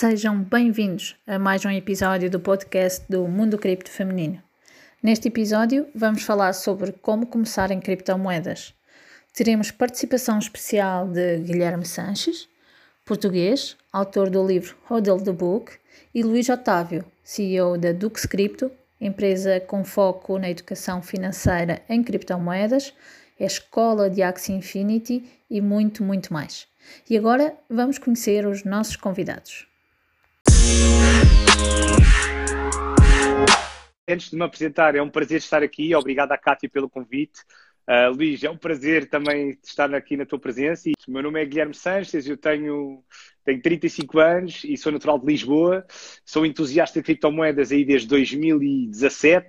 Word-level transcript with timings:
Sejam 0.00 0.44
bem-vindos 0.44 1.16
a 1.26 1.40
mais 1.40 1.64
um 1.64 1.70
episódio 1.70 2.30
do 2.30 2.38
podcast 2.38 3.04
do 3.10 3.26
Mundo 3.26 3.58
Cripto 3.58 3.90
Feminino. 3.90 4.40
Neste 5.02 5.26
episódio, 5.26 5.88
vamos 5.92 6.22
falar 6.22 6.52
sobre 6.52 6.92
como 6.92 7.26
começar 7.26 7.72
em 7.72 7.80
criptomoedas. 7.80 8.72
Teremos 9.34 9.72
participação 9.72 10.38
especial 10.38 11.08
de 11.08 11.38
Guilherme 11.38 11.84
Sanches, 11.84 12.48
português, 13.04 13.76
autor 13.92 14.30
do 14.30 14.46
livro 14.46 14.76
Hodl 14.88 15.20
the 15.20 15.32
Book, 15.32 15.72
e 16.14 16.22
Luís 16.22 16.48
Otávio, 16.48 17.04
CEO 17.24 17.76
da 17.76 17.90
Dux 17.90 18.24
Crypto, 18.24 18.70
empresa 19.00 19.58
com 19.58 19.82
foco 19.82 20.38
na 20.38 20.48
educação 20.48 21.02
financeira 21.02 21.82
em 21.88 22.04
criptomoedas, 22.04 22.94
é 23.36 23.46
escola 23.46 24.08
de 24.08 24.22
Axie 24.22 24.52
Infinity 24.52 25.28
e 25.50 25.60
muito, 25.60 26.04
muito 26.04 26.32
mais. 26.32 26.68
E 27.10 27.18
agora 27.18 27.52
vamos 27.68 27.98
conhecer 27.98 28.46
os 28.46 28.62
nossos 28.62 28.94
convidados. 28.94 29.66
Antes 34.08 34.30
de 34.30 34.36
me 34.36 34.44
apresentar, 34.44 34.94
é 34.94 35.02
um 35.02 35.10
prazer 35.10 35.36
estar 35.36 35.62
aqui. 35.62 35.94
Obrigado 35.94 36.32
à 36.32 36.38
Cátia 36.38 36.68
pelo 36.68 36.88
convite. 36.88 37.40
Uh, 37.88 38.10
Luís, 38.14 38.44
é 38.44 38.50
um 38.50 38.56
prazer 38.56 39.08
também 39.08 39.58
estar 39.64 39.94
aqui 39.94 40.14
na 40.14 40.26
tua 40.26 40.38
presença. 40.38 40.90
O 41.06 41.10
meu 41.10 41.22
nome 41.22 41.40
é 41.40 41.44
Guilherme 41.46 41.74
Sanches, 41.74 42.26
eu 42.26 42.36
tenho, 42.36 43.02
tenho 43.46 43.62
35 43.62 44.18
anos 44.18 44.62
e 44.64 44.76
sou 44.76 44.92
natural 44.92 45.18
de 45.18 45.26
Lisboa. 45.26 45.86
Sou 46.22 46.44
entusiasta 46.44 47.00
de 47.00 47.04
criptomoedas 47.04 47.72
aí 47.72 47.86
desde 47.86 48.06
2017. 48.08 49.48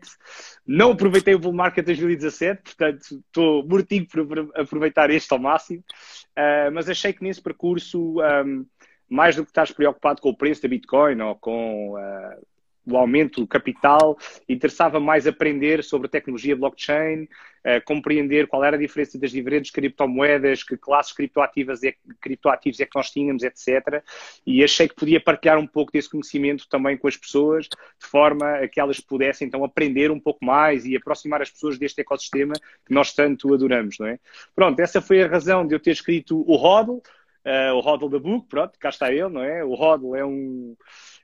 Não 0.66 0.92
aproveitei 0.92 1.36
o 1.36 1.40
bull 1.40 1.52
market 1.52 1.86
2017, 1.86 2.62
portanto 2.64 3.24
estou 3.28 3.68
mortinho 3.68 4.08
por 4.08 4.52
aproveitar 4.56 5.10
este 5.10 5.34
ao 5.34 5.40
máximo. 5.40 5.84
Uh, 6.32 6.72
mas 6.74 6.90
achei 6.90 7.12
que 7.12 7.24
nesse 7.24 7.42
percurso, 7.42 8.22
um, 8.22 8.66
mais 9.10 9.36
do 9.36 9.44
que 9.44 9.52
estás 9.52 9.72
preocupado 9.72 10.22
com 10.22 10.30
o 10.30 10.38
preço 10.38 10.62
da 10.62 10.68
Bitcoin 10.68 11.20
ou 11.22 11.36
com 11.36 11.96
uh, 11.96 12.48
o 12.86 12.98
aumento 12.98 13.42
do 13.42 13.48
capital, 13.48 14.18
interessava 14.48 15.00
mais 15.00 15.28
aprender 15.28 15.84
sobre 15.84 16.08
a 16.08 16.10
tecnologia 16.10 16.56
blockchain, 16.56 17.24
uh, 17.24 17.84
compreender 17.86 18.48
qual 18.48 18.64
era 18.64 18.76
a 18.76 18.80
diferença 18.80 19.18
das 19.18 19.32
diferentes 19.32 19.72
criptomoedas, 19.72 20.64
que 20.64 20.78
classes 20.78 21.14
criptoativas 21.14 21.84
é, 21.84 21.94
criptoativos 22.20 22.80
é 22.80 22.86
que 22.86 22.96
nós 22.96 23.12
tínhamos, 23.12 23.44
etc. 23.44 24.04
E 24.46 24.64
achei 24.64 24.88
que 24.88 24.96
podia 24.96 25.20
partilhar 25.20 25.58
um 25.58 25.68
pouco 25.68 25.92
desse 25.92 26.10
conhecimento 26.10 26.68
também 26.68 26.98
com 26.98 27.08
as 27.08 27.18
pessoas, 27.18 27.68
de 27.68 28.08
forma 28.08 28.56
a 28.56 28.68
que 28.68 28.80
elas 28.80 29.00
pudessem 29.00 29.48
então 29.48 29.64
aprender 29.64 30.12
um 30.12 30.20
pouco 30.20 30.44
mais 30.44 30.86
e 30.86 30.96
aproximar 30.96 31.42
as 31.42 31.50
pessoas 31.50 31.78
deste 31.78 32.02
ecossistema 32.02 32.54
que 32.86 32.94
nós 32.94 33.14
tanto 33.14 33.54
adoramos, 33.54 33.98
não 34.00 34.08
é? 34.08 34.20
Pronto, 34.56 34.80
essa 34.80 35.02
foi 35.02 35.24
a 35.24 35.28
razão 35.28 35.66
de 35.66 35.76
eu 35.76 35.80
ter 35.80 35.92
escrito 35.92 36.44
o 36.48 36.56
Hodl, 36.56 37.02
uh, 37.46 37.74
o 37.76 37.80
Hodl 37.80 38.10
the 38.10 38.20
Book, 38.20 38.48
pronto, 38.48 38.78
cá 38.80 38.90
está 38.90 39.12
ele, 39.12 39.30
não 39.30 39.44
é? 39.44 39.64
O 39.64 39.74
Hodl 39.74 40.16
é 40.16 40.26
um 40.26 40.76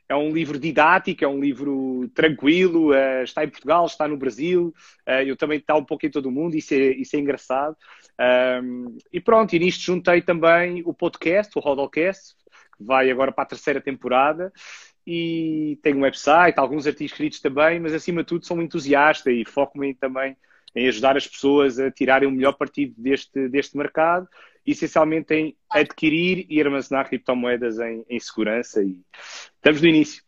é 0.08 0.16
um 0.16 0.32
livro 0.32 0.60
didático, 0.60 1.24
é 1.24 1.28
um 1.28 1.40
livro 1.40 2.08
tranquilo, 2.14 2.92
uh, 2.92 3.24
está 3.24 3.44
em 3.44 3.50
Portugal, 3.50 3.86
está 3.86 4.08
no 4.08 4.18
Brasil, 4.18 4.74
uh, 5.08 5.24
eu 5.26 5.36
também 5.36 5.58
está 5.58 5.76
um 5.76 5.84
pouco 5.84 6.06
em 6.06 6.12
todo 6.12 6.28
o 6.28 6.32
mundo, 6.32 6.56
isso 6.56 6.74
é, 6.74 6.78
isso 6.78 7.16
é 7.16 7.20
engraçado. 7.20 7.76
Um, 8.64 8.98
e 9.12 9.20
pronto, 9.20 9.56
e 9.56 9.60
nisto 9.60 9.82
juntei 9.82 10.22
também 10.22 10.84
o 10.86 10.94
podcast, 10.94 11.52
o 11.58 11.62
Rodalcast, 11.62 12.36
que 12.78 12.84
vai 12.84 13.10
agora 13.10 13.32
para 13.32 13.44
a 13.46 13.48
terceira 13.48 13.82
temporada, 13.82 14.54
e 15.08 15.80
tenho 15.82 15.98
um 15.98 16.02
website, 16.02 16.60
alguns 16.60 16.88
artigos 16.88 17.12
escritos 17.12 17.40
também, 17.40 17.80
mas 17.80 17.94
acima 17.94 18.22
de 18.22 18.28
tudo 18.28 18.46
sou 18.46 18.58
um 18.58 18.62
entusiasta 18.62 19.32
e 19.32 19.44
foco-me 19.46 19.94
também 19.94 20.38
em 20.76 20.88
ajudar 20.88 21.16
as 21.16 21.28
pessoas 21.28 21.80
a 21.80 21.90
tirarem 21.90 22.28
o 22.28 22.32
melhor 22.32 22.54
partido 22.54 22.94
deste, 22.98 23.48
deste 23.48 23.78
mercado 23.78 24.28
essencialmente 24.66 25.34
em 25.34 25.58
adquirir 25.70 26.46
e 26.50 26.62
armazenar 26.62 27.08
criptomoedas 27.08 27.80
em, 27.80 28.06
em 28.10 28.20
segurança 28.20 28.82
e 28.82 29.02
estamos 29.56 29.82
no 29.82 29.88
início. 29.88 30.24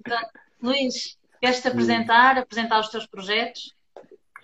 Então, 0.00 0.20
Luís, 0.62 1.18
queres 1.40 1.60
te 1.60 1.68
apresentar, 1.68 2.38
apresentar 2.38 2.80
os 2.80 2.88
teus 2.88 3.06
projetos? 3.06 3.74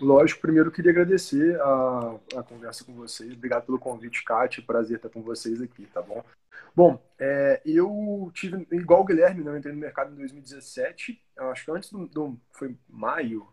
Lógico, 0.00 0.40
primeiro 0.40 0.70
queria 0.70 0.90
agradecer 0.90 1.60
a, 1.60 2.16
a 2.36 2.42
conversa 2.42 2.84
com 2.84 2.94
vocês. 2.94 3.32
Obrigado 3.34 3.66
pelo 3.66 3.78
convite, 3.78 4.24
Kátia. 4.24 4.62
Prazer 4.66 4.96
estar 4.96 5.10
com 5.10 5.22
vocês 5.22 5.60
aqui, 5.60 5.86
tá 5.92 6.00
bom? 6.00 6.24
Bom, 6.74 7.02
é, 7.18 7.60
eu 7.66 8.30
tive, 8.32 8.66
igual 8.72 9.02
o 9.02 9.04
Guilherme, 9.04 9.44
né, 9.44 9.50
eu 9.50 9.58
entrei 9.58 9.74
no 9.74 9.80
mercado 9.80 10.12
em 10.12 10.16
2017, 10.16 11.20
acho 11.36 11.64
que 11.64 11.70
antes 11.70 11.90
do, 11.90 12.06
do 12.06 12.40
foi 12.52 12.74
maio, 12.88 13.46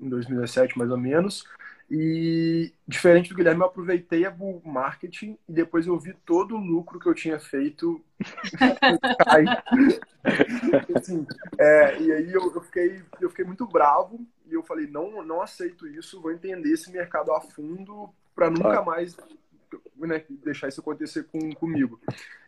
em 0.00 0.08
2017 0.08 0.76
mais 0.76 0.90
ou 0.90 0.98
menos. 0.98 1.44
E 1.90 2.70
diferente 2.86 3.30
do 3.30 3.34
Guilherme, 3.34 3.62
eu 3.62 3.66
aproveitei 3.66 4.26
a 4.26 4.30
bull 4.30 4.60
marketing 4.64 5.38
e 5.48 5.52
depois 5.52 5.86
eu 5.86 5.98
vi 5.98 6.14
todo 6.26 6.54
o 6.54 6.60
lucro 6.60 7.00
que 7.00 7.08
eu 7.08 7.14
tinha 7.14 7.38
feito. 7.38 8.04
Assim, 10.94 11.26
é, 11.58 11.98
e 12.00 12.12
aí 12.12 12.30
eu, 12.30 12.52
eu, 12.54 12.60
fiquei, 12.60 13.02
eu 13.20 13.30
fiquei 13.30 13.44
muito 13.44 13.66
bravo 13.66 14.20
e 14.46 14.52
eu 14.52 14.62
falei, 14.62 14.86
não, 14.86 15.24
não 15.24 15.40
aceito 15.40 15.86
isso, 15.86 16.20
vou 16.20 16.32
entender 16.32 16.72
esse 16.72 16.92
mercado 16.92 17.32
a 17.32 17.40
fundo 17.40 18.10
para 18.34 18.50
nunca 18.50 18.82
mais 18.82 19.16
né, 19.96 20.24
deixar 20.44 20.68
isso 20.68 20.80
acontecer 20.80 21.24
com, 21.24 21.52
comigo. 21.54 22.00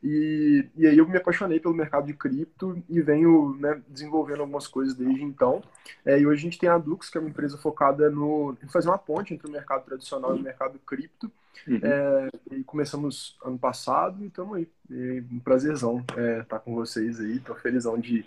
E, 0.03 0.67
e 0.77 0.87
aí 0.87 0.99
eu 0.99 1.09
me 1.09 1.17
apaixonei 1.17 1.61
pelo 1.61 1.75
mercado 1.75 2.07
de 2.07 2.15
cripto 2.15 2.83
e 2.89 3.01
venho 3.01 3.57
né, 3.59 3.81
desenvolvendo 3.89 4.41
algumas 4.41 4.67
coisas 4.67 4.95
desde 4.95 5.23
então. 5.23 5.63
É, 6.05 6.19
e 6.19 6.27
hoje 6.27 6.41
a 6.41 6.45
gente 6.45 6.59
tem 6.59 6.69
a 6.69 6.79
Dux, 6.79 7.09
que 7.11 7.19
é 7.19 7.21
uma 7.21 7.31
empresa 7.31 7.59
focada 7.59 8.11
no, 8.11 8.57
em 8.63 8.69
fazer 8.69 8.89
uma 8.89 8.99
ponte 8.99 9.35
entre 9.35 9.47
o 9.47 9.51
mercado 9.51 9.85
tradicional 9.85 10.37
e 10.37 10.41
o 10.41 10.43
mercado 10.43 10.79
cripto. 10.81 11.31
Uhum. 11.67 11.81
É, 11.83 12.31
e 12.53 12.65
começamos 12.65 13.37
ano 13.45 13.59
passado 13.59 14.23
e 14.23 14.29
estamos 14.29 14.57
aí. 14.57 14.69
E 14.89 15.25
um 15.31 15.41
prazerzão 15.41 16.05
é, 16.17 16.41
estar 16.41 16.61
com 16.61 16.75
vocês 16.75 17.21
aí. 17.21 17.37
Estou 17.37 17.57
felizão 17.57 17.99
de, 17.99 18.25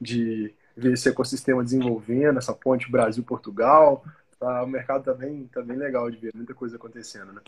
de 0.00 0.54
ver 0.76 0.92
esse 0.92 1.08
ecossistema 1.08 1.64
desenvolvendo, 1.64 2.38
essa 2.38 2.52
ponte 2.52 2.90
Brasil-Portugal. 2.90 4.04
Tá, 4.38 4.62
o 4.62 4.66
mercado 4.66 5.02
também 5.02 5.44
tá, 5.46 5.60
tá 5.60 5.66
bem 5.66 5.76
legal 5.76 6.10
de 6.10 6.18
ver, 6.18 6.32
muita 6.34 6.52
coisa 6.52 6.76
acontecendo, 6.76 7.32
né? 7.32 7.40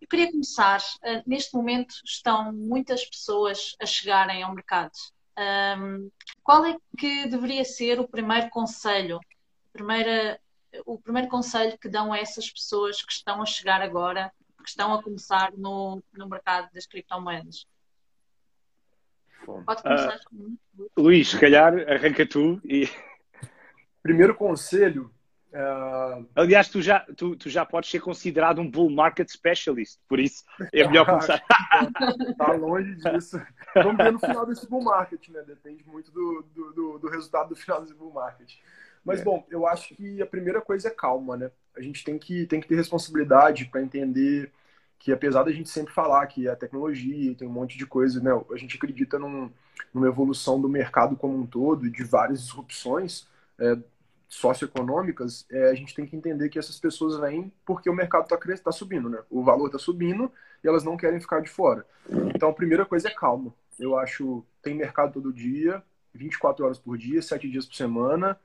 Eu 0.00 0.08
queria 0.08 0.30
começar. 0.30 0.80
Uh, 1.02 1.22
neste 1.26 1.54
momento 1.54 1.94
estão 2.04 2.52
muitas 2.52 3.04
pessoas 3.04 3.76
a 3.80 3.86
chegarem 3.86 4.42
ao 4.42 4.54
mercado. 4.54 4.92
Um, 5.78 6.10
qual 6.42 6.64
é 6.64 6.76
que 6.96 7.26
deveria 7.26 7.64
ser 7.64 8.00
o 8.00 8.08
primeiro 8.08 8.48
conselho, 8.48 9.20
primeira, 9.72 10.40
o 10.86 10.98
primeiro 10.98 11.28
conselho 11.28 11.78
que 11.78 11.88
dão 11.88 12.12
a 12.12 12.18
essas 12.18 12.50
pessoas 12.50 13.02
que 13.02 13.12
estão 13.12 13.42
a 13.42 13.46
chegar 13.46 13.82
agora, 13.82 14.32
que 14.62 14.68
estão 14.68 14.94
a 14.94 15.02
começar 15.02 15.52
no, 15.56 16.02
no 16.12 16.28
mercado 16.28 16.72
das 16.72 16.86
criptomoedas? 16.86 17.66
Pode 19.64 19.82
começar. 19.82 20.18
Uh, 20.32 20.56
Luís, 20.96 21.28
se 21.28 21.38
calhar 21.38 21.72
arranca 21.88 22.26
tu 22.26 22.60
e. 22.64 22.88
Primeiro 24.02 24.36
conselho 24.36 25.12
Uh... 25.56 26.26
Aliás, 26.34 26.68
tu 26.68 26.82
já, 26.82 27.00
tu, 27.16 27.34
tu, 27.34 27.48
já 27.48 27.64
podes 27.64 27.88
ser 27.88 28.00
considerado 28.00 28.60
um 28.60 28.70
bull 28.70 28.90
market 28.90 29.26
specialist, 29.30 29.98
por 30.06 30.20
isso 30.20 30.44
é 30.70 30.86
melhor 30.86 31.06
começar. 31.08 31.42
Está 32.28 32.52
longe 32.52 32.94
disso. 32.96 33.40
Vamos 33.74 33.96
ver 33.96 34.12
no 34.12 34.18
final 34.18 34.44
desse 34.44 34.68
bull 34.68 34.84
market, 34.84 35.26
né? 35.30 35.42
Depende 35.46 35.82
muito 35.86 36.12
do, 36.12 36.44
do, 36.54 36.72
do, 36.74 36.98
do 36.98 37.08
resultado 37.08 37.48
do 37.48 37.56
final 37.56 37.80
desse 37.80 37.94
bull 37.94 38.12
market. 38.12 38.52
Mas, 39.02 39.20
é. 39.20 39.24
bom, 39.24 39.46
eu 39.48 39.66
acho 39.66 39.94
que 39.94 40.20
a 40.20 40.26
primeira 40.26 40.60
coisa 40.60 40.88
é 40.88 40.90
calma, 40.90 41.38
né? 41.38 41.50
A 41.74 41.80
gente 41.80 42.04
tem 42.04 42.18
que, 42.18 42.44
tem 42.46 42.60
que 42.60 42.68
ter 42.68 42.76
responsabilidade 42.76 43.64
para 43.64 43.80
entender 43.80 44.52
que, 44.98 45.10
apesar 45.10 45.42
da 45.42 45.52
gente 45.52 45.70
sempre 45.70 45.94
falar 45.94 46.26
que 46.26 46.46
a 46.46 46.56
tecnologia 46.56 47.34
tem 47.34 47.48
um 47.48 47.52
monte 47.52 47.78
de 47.78 47.86
coisa, 47.86 48.20
né? 48.20 48.30
A 48.52 48.56
gente 48.58 48.76
acredita 48.76 49.18
num, 49.18 49.50
numa 49.94 50.06
evolução 50.06 50.60
do 50.60 50.68
mercado 50.68 51.16
como 51.16 51.34
um 51.34 51.46
todo, 51.46 51.88
de 51.88 52.04
várias 52.04 52.42
disrupções. 52.42 53.26
É, 53.58 53.78
socioeconômicas, 54.28 55.46
é, 55.50 55.70
a 55.70 55.74
gente 55.74 55.94
tem 55.94 56.06
que 56.06 56.16
entender 56.16 56.48
que 56.48 56.58
essas 56.58 56.78
pessoas 56.78 57.18
vêm 57.18 57.52
porque 57.64 57.88
o 57.88 57.94
mercado 57.94 58.24
está 58.24 58.36
tá 58.36 58.72
subindo, 58.72 59.08
né? 59.08 59.18
O 59.30 59.42
valor 59.42 59.66
está 59.66 59.78
subindo 59.78 60.30
e 60.62 60.68
elas 60.68 60.84
não 60.84 60.96
querem 60.96 61.20
ficar 61.20 61.40
de 61.40 61.48
fora. 61.48 61.86
Então, 62.34 62.48
a 62.48 62.52
primeira 62.52 62.84
coisa 62.84 63.08
é 63.08 63.14
calma. 63.14 63.54
Eu 63.78 63.96
acho 63.98 64.44
tem 64.62 64.74
mercado 64.74 65.12
todo 65.12 65.32
dia, 65.32 65.82
24 66.14 66.64
horas 66.64 66.78
por 66.78 66.98
dia, 66.98 67.22
7 67.22 67.48
dias 67.48 67.66
por 67.66 67.74
semana. 67.74 68.38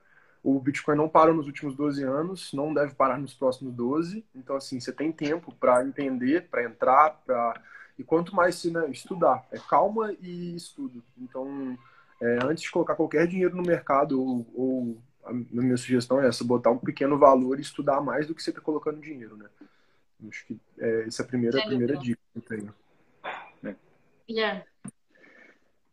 O 0.44 0.60
Bitcoin 0.60 0.96
não 0.96 1.10
parou 1.10 1.36
nos 1.36 1.48
últimos 1.48 1.76
12 1.76 2.04
anos, 2.04 2.52
não 2.54 2.74
deve 2.74 2.94
parar 2.94 3.18
nos 3.18 3.34
próximos 3.34 3.74
12. 3.74 4.26
Então, 4.36 4.56
assim, 4.56 4.80
você 4.80 4.92
tem 4.92 5.12
tempo 5.12 5.54
para 5.60 5.84
entender, 5.84 6.48
para 6.50 6.64
entrar, 6.64 7.22
para 7.26 7.62
e 7.98 8.04
quanto 8.04 8.36
mais 8.36 8.56
se 8.56 8.72
né, 8.72 8.90
estudar, 8.90 9.46
é 9.52 9.60
calma 9.60 10.12
e 10.20 10.56
estudo. 10.56 11.04
Então, 11.18 11.78
é, 12.20 12.40
antes 12.44 12.64
de 12.64 12.72
colocar 12.72 12.96
qualquer 12.96 13.28
dinheiro 13.28 13.56
no 13.56 13.62
mercado 13.62 14.20
ou, 14.20 14.48
ou 14.56 14.98
a 15.26 15.34
minha 15.34 15.78
sugestão 15.78 16.22
é 16.22 16.28
essa, 16.28 16.44
botar 16.44 16.72
um 16.72 16.78
pequeno 16.78 17.18
valor 17.18 17.58
e 17.58 17.62
estudar 17.62 18.02
mais 18.02 18.28
do 18.28 18.36
que 18.36 18.42
você 18.42 18.50
está 18.50 18.62
colocando 18.62 19.02
dinheiro, 19.02 19.38
né? 19.38 19.46
Acho 20.28 20.46
que 20.46 20.60
é, 20.80 21.06
essa 21.08 21.24
é 21.24 21.26
a 21.26 21.28
primeira, 21.28 21.60
a 21.60 21.66
primeira 21.66 21.98
dica 21.98 22.20
que 22.32 22.40
eu 22.40 22.42
tenho. 22.42 22.74
É. 23.64 23.76
Yeah. 24.30 24.64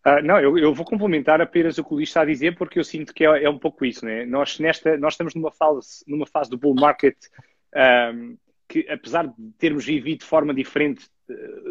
Uh, 0.06 0.22
não, 0.22 0.38
eu, 0.38 0.56
eu, 0.58 0.75
vou 0.75 0.84
complementar 0.84 1.40
apenas 1.40 1.76
o 1.76 1.84
que 1.84 1.92
o 1.92 1.96
Luís 1.96 2.08
está 2.08 2.22
a 2.22 2.26
dizer, 2.26 2.56
porque 2.56 2.78
eu 2.78 2.84
sinto 2.84 3.12
que 3.12 3.25
é, 3.25 3.44
é, 3.44 3.50
um 3.50 3.58
pouco 3.58 3.84
isso, 3.84 4.04
né? 4.04 4.25
Nós, 4.25 4.58
nesta, 4.58 4.96
nós 4.96 5.14
estamos 5.14 5.34
numa 5.34 5.50
fase, 5.50 6.04
numa 6.06 6.26
fase 6.26 6.50
do 6.50 6.58
bull 6.58 6.75
market 6.75 7.16
um, 8.14 8.36
que, 8.69 8.86
apesar 8.88 9.26
de 9.26 9.34
termos 9.58 9.84
vivido 9.84 10.20
de 10.20 10.26
forma 10.26 10.54
diferente, 10.54 11.08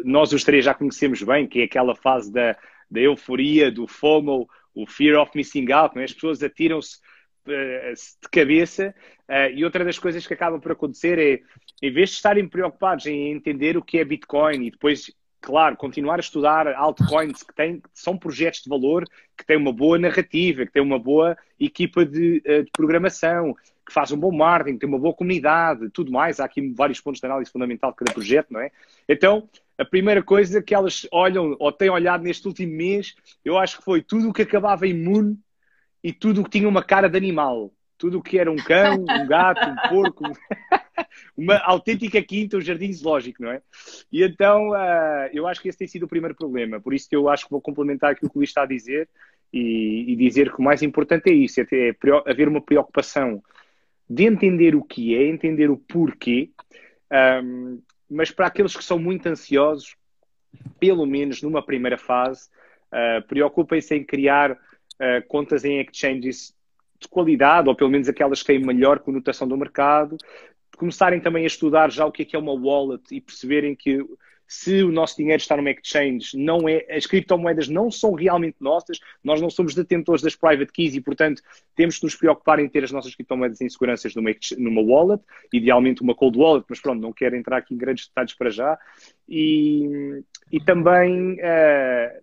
nós 0.04 0.32
os 0.32 0.44
três 0.44 0.64
já 0.64 0.74
conhecemos 0.74 1.22
bem, 1.22 1.46
que 1.46 1.60
é 1.60 1.64
aquela 1.64 1.94
fase 1.94 2.32
da, 2.32 2.56
da 2.90 3.00
euforia, 3.00 3.70
do 3.70 3.86
FOMO, 3.86 4.48
o 4.74 4.86
Fear 4.86 5.20
of 5.20 5.32
Missing 5.34 5.72
Out, 5.72 5.98
é? 5.98 6.04
as 6.04 6.12
pessoas 6.12 6.42
atiram-se 6.42 6.96
uh, 6.96 7.00
de 7.48 8.28
cabeça 8.30 8.94
uh, 9.28 9.52
e 9.54 9.64
outra 9.64 9.84
das 9.84 9.98
coisas 9.98 10.26
que 10.26 10.34
acaba 10.34 10.58
por 10.58 10.72
acontecer 10.72 11.18
é, 11.18 11.40
em 11.82 11.92
vez 11.92 12.10
de 12.10 12.16
estarem 12.16 12.48
preocupados 12.48 13.06
em 13.06 13.32
entender 13.32 13.76
o 13.76 13.82
que 13.82 13.98
é 13.98 14.04
Bitcoin 14.04 14.66
e 14.66 14.70
depois 14.70 15.10
claro, 15.40 15.76
continuar 15.76 16.16
a 16.16 16.20
estudar 16.20 16.66
altcoins 16.74 17.42
que, 17.42 17.54
têm, 17.54 17.80
que 17.80 17.88
são 17.94 18.16
projetos 18.18 18.62
de 18.62 18.68
valor, 18.68 19.04
que 19.36 19.46
têm 19.46 19.56
uma 19.56 19.72
boa 19.72 19.98
narrativa, 19.98 20.66
que 20.66 20.72
têm 20.72 20.82
uma 20.82 20.98
boa 20.98 21.36
equipa 21.60 22.04
de, 22.04 22.40
de 22.40 22.70
programação, 22.72 23.54
que 23.88 23.92
faz 23.92 24.12
um 24.12 24.18
bom 24.18 24.30
marketing, 24.30 24.78
tem 24.78 24.88
uma 24.88 24.98
boa 24.98 25.14
comunidade, 25.14 25.88
tudo 25.90 26.12
mais. 26.12 26.38
Há 26.38 26.44
aqui 26.44 26.72
vários 26.74 27.00
pontos 27.00 27.20
de 27.20 27.26
análise 27.26 27.50
fundamental 27.50 27.90
de 27.90 27.96
cada 27.96 28.12
projeto, 28.12 28.48
não 28.50 28.60
é? 28.60 28.70
Então, 29.08 29.48
a 29.78 29.84
primeira 29.84 30.22
coisa 30.22 30.62
que 30.62 30.74
elas 30.74 31.06
olham 31.10 31.56
ou 31.58 31.72
têm 31.72 31.88
olhado 31.88 32.22
neste 32.22 32.46
último 32.46 32.74
mês, 32.74 33.14
eu 33.44 33.56
acho 33.56 33.78
que 33.78 33.84
foi 33.84 34.02
tudo 34.02 34.28
o 34.28 34.32
que 34.32 34.42
acabava 34.42 34.86
moon 34.86 35.36
e 36.02 36.12
tudo 36.12 36.40
o 36.40 36.44
que 36.44 36.50
tinha 36.50 36.68
uma 36.68 36.82
cara 36.82 37.08
de 37.08 37.16
animal. 37.16 37.72
Tudo 37.96 38.18
o 38.18 38.22
que 38.22 38.38
era 38.38 38.50
um 38.50 38.56
cão, 38.56 38.94
um 39.00 39.26
gato, 39.26 39.68
um 39.68 39.88
porco, 39.88 40.22
uma 41.36 41.58
autêntica 41.58 42.22
quinta, 42.22 42.56
um 42.56 42.60
jardim 42.60 42.92
zoológico, 42.92 43.42
não 43.42 43.50
é? 43.50 43.60
E 44.12 44.22
então, 44.22 44.70
uh, 44.70 45.28
eu 45.32 45.48
acho 45.48 45.60
que 45.60 45.68
esse 45.68 45.78
tem 45.78 45.88
sido 45.88 46.04
o 46.04 46.08
primeiro 46.08 46.34
problema. 46.34 46.80
Por 46.80 46.94
isso 46.94 47.08
que 47.08 47.16
eu 47.16 47.28
acho 47.28 47.44
que 47.44 47.50
vou 47.50 47.60
complementar 47.60 48.12
aquilo 48.12 48.30
que 48.30 48.36
o 48.36 48.38
Luís 48.38 48.50
está 48.50 48.62
a 48.62 48.66
dizer 48.66 49.08
e, 49.52 50.12
e 50.12 50.16
dizer 50.16 50.52
que 50.52 50.60
o 50.60 50.62
mais 50.62 50.80
importante 50.80 51.28
é 51.28 51.32
isso, 51.32 51.60
é, 51.60 51.64
ter, 51.64 51.96
é 52.26 52.30
haver 52.30 52.46
uma 52.46 52.60
preocupação 52.60 53.42
de 54.08 54.24
entender 54.24 54.74
o 54.74 54.82
que 54.82 55.14
é, 55.14 55.26
entender 55.28 55.70
o 55.70 55.76
porquê, 55.76 56.50
um, 57.42 57.80
mas 58.08 58.30
para 58.30 58.46
aqueles 58.46 58.74
que 58.74 58.84
são 58.84 58.98
muito 58.98 59.26
ansiosos, 59.26 59.96
pelo 60.80 61.04
menos 61.04 61.42
numa 61.42 61.62
primeira 61.62 61.98
fase, 61.98 62.48
uh, 62.92 63.26
preocupem-se 63.26 63.94
em 63.94 64.04
criar 64.04 64.56
uh, 65.00 65.26
contas 65.28 65.64
em 65.64 65.80
exchanges 65.80 66.54
de 67.00 67.08
qualidade, 67.08 67.68
ou 67.68 67.74
pelo 67.74 67.90
menos 67.90 68.08
aquelas 68.08 68.40
que 68.40 68.46
têm 68.48 68.58
melhor 68.58 68.98
conotação 68.98 69.46
do 69.46 69.56
mercado, 69.56 70.16
começarem 70.76 71.20
também 71.20 71.44
a 71.44 71.46
estudar 71.46 71.90
já 71.90 72.06
o 72.06 72.12
que 72.12 72.22
é, 72.22 72.24
que 72.24 72.36
é 72.36 72.38
uma 72.38 72.52
wallet 72.52 73.02
e 73.10 73.20
perceberem 73.20 73.74
que 73.74 74.04
se 74.48 74.82
o 74.82 74.90
nosso 74.90 75.14
dinheiro 75.18 75.40
está 75.40 75.54
numa 75.54 75.70
exchange, 75.70 76.34
não 76.34 76.66
é, 76.66 76.86
as 76.88 77.04
criptomoedas 77.04 77.68
não 77.68 77.90
são 77.90 78.14
realmente 78.14 78.56
nossas, 78.58 78.98
nós 79.22 79.42
não 79.42 79.50
somos 79.50 79.74
detentores 79.74 80.22
das 80.22 80.34
private 80.34 80.72
keys 80.72 80.94
e, 80.94 81.02
portanto, 81.02 81.42
temos 81.76 81.98
que 81.98 82.04
nos 82.04 82.16
preocupar 82.16 82.58
em 82.58 82.66
ter 82.66 82.82
as 82.82 82.90
nossas 82.90 83.14
criptomoedas 83.14 83.60
em 83.60 83.68
seguranças 83.68 84.14
numa, 84.14 84.30
numa 84.56 84.80
wallet, 84.80 85.22
idealmente 85.52 86.00
uma 86.00 86.14
cold 86.14 86.38
wallet, 86.38 86.64
mas 86.66 86.80
pronto, 86.80 86.98
não 86.98 87.12
quero 87.12 87.36
entrar 87.36 87.58
aqui 87.58 87.74
em 87.74 87.76
grandes 87.76 88.08
detalhes 88.08 88.32
para 88.32 88.48
já. 88.48 88.78
E, 89.28 90.24
e 90.50 90.58
também, 90.60 91.34
uh, 91.34 92.22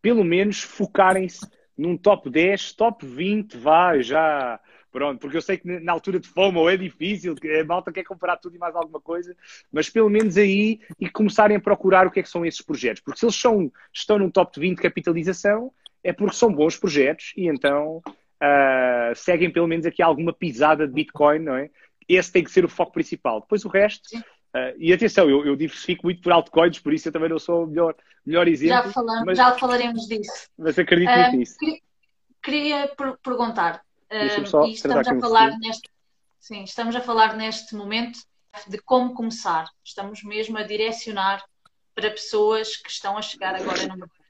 pelo 0.00 0.24
menos, 0.24 0.62
focarem-se 0.62 1.46
num 1.76 1.96
top 1.96 2.30
10, 2.30 2.72
top 2.72 3.04
20, 3.06 3.56
vá, 3.56 3.98
já 4.00 4.60
Pronto, 4.94 5.18
porque 5.18 5.36
eu 5.36 5.42
sei 5.42 5.58
que 5.58 5.66
na 5.80 5.90
altura 5.90 6.20
de 6.20 6.28
FOMO 6.28 6.70
é 6.70 6.76
difícil, 6.76 7.34
a 7.60 7.64
malta 7.64 7.90
quer 7.90 8.04
comprar 8.04 8.36
tudo 8.36 8.54
e 8.54 8.60
mais 8.60 8.76
alguma 8.76 9.00
coisa, 9.00 9.36
mas 9.72 9.90
pelo 9.90 10.08
menos 10.08 10.36
aí 10.36 10.78
e 11.00 11.10
começarem 11.10 11.56
a 11.56 11.60
procurar 11.60 12.06
o 12.06 12.12
que 12.12 12.20
é 12.20 12.22
que 12.22 12.28
são 12.28 12.46
esses 12.46 12.62
projetos. 12.62 13.02
Porque 13.02 13.18
se 13.18 13.26
eles 13.26 13.34
são, 13.34 13.72
estão 13.92 14.20
num 14.20 14.30
top 14.30 14.60
20 14.60 14.76
de 14.76 14.82
capitalização, 14.82 15.72
é 16.04 16.12
porque 16.12 16.36
são 16.36 16.54
bons 16.54 16.76
projetos 16.76 17.32
e 17.36 17.48
então 17.48 18.00
uh, 18.06 19.16
seguem 19.16 19.50
pelo 19.50 19.66
menos 19.66 19.84
aqui 19.84 20.00
alguma 20.00 20.32
pisada 20.32 20.86
de 20.86 20.94
Bitcoin, 20.94 21.40
não 21.40 21.56
é? 21.56 21.70
Esse 22.08 22.30
tem 22.30 22.44
que 22.44 22.52
ser 22.52 22.64
o 22.64 22.68
foco 22.68 22.92
principal. 22.92 23.40
Depois 23.40 23.64
o 23.64 23.68
resto. 23.68 24.10
Uh, 24.54 24.72
e 24.78 24.92
atenção, 24.92 25.28
eu, 25.28 25.44
eu, 25.44 25.56
diversifico 25.56 26.06
muito 26.06 26.22
por 26.22 26.32
altcoins, 26.32 26.78
por 26.78 26.92
isso 26.92 27.08
eu 27.08 27.12
também 27.12 27.28
não 27.28 27.40
sou 27.40 27.64
o 27.64 27.66
melhor, 27.66 27.94
melhor 28.24 28.46
exemplo. 28.46 28.84
Já, 28.84 28.92
falamos, 28.92 29.24
mas, 29.24 29.36
já 29.36 29.58
falaremos 29.58 30.06
disso. 30.06 30.48
Mas 30.56 30.78
acredito 30.78 31.10
uh, 31.10 31.18
muito 31.18 31.36
nisso. 31.36 31.56
Queria, 31.58 31.80
queria 32.40 32.92
perguntar, 33.20 33.84
Uh, 34.14 34.66
e 34.66 34.72
estamos 34.72 35.08
a 35.08 35.20
falar 35.20 35.58
neste, 35.58 35.90
sim, 36.38 36.62
estamos 36.62 36.94
a 36.94 37.00
falar 37.00 37.36
neste 37.36 37.74
momento 37.74 38.20
de 38.68 38.78
como 38.78 39.12
começar. 39.12 39.68
Estamos 39.82 40.22
mesmo 40.22 40.56
a 40.56 40.62
direcionar 40.62 41.42
para 41.94 42.10
pessoas 42.10 42.76
que 42.76 42.90
estão 42.90 43.18
a 43.18 43.22
chegar 43.22 43.56
agora 43.56 43.82
no 43.88 43.96
mercado. 43.96 44.24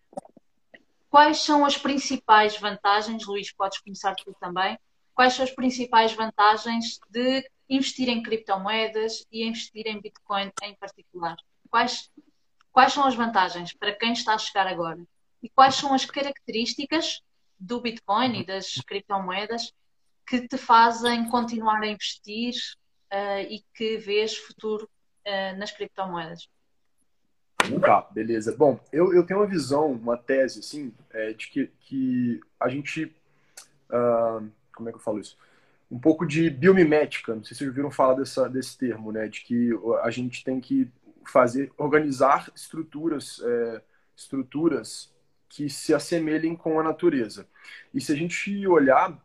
Quais 1.10 1.38
são 1.38 1.64
as 1.64 1.76
principais 1.76 2.58
vantagens, 2.58 3.26
Luís, 3.26 3.52
podes 3.52 3.78
começar 3.78 4.14
tu 4.14 4.34
também, 4.40 4.78
quais 5.14 5.34
são 5.34 5.44
as 5.44 5.50
principais 5.50 6.12
vantagens 6.12 6.98
de 7.10 7.48
investir 7.68 8.08
em 8.08 8.22
criptomoedas 8.22 9.26
e 9.30 9.44
investir 9.44 9.86
em 9.86 10.00
Bitcoin 10.00 10.50
em 10.62 10.74
particular? 10.74 11.36
Quais, 11.70 12.10
quais 12.72 12.92
são 12.92 13.04
as 13.06 13.14
vantagens 13.14 13.72
para 13.72 13.92
quem 13.92 14.12
está 14.12 14.34
a 14.34 14.38
chegar 14.38 14.66
agora? 14.66 15.02
E 15.42 15.48
quais 15.48 15.74
são 15.74 15.92
as 15.92 16.04
características 16.04 17.20
do 17.58 17.80
Bitcoin 17.80 18.40
e 18.40 18.46
das 18.46 18.74
criptomoedas 18.86 19.72
que 20.26 20.46
te 20.48 20.56
fazem 20.56 21.28
continuar 21.28 21.82
a 21.82 21.86
investir 21.86 22.54
uh, 23.12 23.40
e 23.48 23.62
que 23.74 23.98
vês 23.98 24.36
futuro 24.36 24.88
uh, 25.26 25.58
nas 25.58 25.70
criptomoedas? 25.70 26.48
Tá, 27.80 28.02
beleza. 28.10 28.54
Bom, 28.56 28.78
eu, 28.92 29.14
eu 29.14 29.24
tenho 29.24 29.40
uma 29.40 29.46
visão, 29.46 29.92
uma 29.92 30.16
tese, 30.16 30.60
assim, 30.60 30.92
é, 31.10 31.32
de 31.32 31.48
que, 31.48 31.66
que 31.80 32.40
a 32.60 32.68
gente. 32.68 33.04
Uh, 33.88 34.50
como 34.74 34.88
é 34.88 34.92
que 34.92 34.98
eu 34.98 35.02
falo 35.02 35.20
isso? 35.20 35.36
Um 35.94 36.00
pouco 36.00 36.26
de 36.26 36.50
biomimética, 36.50 37.36
não 37.36 37.44
sei 37.44 37.54
se 37.54 37.58
vocês 37.58 37.68
ouviram 37.68 37.88
falar 37.88 38.14
dessa, 38.14 38.48
desse 38.48 38.76
termo, 38.76 39.12
né? 39.12 39.28
De 39.28 39.42
que 39.42 39.70
a 40.02 40.10
gente 40.10 40.42
tem 40.42 40.60
que 40.60 40.90
fazer, 41.24 41.72
organizar 41.78 42.50
estruturas, 42.52 43.40
é, 43.44 43.80
estruturas 44.16 45.14
que 45.48 45.70
se 45.70 45.94
assemelhem 45.94 46.56
com 46.56 46.80
a 46.80 46.82
natureza. 46.82 47.46
E 47.94 48.00
se 48.00 48.10
a 48.10 48.16
gente 48.16 48.66
olhar, 48.66 49.16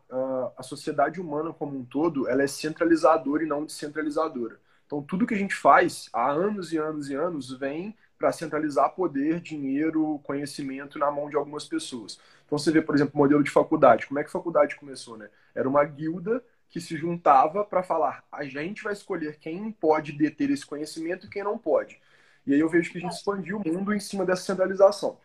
a 0.56 0.62
sociedade 0.62 1.20
humana 1.20 1.52
como 1.52 1.76
um 1.76 1.84
todo, 1.84 2.28
ela 2.28 2.44
é 2.44 2.46
centralizadora 2.46 3.42
e 3.42 3.48
não 3.48 3.64
descentralizadora. 3.64 4.60
Então, 4.86 5.02
tudo 5.02 5.26
que 5.26 5.34
a 5.34 5.38
gente 5.38 5.56
faz 5.56 6.08
há 6.12 6.30
anos 6.30 6.72
e 6.72 6.78
anos 6.78 7.10
e 7.10 7.16
anos 7.16 7.52
vem 7.58 7.96
para 8.16 8.30
centralizar 8.30 8.94
poder, 8.94 9.40
dinheiro, 9.40 10.20
conhecimento 10.22 11.00
na 11.00 11.10
mão 11.10 11.28
de 11.28 11.34
algumas 11.34 11.64
pessoas. 11.64 12.20
Então, 12.46 12.56
você 12.56 12.70
vê, 12.70 12.80
por 12.80 12.94
exemplo, 12.94 13.14
o 13.14 13.18
modelo 13.18 13.42
de 13.42 13.50
faculdade. 13.50 14.06
Como 14.06 14.20
é 14.20 14.22
que 14.22 14.28
a 14.28 14.32
faculdade 14.32 14.76
começou? 14.76 15.16
Né? 15.16 15.28
Era 15.52 15.68
uma 15.68 15.84
guilda 15.84 16.40
que 16.70 16.80
se 16.80 16.96
juntava 16.96 17.64
para 17.64 17.82
falar: 17.82 18.24
a 18.30 18.44
gente 18.44 18.82
vai 18.82 18.92
escolher 18.92 19.36
quem 19.38 19.70
pode 19.72 20.12
deter 20.12 20.50
esse 20.50 20.64
conhecimento 20.64 21.26
e 21.26 21.30
quem 21.30 21.44
não 21.44 21.58
pode. 21.58 22.00
E 22.46 22.54
aí 22.54 22.60
eu 22.60 22.68
vejo 22.68 22.90
que 22.90 22.98
a 22.98 23.00
gente 23.00 23.12
expandiu 23.12 23.58
o 23.58 23.68
mundo 23.68 23.92
em 23.92 24.00
cima 24.00 24.24
dessa 24.24 24.42
centralização. 24.42 25.18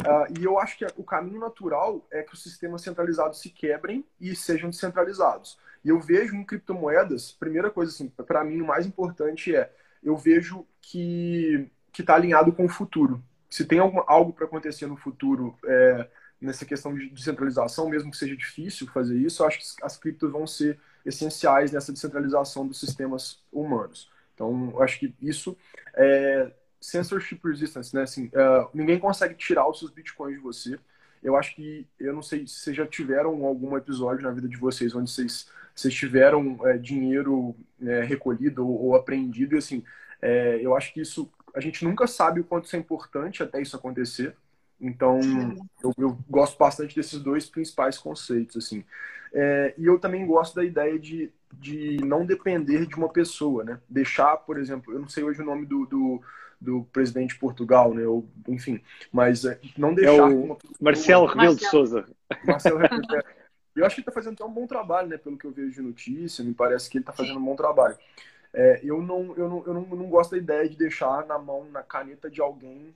Uh, 0.00 0.40
e 0.40 0.44
eu 0.44 0.58
acho 0.58 0.78
que 0.78 0.86
o 0.96 1.04
caminho 1.04 1.38
natural 1.38 2.06
é 2.10 2.22
que 2.22 2.32
os 2.32 2.42
sistemas 2.42 2.80
centralizados 2.80 3.40
se 3.40 3.50
quebrem 3.50 4.04
e 4.18 4.34
sejam 4.34 4.70
descentralizados. 4.70 5.58
E 5.84 5.90
eu 5.90 6.00
vejo 6.00 6.34
em 6.34 6.44
criptomoedas, 6.44 7.32
primeira 7.32 7.70
coisa 7.70 7.92
assim, 7.92 8.08
para 8.08 8.42
mim 8.42 8.62
o 8.62 8.66
mais 8.66 8.86
importante 8.86 9.54
é, 9.54 9.70
eu 10.02 10.16
vejo 10.16 10.66
que 10.80 11.70
que 11.92 12.00
está 12.00 12.14
alinhado 12.14 12.52
com 12.52 12.64
o 12.64 12.68
futuro. 12.70 13.22
Se 13.50 13.66
tem 13.66 13.78
algum, 13.78 14.02
algo 14.06 14.32
para 14.32 14.46
acontecer 14.46 14.86
no 14.86 14.96
futuro 14.96 15.54
é, 15.66 16.08
nessa 16.40 16.64
questão 16.64 16.94
de 16.94 17.10
descentralização, 17.10 17.88
mesmo 17.88 18.10
que 18.10 18.16
seja 18.16 18.34
difícil 18.34 18.86
fazer 18.88 19.18
isso, 19.18 19.42
eu 19.42 19.46
acho 19.46 19.58
que 19.58 19.84
as 19.84 19.96
criptos 19.96 20.32
vão 20.32 20.46
ser 20.46 20.78
essenciais 21.04 21.72
nessa 21.72 21.92
descentralização 21.92 22.66
dos 22.66 22.78
sistemas 22.78 23.40
humanos. 23.52 24.10
Então, 24.34 24.80
acho 24.80 24.98
que 24.98 25.14
isso 25.20 25.56
é, 25.94 26.52
censorship 26.82 27.40
resistance, 27.44 27.94
né? 27.94 28.02
Assim, 28.02 28.26
uh, 28.26 28.68
ninguém 28.74 28.98
consegue 28.98 29.34
tirar 29.34 29.68
os 29.68 29.78
seus 29.78 29.90
bitcoins 29.90 30.36
de 30.36 30.42
você. 30.42 30.78
Eu 31.22 31.36
acho 31.36 31.54
que, 31.54 31.86
eu 32.00 32.12
não 32.12 32.22
sei 32.22 32.46
se 32.46 32.54
vocês 32.54 32.76
já 32.76 32.86
tiveram 32.86 33.44
algum 33.44 33.76
episódio 33.76 34.24
na 34.24 34.32
vida 34.32 34.48
de 34.48 34.56
vocês 34.56 34.94
onde 34.94 35.10
vocês, 35.10 35.48
vocês 35.74 35.94
tiveram 35.94 36.58
é, 36.66 36.76
dinheiro 36.76 37.54
é, 37.80 38.02
recolhido 38.02 38.66
ou, 38.66 38.86
ou, 38.86 38.96
apreendido. 38.96 39.54
E 39.54 39.58
assim, 39.58 39.84
é, 40.20 40.58
eu 40.60 40.76
acho 40.76 40.92
que 40.92 41.00
isso, 41.00 41.30
a 41.54 41.60
gente 41.60 41.84
nunca 41.84 42.08
sabe 42.08 42.40
o 42.40 42.44
quanto 42.44 42.66
isso 42.66 42.74
é 42.74 42.78
importante 42.78 43.42
até 43.42 43.62
isso 43.62 43.76
acontecer. 43.76 44.36
Então, 44.82 45.20
eu, 45.82 45.92
eu 45.96 46.18
gosto 46.28 46.58
bastante 46.58 46.96
desses 46.96 47.20
dois 47.20 47.46
principais 47.46 47.96
conceitos, 47.96 48.56
assim. 48.56 48.84
É, 49.32 49.74
e 49.78 49.86
eu 49.86 49.98
também 49.98 50.26
gosto 50.26 50.56
da 50.56 50.64
ideia 50.64 50.98
de, 50.98 51.32
de 51.52 51.98
não 52.04 52.26
depender 52.26 52.84
de 52.86 52.96
uma 52.96 53.08
pessoa, 53.08 53.62
né? 53.62 53.80
Deixar, 53.88 54.36
por 54.38 54.58
exemplo, 54.58 54.92
eu 54.92 55.00
não 55.00 55.08
sei 55.08 55.22
hoje 55.22 55.40
o 55.40 55.44
nome 55.44 55.64
do, 55.64 55.86
do 55.86 56.20
do 56.62 56.84
presidente 56.92 57.34
de 57.34 57.40
Portugal, 57.40 57.92
né? 57.92 58.06
Ou, 58.06 58.24
enfim, 58.46 58.80
mas 59.10 59.44
é, 59.44 59.58
não 59.76 59.92
deixar. 59.92 60.12
É 60.12 60.22
o 60.22 60.56
Marcelo 60.80 61.26
Rebelo 61.26 61.56
de 61.56 61.66
Souza. 61.66 62.06
Marcelo 62.46 62.78
Rebelo 62.78 63.02
Eu 63.74 63.86
acho 63.86 63.94
que 63.94 64.00
ele 64.00 64.08
está 64.08 64.12
fazendo 64.12 64.34
até 64.34 64.44
um 64.44 64.52
bom 64.52 64.66
trabalho, 64.66 65.08
né? 65.08 65.16
Pelo 65.16 65.36
que 65.36 65.46
eu 65.46 65.50
vejo 65.50 65.72
de 65.72 65.80
notícia, 65.80 66.44
me 66.44 66.52
parece 66.52 66.90
que 66.90 66.98
ele 66.98 67.02
está 67.02 67.12
fazendo 67.12 67.38
um 67.38 67.44
bom 67.44 67.56
trabalho. 67.56 67.96
É, 68.52 68.80
eu 68.84 69.00
não, 69.00 69.34
eu, 69.34 69.48
não, 69.48 69.64
eu 69.66 69.74
não, 69.74 69.80
não 69.82 70.08
gosto 70.10 70.32
da 70.32 70.36
ideia 70.36 70.68
de 70.68 70.76
deixar 70.76 71.26
na 71.26 71.38
mão, 71.38 71.64
na 71.70 71.82
caneta 71.82 72.30
de 72.30 72.40
alguém, 72.40 72.94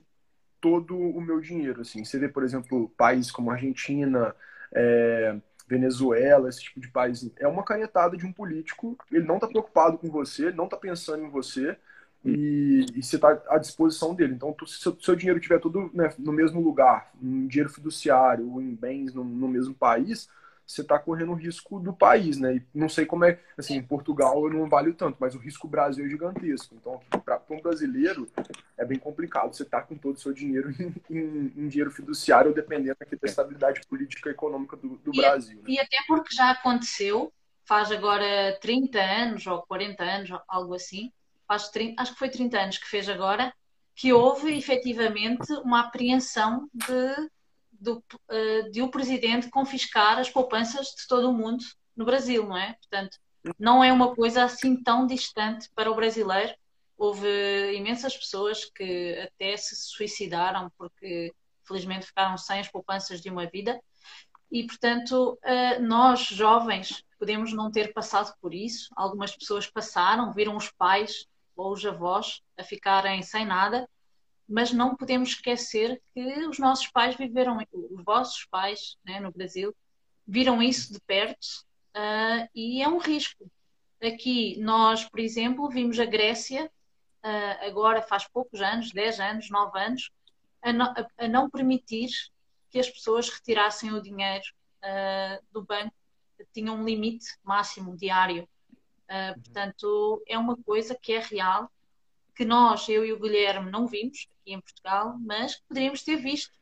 todo 0.59 0.97
o 0.97 1.21
meu 1.21 1.39
dinheiro. 1.39 1.81
Assim. 1.81 2.03
Você 2.03 2.19
vê, 2.19 2.27
por 2.27 2.43
exemplo, 2.43 2.89
países 2.97 3.31
como 3.31 3.51
Argentina, 3.51 4.35
é, 4.73 5.35
Venezuela, 5.67 6.49
esse 6.49 6.63
tipo 6.63 6.79
de 6.79 6.87
país. 6.87 7.29
É 7.37 7.47
uma 7.47 7.63
canetada 7.63 8.15
de 8.17 8.25
um 8.25 8.31
político, 8.31 8.97
ele 9.11 9.25
não 9.25 9.35
está 9.35 9.47
preocupado 9.47 9.97
com 9.97 10.09
você, 10.09 10.47
ele 10.47 10.57
não 10.57 10.65
está 10.65 10.77
pensando 10.77 11.23
em 11.23 11.29
você, 11.29 11.77
e, 12.23 12.85
e 12.95 13.03
você 13.03 13.15
está 13.15 13.41
à 13.49 13.57
disposição 13.57 14.13
dele. 14.13 14.33
Então, 14.33 14.51
tu, 14.53 14.65
se 14.65 14.87
o 14.89 14.97
seu 14.99 15.15
dinheiro 15.15 15.39
estiver 15.39 15.59
tudo 15.59 15.89
né, 15.93 16.09
no 16.17 16.33
mesmo 16.33 16.61
lugar, 16.61 17.11
em 17.21 17.47
dinheiro 17.47 17.69
fiduciário 17.69 18.49
ou 18.51 18.61
em 18.61 18.73
bens 18.73 19.13
no, 19.13 19.23
no 19.23 19.47
mesmo 19.47 19.73
país, 19.73 20.29
você 20.67 20.81
está 20.81 20.99
correndo 20.99 21.31
o 21.31 21.35
risco 21.35 21.79
do 21.79 21.93
país, 21.93 22.37
né? 22.37 22.57
E 22.57 22.63
não 22.73 22.89
sei 22.89 23.05
como 23.05 23.23
é, 23.23 23.39
assim, 23.57 23.75
em 23.75 23.81
Portugal 23.81 24.43
eu 24.43 24.53
não 24.53 24.67
valho 24.67 24.93
tanto, 24.93 25.15
mas 25.17 25.33
o 25.33 25.39
risco 25.39 25.67
Brasil 25.67 26.05
é 26.05 26.09
gigantesco. 26.09 26.75
Então, 26.75 26.99
para 27.23 27.41
um 27.49 27.61
brasileiro, 27.61 28.27
é 28.77 28.83
bem 28.83 28.99
complicado 28.99 29.55
você 29.55 29.63
estar 29.63 29.81
tá 29.81 29.87
com 29.87 29.95
todo 29.95 30.17
o 30.17 30.19
seu 30.19 30.33
dinheiro 30.33 30.69
em, 31.09 31.17
em, 31.17 31.53
em 31.55 31.67
dinheiro 31.69 31.89
fiduciário, 31.89 32.53
dependendo 32.53 32.97
aqui 32.99 33.15
da 33.15 33.27
estabilidade 33.27 33.81
política 33.87 34.29
e 34.29 34.33
econômica 34.33 34.75
do, 34.75 34.97
do 34.97 35.11
e, 35.13 35.17
Brasil. 35.17 35.57
Né? 35.57 35.63
E 35.67 35.79
até 35.79 35.97
porque 36.05 36.35
já 36.35 36.51
aconteceu, 36.51 37.31
faz 37.63 37.89
agora 37.89 38.57
30 38.59 38.99
anos 38.99 39.47
ou 39.47 39.61
40 39.61 40.03
anos, 40.03 40.29
algo 40.49 40.75
assim, 40.75 41.13
faz 41.47 41.69
30, 41.69 42.01
acho 42.01 42.11
que 42.11 42.19
foi 42.19 42.29
30 42.29 42.59
anos 42.59 42.77
que 42.77 42.89
fez 42.89 43.07
agora, 43.07 43.53
que 43.95 44.11
houve 44.11 44.55
efetivamente 44.55 45.51
uma 45.63 45.81
apreensão 45.81 46.69
de 46.73 47.29
do, 47.79 47.97
uh, 47.97 48.71
de 48.71 48.81
o 48.81 48.89
presidente 48.89 49.49
confiscar 49.49 50.17
as 50.19 50.29
poupanças 50.29 50.87
de 50.87 51.07
todo 51.07 51.29
o 51.29 51.33
mundo 51.33 51.63
no 51.95 52.05
Brasil, 52.05 52.47
não 52.47 52.57
é? 52.57 52.73
Portanto, 52.73 53.17
não 53.57 53.83
é 53.83 53.91
uma 53.91 54.15
coisa 54.15 54.43
assim 54.43 54.81
tão 54.81 55.05
distante 55.05 55.69
para 55.75 55.91
o 55.91 55.95
brasileiro. 55.95 56.53
Houve 56.97 57.73
imensas 57.75 58.17
pessoas 58.17 58.65
que 58.65 59.17
até 59.19 59.55
se 59.55 59.75
suicidaram 59.75 60.71
porque, 60.77 61.33
felizmente, 61.63 62.07
ficaram 62.07 62.37
sem 62.37 62.59
as 62.59 62.67
poupanças 62.67 63.21
de 63.21 63.29
uma 63.29 63.45
vida. 63.45 63.79
E, 64.51 64.65
portanto, 64.65 65.37
uh, 65.43 65.81
nós, 65.81 66.21
jovens, 66.21 67.03
podemos 67.19 67.53
não 67.53 67.71
ter 67.71 67.93
passado 67.93 68.33
por 68.41 68.53
isso. 68.53 68.89
Algumas 68.95 69.35
pessoas 69.35 69.67
passaram, 69.67 70.33
viram 70.33 70.55
os 70.55 70.71
pais 70.71 71.27
ou 71.55 71.71
os 71.71 71.85
avós 71.85 72.41
a 72.57 72.63
ficarem 72.63 73.21
sem 73.21 73.45
nada 73.45 73.87
mas 74.47 74.71
não 74.71 74.95
podemos 74.95 75.29
esquecer 75.29 76.01
que 76.13 76.21
os 76.47 76.57
nossos 76.57 76.87
pais 76.87 77.15
viveram, 77.15 77.57
os 77.73 78.03
vossos 78.03 78.45
pais 78.45 78.97
né, 79.05 79.19
no 79.19 79.31
Brasil, 79.31 79.75
viram 80.25 80.61
isso 80.61 80.93
de 80.93 80.99
perto 81.01 81.65
uh, 81.95 82.47
e 82.55 82.81
é 82.81 82.87
um 82.87 82.97
risco. 82.97 83.49
Aqui 84.01 84.57
nós, 84.59 85.03
por 85.03 85.19
exemplo, 85.19 85.69
vimos 85.69 85.99
a 85.99 86.05
Grécia, 86.05 86.71
uh, 87.23 87.65
agora 87.65 88.01
faz 88.01 88.27
poucos 88.27 88.61
anos, 88.61 88.91
10 88.91 89.19
anos, 89.19 89.49
9 89.49 89.79
anos, 89.79 90.11
a, 90.61 90.71
no, 90.71 90.83
a, 90.83 91.07
a 91.17 91.27
não 91.27 91.49
permitir 91.49 92.09
que 92.69 92.79
as 92.79 92.89
pessoas 92.89 93.29
retirassem 93.29 93.91
o 93.91 94.01
dinheiro 94.01 94.45
uh, 94.83 95.43
do 95.51 95.61
banco, 95.61 95.93
tinham 96.53 96.75
um 96.75 96.85
limite 96.85 97.25
máximo 97.43 97.97
diário. 97.97 98.47
portanto, 99.43 100.21
é 100.27 100.37
uma 100.37 100.55
coisa 100.55 100.93
que 100.93 101.13
é 101.13 101.19
real 101.19 101.71
que 102.37 102.45
nós, 102.45 102.87
eu 102.87 103.03
e 103.03 103.11
o 103.11 103.19
Guilherme, 103.19 103.71
não 103.71 103.87
vimos 103.87 104.27
aqui 104.39 104.53
em 104.53 104.61
Portugal, 104.61 105.17
mas 105.25 105.55
que 105.55 105.67
poderíamos 105.67 106.03
ter 106.03 106.17
visto. 106.17 106.55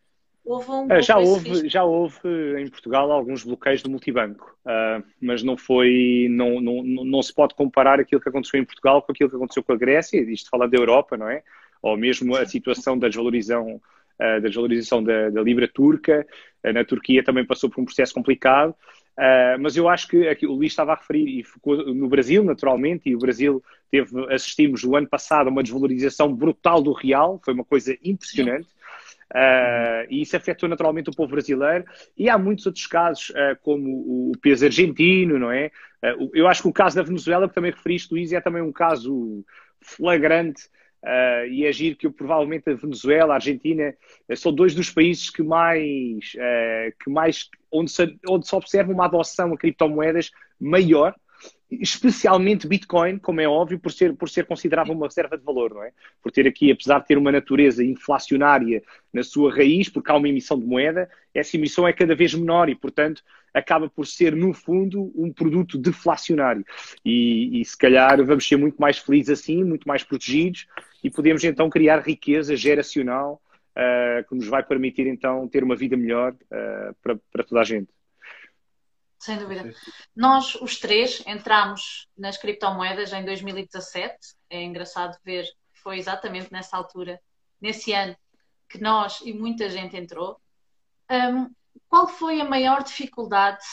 Houve 0.43 0.71
um 0.71 0.85
uh, 0.85 1.01
já, 1.01 1.17
houve, 1.17 1.67
já 1.67 1.83
houve 1.83 2.61
em 2.61 2.69
Portugal 2.69 3.11
alguns 3.11 3.43
bloqueios 3.43 3.81
do 3.83 3.89
multibanco, 3.89 4.57
uh, 4.63 5.03
mas 5.19 5.43
não 5.43 5.57
foi, 5.57 6.27
não, 6.29 6.61
não, 6.61 6.83
não 6.83 7.21
se 7.21 7.33
pode 7.33 7.55
comparar 7.55 7.99
aquilo 7.99 8.21
que 8.21 8.29
aconteceu 8.29 8.59
em 8.59 8.63
Portugal 8.63 9.01
com 9.01 9.11
aquilo 9.11 9.29
que 9.29 9.35
aconteceu 9.35 9.63
com 9.63 9.73
a 9.73 9.77
Grécia, 9.77 10.21
isto 10.21 10.49
falando 10.49 10.71
da 10.71 10.77
Europa, 10.77 11.17
não 11.17 11.27
é? 11.27 11.43
Ou 11.81 11.97
mesmo 11.97 12.35
a 12.37 12.45
situação 12.45 12.97
da 12.97 13.07
desvalorização, 13.07 13.75
uh, 13.75 13.81
da, 14.17 14.39
desvalorização 14.39 15.03
da, 15.03 15.29
da 15.29 15.41
libra 15.41 15.67
turca, 15.67 16.25
na 16.63 16.85
Turquia 16.85 17.23
também 17.23 17.45
passou 17.45 17.69
por 17.69 17.81
um 17.81 17.85
processo 17.85 18.13
complicado. 18.13 18.73
Uh, 19.17 19.57
mas 19.61 19.77
eu 19.77 19.87
acho 19.87 20.07
que 20.09 20.27
aqui, 20.27 20.45
o 20.45 20.51
Luís 20.51 20.73
estava 20.73 20.91
a 20.91 20.95
referir, 20.95 21.39
e 21.39 21.43
focou 21.43 21.77
no 21.93 22.07
Brasil, 22.07 22.43
naturalmente, 22.43 23.09
e 23.09 23.15
o 23.15 23.19
Brasil 23.19 23.63
teve, 23.89 24.33
assistimos 24.33 24.83
o 24.83 24.95
ano 24.95 25.07
passado 25.07 25.47
a 25.47 25.51
uma 25.51 25.63
desvalorização 25.63 26.33
brutal 26.33 26.81
do 26.81 26.91
real, 26.91 27.39
foi 27.43 27.53
uma 27.53 27.63
coisa 27.63 27.97
impressionante. 28.03 28.67
Uh, 29.33 30.05
e 30.09 30.21
isso 30.21 30.35
afetou 30.35 30.69
naturalmente 30.69 31.09
o 31.09 31.15
povo 31.15 31.31
brasileiro. 31.31 31.85
E 32.17 32.29
há 32.29 32.37
muitos 32.37 32.65
outros 32.65 32.85
casos, 32.87 33.29
uh, 33.29 33.57
como 33.61 34.31
o 34.31 34.31
peso 34.41 34.65
argentino, 34.65 35.39
não 35.39 35.51
é? 35.51 35.71
eu 36.35 36.47
acho 36.47 36.61
que 36.61 36.67
o 36.67 36.73
caso 36.73 36.95
da 36.95 37.01
Venezuela, 37.01 37.47
que 37.49 37.55
também 37.55 37.71
referiste, 37.71 38.13
Luís, 38.13 38.31
é 38.31 38.39
também 38.39 38.61
um 38.61 38.71
caso 38.71 39.43
flagrante 39.81 40.69
Uh, 41.05 41.45
e 41.51 41.67
agir 41.67 41.91
é 41.91 41.95
que 41.95 42.07
eu, 42.07 42.11
provavelmente 42.11 42.67
a 42.67 42.73
Venezuela, 42.73 43.33
a 43.33 43.35
Argentina, 43.35 43.93
uh, 44.27 44.35
são 44.35 44.51
dois 44.51 44.73
dos 44.73 44.89
países 44.89 45.29
que 45.29 45.43
mais, 45.43 46.33
uh, 46.33 46.95
que 46.99 47.11
mais 47.11 47.47
onde, 47.71 47.91
se, 47.91 48.17
onde 48.27 48.47
se 48.47 48.55
observa 48.55 48.91
uma 48.91 49.05
adoção 49.05 49.53
a 49.53 49.57
criptomoedas 49.57 50.31
maior, 50.59 51.13
especialmente 51.81 52.67
Bitcoin, 52.67 53.17
como 53.17 53.41
é 53.41 53.47
óbvio, 53.47 53.79
por 53.79 53.91
ser, 53.91 54.15
por 54.15 54.29
ser 54.29 54.45
considerado 54.45 54.91
uma 54.91 55.07
reserva 55.07 55.37
de 55.37 55.43
valor, 55.43 55.73
não 55.73 55.83
é? 55.83 55.91
Por 56.21 56.31
ter 56.31 56.47
aqui, 56.47 56.71
apesar 56.71 56.99
de 56.99 57.07
ter 57.07 57.17
uma 57.17 57.31
natureza 57.31 57.83
inflacionária 57.83 58.83
na 59.13 59.23
sua 59.23 59.53
raiz, 59.53 59.89
porque 59.89 60.11
há 60.11 60.15
uma 60.15 60.29
emissão 60.29 60.59
de 60.59 60.65
moeda, 60.65 61.09
essa 61.33 61.55
emissão 61.57 61.87
é 61.87 61.93
cada 61.93 62.15
vez 62.15 62.33
menor 62.33 62.69
e, 62.69 62.75
portanto, 62.75 63.21
acaba 63.53 63.89
por 63.89 64.05
ser, 64.05 64.35
no 64.35 64.53
fundo, 64.53 65.11
um 65.15 65.31
produto 65.31 65.77
deflacionário. 65.77 66.65
E, 67.03 67.61
e 67.61 67.65
se 67.65 67.77
calhar 67.77 68.23
vamos 68.23 68.47
ser 68.47 68.57
muito 68.57 68.77
mais 68.77 68.97
felizes 68.97 69.39
assim, 69.39 69.63
muito 69.63 69.87
mais 69.87 70.03
protegidos 70.03 70.67
e 71.03 71.09
podemos 71.09 71.43
então 71.43 71.69
criar 71.69 71.99
riqueza 71.99 72.55
geracional 72.55 73.41
uh, 73.75 74.27
que 74.27 74.35
nos 74.35 74.47
vai 74.47 74.63
permitir 74.63 75.07
então 75.07 75.47
ter 75.47 75.63
uma 75.63 75.75
vida 75.75 75.95
melhor 75.95 76.33
uh, 76.33 76.95
para, 77.01 77.17
para 77.31 77.43
toda 77.43 77.61
a 77.61 77.63
gente. 77.63 77.89
Sem 79.19 79.37
dúvida. 79.37 79.73
Nós, 80.15 80.55
os 80.55 80.77
três, 80.79 81.23
entramos 81.25 82.07
nas 82.17 82.37
criptomoedas 82.37 83.11
em 83.13 83.23
2017. 83.25 84.17
É 84.49 84.61
engraçado 84.61 85.17
ver 85.23 85.43
que 85.73 85.81
foi 85.81 85.97
exatamente 85.97 86.51
nessa 86.51 86.77
altura, 86.77 87.19
nesse 87.59 87.91
ano, 87.93 88.15
que 88.69 88.79
nós 88.79 89.21
e 89.21 89.33
muita 89.33 89.69
gente 89.69 89.95
entrou. 89.95 90.39
Um, 91.09 91.49
qual 91.87 92.07
foi 92.07 92.41
a 92.41 92.45
maior 92.45 92.83
dificuldade 92.83 93.63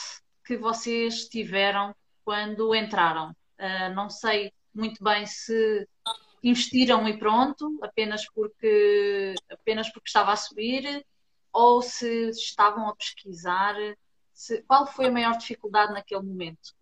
que 0.44 0.56
vocês 0.56 1.28
tiveram 1.28 1.94
quando 2.25 2.75
entraram? 2.75 3.30
Uh, 3.58 3.94
não 3.94 4.08
sei 4.08 4.52
muito 4.75 5.02
bem 5.02 5.26
se 5.26 5.87
investiram 6.42 7.06
e 7.08 7.18
pronto, 7.18 7.78
apenas 7.82 8.25
porque, 8.34 9.34
apenas 9.50 9.88
porque 9.90 10.08
estava 10.08 10.32
a 10.32 10.37
subir, 10.37 11.04
ou 11.52 11.82
se 11.82 12.30
estavam 12.30 12.88
a 12.88 12.96
pesquisar? 12.96 13.75
Se, 14.33 14.62
qual 14.62 14.87
foi 14.87 15.07
a 15.07 15.11
maior 15.11 15.37
dificuldade 15.37 15.93
naquele 15.93 16.23
momento? 16.23 16.75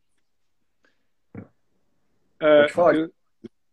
Uh, 2.41 3.11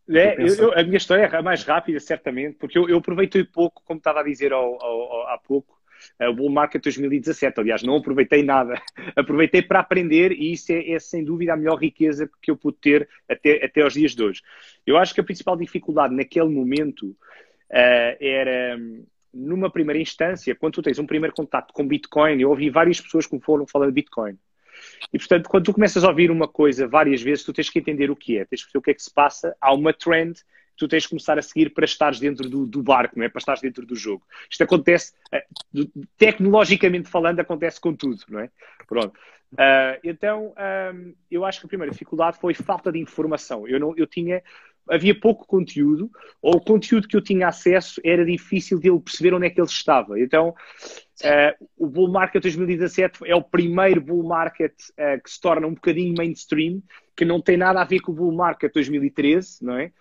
é, 0.09 0.41
eu, 0.41 0.55
eu, 0.55 0.73
a 0.73 0.83
minha 0.83 0.97
história 0.97 1.23
é 1.23 1.41
mais 1.41 1.63
rápida, 1.63 1.99
certamente, 1.99 2.57
porque 2.57 2.77
eu, 2.77 2.89
eu 2.89 2.97
aproveitei 2.97 3.43
pouco, 3.43 3.81
como 3.85 3.97
estava 3.97 4.21
a 4.21 4.23
dizer 4.23 4.53
ao, 4.53 4.81
ao, 4.81 5.01
ao, 5.01 5.27
há 5.27 5.37
pouco, 5.37 5.77
o 6.21 6.33
Bull 6.33 6.49
Market 6.49 6.83
2017. 6.83 7.59
Aliás, 7.59 7.83
não 7.83 7.97
aproveitei 7.97 8.43
nada. 8.43 8.81
Aproveitei 9.15 9.61
para 9.61 9.79
aprender 9.79 10.31
e 10.31 10.53
isso 10.53 10.71
é, 10.71 10.91
é, 10.91 10.99
sem 10.99 11.23
dúvida 11.23 11.53
a 11.53 11.57
melhor 11.57 11.75
riqueza 11.75 12.29
que 12.41 12.51
eu 12.51 12.57
pude 12.57 12.77
ter 12.77 13.09
até, 13.27 13.65
até 13.65 13.81
aos 13.81 13.93
dias 13.93 14.15
de 14.15 14.23
hoje. 14.23 14.41
Eu 14.85 14.97
acho 14.97 15.13
que 15.13 15.21
a 15.21 15.23
principal 15.23 15.55
dificuldade 15.55 16.15
naquele 16.15 16.49
momento 16.49 17.07
uh, 17.07 18.15
era, 18.19 18.77
numa 19.33 19.69
primeira 19.69 20.01
instância, 20.01 20.55
quando 20.55 20.73
tu 20.73 20.81
tens 20.81 20.99
um 20.99 21.05
primeiro 21.05 21.35
contato 21.35 21.73
com 21.73 21.87
Bitcoin, 21.87 22.41
eu 22.41 22.49
ouvi 22.49 22.69
várias 22.69 22.99
pessoas 22.99 23.25
que 23.25 23.39
foram 23.39 23.65
falando 23.67 23.89
de 23.89 23.95
Bitcoin. 23.95 24.37
E, 25.11 25.17
portanto, 25.17 25.49
quando 25.49 25.65
tu 25.65 25.73
começas 25.73 26.03
a 26.03 26.09
ouvir 26.09 26.29
uma 26.29 26.47
coisa 26.47 26.87
várias 26.87 27.21
vezes, 27.21 27.43
tu 27.43 27.53
tens 27.53 27.69
que 27.69 27.79
entender 27.79 28.11
o 28.11 28.15
que 28.15 28.37
é, 28.37 28.45
tens 28.45 28.63
que 28.63 28.71
ver 28.71 28.79
o 28.79 28.81
que 28.81 28.91
é 28.91 28.93
que 28.93 29.01
se 29.01 29.13
passa. 29.13 29.55
Há 29.59 29.73
uma 29.73 29.93
trend 29.93 30.39
tu 30.77 30.87
tens 30.87 31.03
que 31.03 31.09
começar 31.09 31.37
a 31.37 31.41
seguir 31.41 31.73
para 31.73 31.85
estares 31.85 32.19
dentro 32.19 32.47
do, 32.47 32.65
do 32.65 32.83
barco, 32.83 33.17
não 33.17 33.25
é? 33.25 33.29
Para 33.29 33.39
estares 33.39 33.61
dentro 33.61 33.85
do 33.85 33.95
jogo. 33.95 34.23
Isto 34.49 34.63
acontece, 34.63 35.13
eh, 35.31 35.45
tecnologicamente 36.17 37.09
falando, 37.09 37.39
acontece 37.39 37.81
com 37.81 37.93
tudo, 37.93 38.21
não 38.29 38.39
é? 38.39 38.49
Pronto. 38.87 39.17
Uh, 39.53 39.97
então, 40.03 40.53
um, 40.93 41.15
eu 41.31 41.45
acho 41.45 41.61
que 41.61 41.65
a 41.65 41.69
primeira 41.69 41.91
dificuldade 41.91 42.37
foi 42.37 42.53
falta 42.53 42.91
de 42.91 42.99
informação. 42.99 43.67
Eu, 43.67 43.79
não, 43.79 43.93
eu 43.97 44.05
tinha, 44.05 44.43
havia 44.89 45.19
pouco 45.19 45.45
conteúdo, 45.45 46.09
ou 46.41 46.55
o 46.55 46.61
conteúdo 46.61 47.07
que 47.07 47.15
eu 47.15 47.21
tinha 47.21 47.47
acesso 47.47 47.99
era 48.03 48.25
difícil 48.25 48.79
de 48.79 48.89
ele 48.89 48.99
perceber 48.99 49.33
onde 49.33 49.47
é 49.47 49.49
que 49.49 49.59
ele 49.59 49.67
estava. 49.67 50.19
Então, 50.19 50.49
uh, 50.49 51.65
o 51.77 51.87
bull 51.87 52.11
market 52.11 52.41
2017 52.41 53.19
é 53.25 53.35
o 53.35 53.41
primeiro 53.41 54.01
bull 54.01 54.23
market 54.23 54.73
uh, 54.91 55.21
que 55.21 55.29
se 55.29 55.39
torna 55.39 55.67
um 55.67 55.73
bocadinho 55.73 56.13
mainstream, 56.17 56.81
que 57.15 57.25
não 57.25 57.41
tem 57.41 57.57
nada 57.57 57.81
a 57.81 57.85
ver 57.85 57.99
com 57.99 58.11
o 58.11 58.15
bull 58.15 58.31
market 58.31 58.73
2013, 58.73 59.63
não 59.63 59.77
é? 59.77 59.91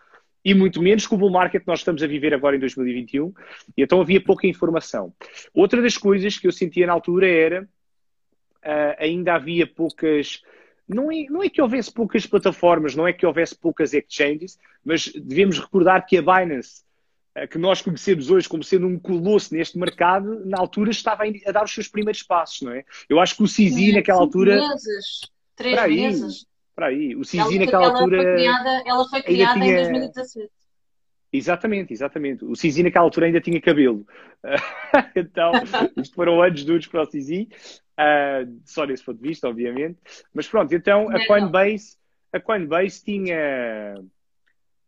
e 0.46 0.54
muito 0.54 0.80
menos 0.80 1.04
com 1.08 1.16
o 1.16 1.18
bull 1.18 1.30
market 1.30 1.60
que 1.60 1.66
nós 1.66 1.80
estamos 1.80 2.00
a 2.04 2.06
viver 2.06 2.32
agora 2.32 2.54
em 2.54 2.60
2021, 2.60 3.34
e 3.76 3.82
então 3.82 4.00
havia 4.00 4.20
pouca 4.20 4.46
informação. 4.46 5.12
Outra 5.52 5.82
das 5.82 5.98
coisas 5.98 6.38
que 6.38 6.46
eu 6.46 6.52
sentia 6.52 6.86
na 6.86 6.92
altura 6.92 7.28
era 7.28 7.68
uh, 8.64 8.96
ainda 8.98 9.34
havia 9.34 9.66
poucas. 9.66 10.42
Não 10.88 11.10
é, 11.10 11.24
não 11.28 11.42
é 11.42 11.48
que 11.48 11.60
houvesse 11.60 11.92
poucas 11.92 12.26
plataformas, 12.26 12.94
não 12.94 13.06
é 13.06 13.12
que 13.12 13.26
houvesse 13.26 13.56
poucas 13.56 13.92
exchanges, 13.92 14.58
mas 14.84 15.12
devemos 15.12 15.58
recordar 15.58 16.06
que 16.06 16.16
a 16.16 16.22
Binance, 16.22 16.82
uh, 17.36 17.48
que 17.48 17.58
nós 17.58 17.82
conhecemos 17.82 18.30
hoje 18.30 18.48
como 18.48 18.62
sendo 18.62 18.86
um 18.86 18.98
colosso 18.98 19.54
neste 19.54 19.78
mercado, 19.78 20.44
na 20.46 20.58
altura 20.58 20.90
estava 20.90 21.24
a 21.24 21.52
dar 21.52 21.64
os 21.64 21.72
seus 21.72 21.88
primeiros 21.88 22.22
passos, 22.22 22.62
não 22.62 22.72
é? 22.72 22.84
Eu 23.08 23.18
acho 23.18 23.36
que 23.36 23.42
o 23.42 23.46
CZ 23.46 23.94
naquela 23.94 24.20
altura. 24.20 24.56
Meses, 24.56 25.20
três 25.56 25.78
aí, 25.78 25.96
meses 25.96 26.46
para 26.76 26.88
aí. 26.88 27.16
O 27.16 27.24
CISI 27.24 27.58
naquela 27.58 27.88
altura. 27.88 28.22
Foi 28.22 28.34
criada, 28.34 28.82
ela 28.84 29.08
foi 29.08 29.22
criada 29.22 29.54
tinha... 29.54 29.80
em 29.80 29.84
2017. 29.84 30.50
Exatamente, 31.32 31.92
exatamente. 31.92 32.44
O 32.44 32.54
Cizi 32.54 32.82
naquela 32.82 33.04
altura 33.04 33.26
ainda 33.26 33.40
tinha 33.40 33.60
cabelo. 33.60 34.06
então, 35.16 35.52
isto 35.96 36.14
foram 36.14 36.40
anos 36.40 36.64
duros 36.64 36.86
para 36.86 37.02
o 37.02 37.06
Cizi. 37.06 37.48
Uh, 37.98 38.60
só 38.66 38.84
nesse 38.84 39.02
ponto 39.02 39.20
de 39.20 39.28
vista, 39.28 39.48
obviamente. 39.48 39.98
Mas 40.34 40.46
pronto, 40.46 40.74
então 40.74 41.08
a 41.08 41.26
Coinbase, 41.26 41.96
a 42.30 42.38
Coinbase 42.38 43.02
tinha 43.02 43.94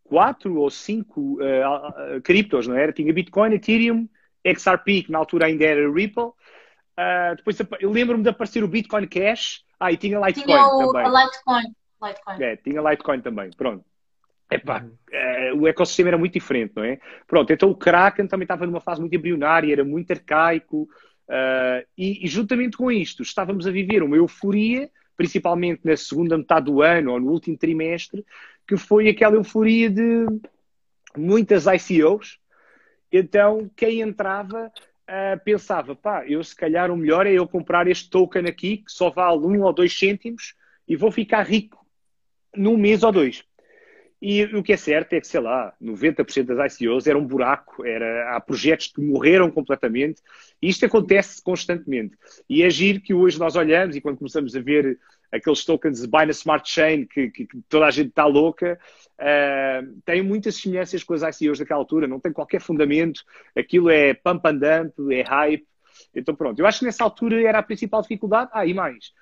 quatro 0.04 0.58
ou 0.58 0.70
cinco 0.70 1.38
uh, 1.42 2.20
criptos, 2.22 2.66
não 2.66 2.76
era? 2.76 2.92
Tinha 2.92 3.12
Bitcoin, 3.12 3.54
Ethereum, 3.54 4.08
XRP, 4.44 5.04
que 5.04 5.12
na 5.12 5.18
altura 5.18 5.46
ainda 5.46 5.64
era 5.64 5.90
Ripple. 5.90 6.24
Uh, 6.24 7.36
depois 7.36 7.58
eu 7.80 7.90
lembro-me 7.90 8.22
de 8.22 8.28
aparecer 8.28 8.62
o 8.62 8.68
Bitcoin 8.68 9.06
Cash. 9.06 9.64
Ah, 9.80 9.92
e 9.92 9.96
tinha 9.96 10.18
Litecoin 10.18 10.44
tinha 10.44 10.66
o, 10.66 10.92
também. 10.92 11.06
A 11.06 11.24
Litecoin. 11.24 11.74
Litecoin. 12.02 12.42
É, 12.42 12.56
tinha 12.56 12.80
Litecoin 12.82 13.20
também. 13.20 13.50
Pronto. 13.56 13.84
Epá, 14.50 14.82
uhum. 14.82 15.60
o 15.60 15.68
ecossistema 15.68 16.08
era 16.08 16.18
muito 16.18 16.32
diferente, 16.32 16.72
não 16.74 16.82
é? 16.82 16.98
Pronto, 17.26 17.52
então 17.52 17.68
o 17.68 17.76
Kraken 17.76 18.26
também 18.26 18.44
estava 18.44 18.64
numa 18.64 18.80
fase 18.80 18.98
muito 18.98 19.14
embrionária, 19.14 19.70
era 19.70 19.84
muito 19.84 20.10
arcaico, 20.10 20.88
uh, 21.28 21.87
e, 21.97 22.25
e, 22.25 22.28
juntamente 22.28 22.76
com 22.76 22.90
isto 22.90 23.23
estávamos 23.23 23.66
a 23.66 23.70
viver 23.70 24.02
uma 24.02 24.16
euforia, 24.16 24.90
principalmente 25.16 25.80
na 25.85 25.97
segunda 25.97 26.38
metade 26.38 26.66
do 26.66 26.82
ano 26.82 27.12
ou 27.12 27.20
no 27.20 27.30
último 27.30 27.56
trimestre, 27.56 28.25
que 28.66 28.76
foi 28.76 29.08
aquela 29.08 29.37
euforia 29.37 29.90
de 29.90 30.26
muitas 31.16 31.64
ICOs. 31.66 32.38
Então, 33.11 33.70
quem 33.75 34.00
entrava 34.00 34.66
uh, 34.66 35.44
pensava, 35.44 35.97
pá, 35.97 36.26
eu 36.26 36.42
se 36.44 36.54
calhar 36.54 36.90
o 36.90 36.97
melhor 36.97 37.26
é 37.26 37.32
eu 37.32 37.49
comprar 37.49 37.87
este 37.88 38.11
token 38.11 38.47
aqui, 38.47 38.78
que 38.78 38.92
só 38.92 39.11
vale 39.11 39.47
um 39.47 39.62
ou 39.62 39.73
dois 39.73 39.97
cêntimos, 39.99 40.54
e 40.87 40.97
vou 40.97 41.11
ficar 41.11 41.42
rico 41.42 41.85
num 42.54 42.76
mês 42.76 43.02
ou 43.02 43.12
dois. 43.12 43.44
E 44.20 44.44
o 44.44 44.62
que 44.62 44.72
é 44.72 44.76
certo 44.76 45.12
é 45.12 45.20
que, 45.20 45.28
sei 45.28 45.40
lá, 45.40 45.72
90% 45.80 46.46
das 46.46 46.80
ICOs 46.80 47.06
era 47.06 47.16
um 47.16 47.25
buraco, 47.25 47.87
era, 47.87 48.34
há 48.34 48.40
projetos 48.40 48.88
que 48.88 49.00
morreram 49.00 49.48
completamente, 49.48 50.20
e 50.60 50.68
isto 50.68 50.84
acontece 50.84 51.40
constantemente. 51.40 52.16
E 52.48 52.62
é 52.64 52.70
giro 52.70 53.00
que 53.00 53.14
hoje 53.14 53.38
nós 53.38 53.54
olhamos 53.54 53.94
e 53.94 54.00
quando 54.00 54.18
começamos 54.18 54.56
a 54.56 54.60
ver 54.60 54.98
aqueles 55.30 55.64
tokens 55.64 56.00
de 56.00 56.08
Binance 56.08 56.40
Smart 56.40 56.68
Chain 56.68 57.06
que, 57.06 57.30
que, 57.30 57.46
que 57.46 57.60
toda 57.68 57.87
a 57.87 57.90
gente 57.90 58.08
está 58.08 58.26
louca, 58.26 58.78
uh, 59.20 60.00
tem 60.04 60.22
muitas 60.22 60.56
semelhanças 60.56 61.04
com 61.04 61.14
as 61.14 61.22
ICOs 61.22 61.60
daquela 61.60 61.80
altura, 61.80 62.08
não 62.08 62.18
tem 62.18 62.32
qualquer 62.32 62.60
fundamento, 62.60 63.22
aquilo 63.56 63.88
é 63.88 64.14
pump 64.14 64.44
and 64.48 64.56
dump, 64.56 65.12
é 65.12 65.22
hype. 65.22 65.66
Então 66.14 66.34
pronto, 66.34 66.58
eu 66.58 66.66
acho 66.66 66.80
que 66.80 66.87
nessa 66.87 67.04
altura 67.04 67.40
era 67.40 67.58
a 67.58 67.62
principal 67.62 68.02
dificuldade. 68.02 68.50
Ah, 68.52 68.66
e 68.66 68.75
mais, 68.75 69.12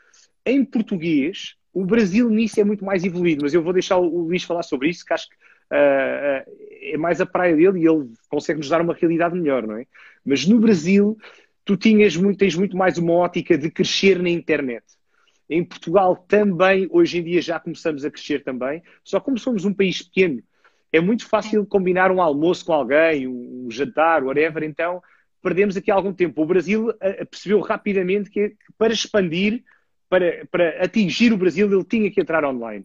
em 0.45 0.65
português, 0.65 1.57
o 1.76 1.85
Brasil 1.85 2.30
nisso 2.30 2.59
é 2.59 2.64
muito 2.64 2.83
mais 2.83 3.04
evoluído, 3.04 3.42
mas 3.42 3.52
eu 3.52 3.62
vou 3.62 3.71
deixar 3.71 3.99
o 3.99 4.23
Luís 4.23 4.42
falar 4.42 4.62
sobre 4.62 4.88
isso, 4.88 5.04
que 5.04 5.12
acho 5.12 5.28
que 5.28 5.35
uh, 5.35 6.50
é 6.95 6.97
mais 6.97 7.21
a 7.21 7.26
praia 7.26 7.54
dele 7.54 7.80
e 7.80 7.87
ele 7.87 8.09
consegue 8.30 8.61
nos 8.61 8.71
dar 8.71 8.80
uma 8.80 8.95
realidade 8.95 9.38
melhor, 9.38 9.66
não 9.66 9.76
é? 9.76 9.85
Mas 10.25 10.47
no 10.47 10.59
Brasil, 10.59 11.18
tu 11.66 11.76
tinhas 11.76 12.16
muito, 12.16 12.38
tens 12.38 12.56
muito 12.56 12.75
mais 12.78 12.97
uma 12.97 13.12
ótica 13.12 13.59
de 13.59 13.71
crescer 13.71 14.18
na 14.23 14.30
internet. 14.30 14.87
Em 15.50 15.62
Portugal 15.62 16.16
também, 16.16 16.88
hoje 16.90 17.18
em 17.18 17.23
dia 17.23 17.42
já 17.42 17.61
começamos 17.61 18.06
a 18.06 18.11
crescer 18.11 18.42
também, 18.42 18.83
só 19.04 19.21
como 19.21 19.38
somos 19.38 19.66
um 19.66 19.75
país 19.75 20.00
pequeno, 20.00 20.42
é 20.90 20.99
muito 20.99 21.28
fácil 21.28 21.66
combinar 21.66 22.11
um 22.11 22.23
almoço 22.23 22.64
com 22.64 22.73
alguém, 22.73 23.28
um 23.28 23.68
jantar, 23.71 24.25
whatever, 24.25 24.62
então 24.62 25.02
perdemos 25.42 25.76
aqui 25.76 25.90
algum 25.90 26.14
tempo. 26.14 26.42
O 26.42 26.47
Brasil 26.47 26.90
percebeu 27.30 27.61
rapidamente 27.61 28.30
que 28.30 28.56
para 28.78 28.95
expandir 28.95 29.62
para, 30.09 30.47
para 30.51 30.85
atingir 30.85 31.33
o 31.33 31.37
Brasil, 31.37 31.71
ele 31.71 31.85
tinha 31.85 32.11
que 32.11 32.21
entrar 32.21 32.45
online. 32.45 32.85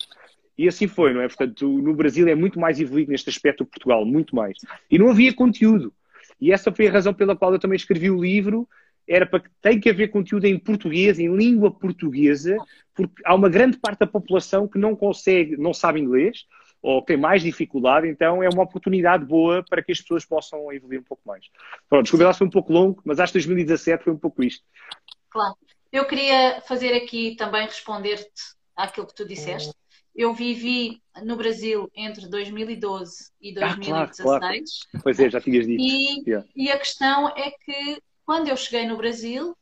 E 0.58 0.68
assim 0.68 0.88
foi, 0.88 1.14
não 1.14 1.22
é? 1.22 1.28
Portanto, 1.28 1.68
no 1.68 1.94
Brasil 1.94 2.28
é 2.28 2.36
muito 2.36 2.60
mais 2.60 2.80
evoluído 2.80 3.12
neste 3.12 3.30
aspecto 3.30 3.66
que 3.66 3.72
Portugal, 3.72 4.06
muito 4.06 4.36
mais. 4.36 4.58
E 4.90 4.98
não 4.98 5.10
havia 5.10 5.34
conteúdo. 5.34 5.94
E 6.40 6.52
essa 6.52 6.72
foi 6.72 6.88
a 6.88 6.92
razão 6.92 7.14
pela 7.14 7.36
qual 7.36 7.54
eu 7.54 7.60
também 7.60 7.76
escrevi 7.76 8.10
o 8.10 8.22
livro. 8.22 8.68
Era 9.08 9.26
para 9.26 9.40
que 9.40 9.50
tem 9.62 9.80
que 9.80 9.90
haver 9.90 10.10
conteúdo 10.10 10.46
em 10.46 10.58
português, 10.60 11.20
em 11.20 11.36
língua 11.36 11.72
portuguesa, 11.72 12.58
porque 12.94 13.22
há 13.26 13.34
uma 13.34 13.50
grande 13.50 13.78
parte 13.78 14.00
da 14.00 14.08
população 14.08 14.68
que 14.68 14.78
não 14.78 14.96
consegue, 14.96 15.58
não 15.58 15.74
sabe 15.74 16.00
inglês, 16.00 16.46
ou 16.82 17.02
tem 17.02 17.18
mais 17.18 17.44
dificuldade, 17.44 18.08
então 18.08 18.42
é 18.42 18.50
uma 18.50 18.64
oportunidade 18.64 19.24
boa 19.26 19.64
para 19.68 19.84
que 19.84 19.92
as 19.92 20.02
pessoas 20.02 20.26
possam 20.26 20.72
evoluir 20.72 21.00
um 21.00 21.04
pouco 21.04 21.22
mais. 21.26 21.46
Pronto, 21.90 22.04
desculpa 22.04 22.26
lá, 22.26 22.34
foi 22.34 22.48
um 22.48 22.52
pouco 22.52 22.74
longo, 22.74 23.02
mas 23.06 23.20
acho 23.20 23.34
que 23.34 23.40
2017 23.40 24.04
foi 24.04 24.14
um 24.14 24.18
pouco 24.18 24.44
isto. 24.44 24.64
Claro. 25.30 25.56
Eu 25.92 26.06
queria 26.06 26.62
fazer 26.62 26.94
aqui 26.94 27.36
também 27.36 27.66
responder-te 27.66 28.56
àquilo 28.76 29.08
que 29.08 29.16
tu 29.16 29.26
disseste. 29.26 29.74
Eu 30.16 30.34
vivi 30.34 31.02
no 31.24 31.36
Brasil 31.36 31.90
entre 31.96 32.28
2012 32.28 33.32
e 33.42 33.54
2016. 33.54 34.20
Ah, 34.20 34.24
claro, 34.24 34.40
claro. 34.40 34.64
Pois 35.04 35.20
é, 35.20 35.30
já 35.30 35.42
tinhas 35.42 35.66
dito. 35.66 35.82
E, 35.82 36.24
yeah. 36.28 36.48
e 36.56 36.72
a 36.72 36.78
questão 36.78 37.30
é 37.30 37.52
que 37.52 38.02
quando 38.26 38.48
eu 38.48 38.58
cheguei 38.58 38.86
no 38.86 38.98
Brasil, 38.98 39.56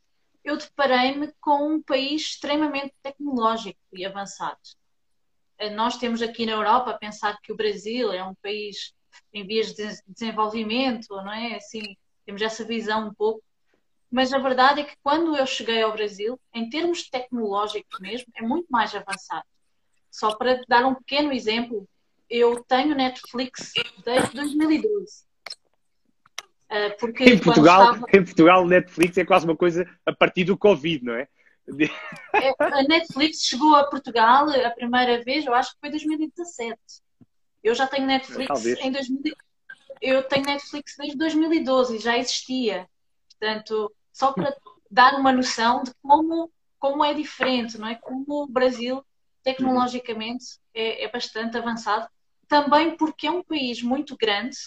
eu 0.44 0.58
deparei-me 0.58 1.32
com 1.40 1.76
um 1.76 1.82
país 1.82 2.22
extremamente 2.22 2.94
tecnológico 3.02 3.80
e 3.94 4.06
avançado. 4.06 4.60
Eh, 5.58 5.70
nós 5.70 5.98
temos 5.98 6.22
aqui 6.22 6.46
na 6.46 6.54
Europa 6.54 6.92
a 6.92 6.98
pensar 6.98 7.38
que 7.42 7.52
o 7.52 7.56
Brasil 7.56 8.12
é 8.12 8.24
um 8.24 8.36
país 8.36 8.94
em 9.34 9.46
vias 9.46 9.74
de 9.74 9.88
desenvolvimento, 10.08 11.08
não 11.10 11.34
é? 11.34 11.56
Assim, 11.56 11.96
temos 12.26 12.42
essa 12.42 12.64
visão 12.64 13.08
um 13.08 13.14
pouco 13.14 13.44
mas 14.12 14.34
a 14.34 14.40
verdade 14.40 14.82
é 14.82 14.84
que 14.84 14.96
quando 15.04 15.36
eu 15.36 15.46
cheguei 15.46 15.82
ao 15.82 15.94
Brasil, 15.94 16.40
em 16.54 16.70
termos 16.70 17.10
tecnológicos 17.10 18.00
mesmo, 18.00 18.28
é 18.36 18.42
muito 18.42 18.68
mais 18.70 18.94
avançado. 18.96 19.46
Só 20.10 20.36
para 20.36 20.62
dar 20.68 20.86
um 20.86 20.96
pequeno 20.96 21.32
exemplo, 21.32 21.88
eu 22.30 22.64
tenho 22.64 22.96
Netflix 22.96 23.72
desde 24.04 24.36
2012. 24.36 25.30
Ah, 26.70 26.96
porque 27.00 27.24
em 27.24 27.40
Portugal, 27.40 27.94
estava... 27.94 28.06
em 28.14 28.24
Portugal, 28.24 28.66
Netflix 28.66 29.18
é 29.18 29.26
quase 29.26 29.46
uma 29.46 29.56
coisa 29.56 29.90
a 30.06 30.14
partir 30.14 30.44
do 30.44 30.58
Covid, 30.58 31.04
não 31.04 31.14
é? 31.14 31.28
é? 32.34 32.54
A 32.60 32.84
Netflix 32.84 33.44
chegou 33.44 33.76
a 33.76 33.86
Portugal 33.86 34.48
a 34.50 34.70
primeira 34.72 35.24
vez, 35.24 35.46
eu 35.46 35.54
acho 35.54 35.74
que 35.74 35.80
foi 35.80 35.90
2017. 35.90 36.80
Eu 37.64 37.76
já 37.76 37.88
tenho 37.88 38.08
Netflix 38.08 38.48
Talvez. 38.48 38.80
em 38.80 38.92
2000. 38.92 39.36
Eu 40.02 40.24
tenho 40.24 40.46
Netflix 40.46 40.96
desde 40.98 41.18
2012, 41.18 42.00
já 42.00 42.18
existia. 42.18 42.88
Portanto, 43.40 43.92
só 44.12 44.32
para 44.32 44.56
dar 44.90 45.16
uma 45.16 45.32
noção 45.32 45.84
de 45.84 45.94
como, 46.02 46.52
como 46.78 47.04
é 47.04 47.14
diferente, 47.14 47.78
não 47.78 47.88
é? 47.88 47.96
Como 47.96 48.44
o 48.44 48.48
Brasil, 48.48 49.04
tecnologicamente, 49.44 50.60
é, 50.74 51.04
é 51.04 51.12
bastante 51.12 51.58
avançado. 51.58 52.08
Também 52.48 52.98
porque 52.98 53.28
é 53.28 53.32
um 53.32 53.44
país 53.44 53.82
muito 53.82 54.18
grande 54.18 54.58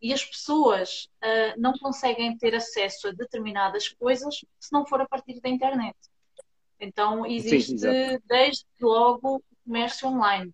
e 0.00 0.12
as 0.12 0.24
pessoas 0.24 1.08
uh, 1.22 1.58
não 1.60 1.72
conseguem 1.72 2.36
ter 2.36 2.54
acesso 2.54 3.08
a 3.08 3.12
determinadas 3.12 3.88
coisas 3.88 4.44
se 4.58 4.72
não 4.72 4.86
for 4.86 5.00
a 5.00 5.08
partir 5.08 5.40
da 5.40 5.48
internet. 5.48 5.96
Então, 6.78 7.24
existe 7.24 7.78
Sim, 7.78 8.18
desde 8.26 8.66
logo 8.80 9.36
o 9.36 9.42
comércio 9.64 10.08
online. 10.08 10.52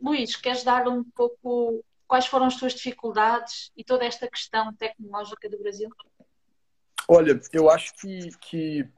Luís, 0.00 0.34
queres 0.34 0.64
dar 0.64 0.88
um 0.88 1.04
pouco 1.04 1.84
quais 2.08 2.26
foram 2.26 2.46
as 2.46 2.56
tuas 2.56 2.74
dificuldades 2.74 3.70
e 3.76 3.84
toda 3.84 4.04
esta 4.04 4.28
questão 4.28 4.74
tecnológica 4.74 5.48
do 5.48 5.58
Brasil? 5.58 5.88
Olha, 7.14 7.38
eu 7.52 7.68
acho 7.68 7.92
que, 7.96 8.30
que 8.40 8.88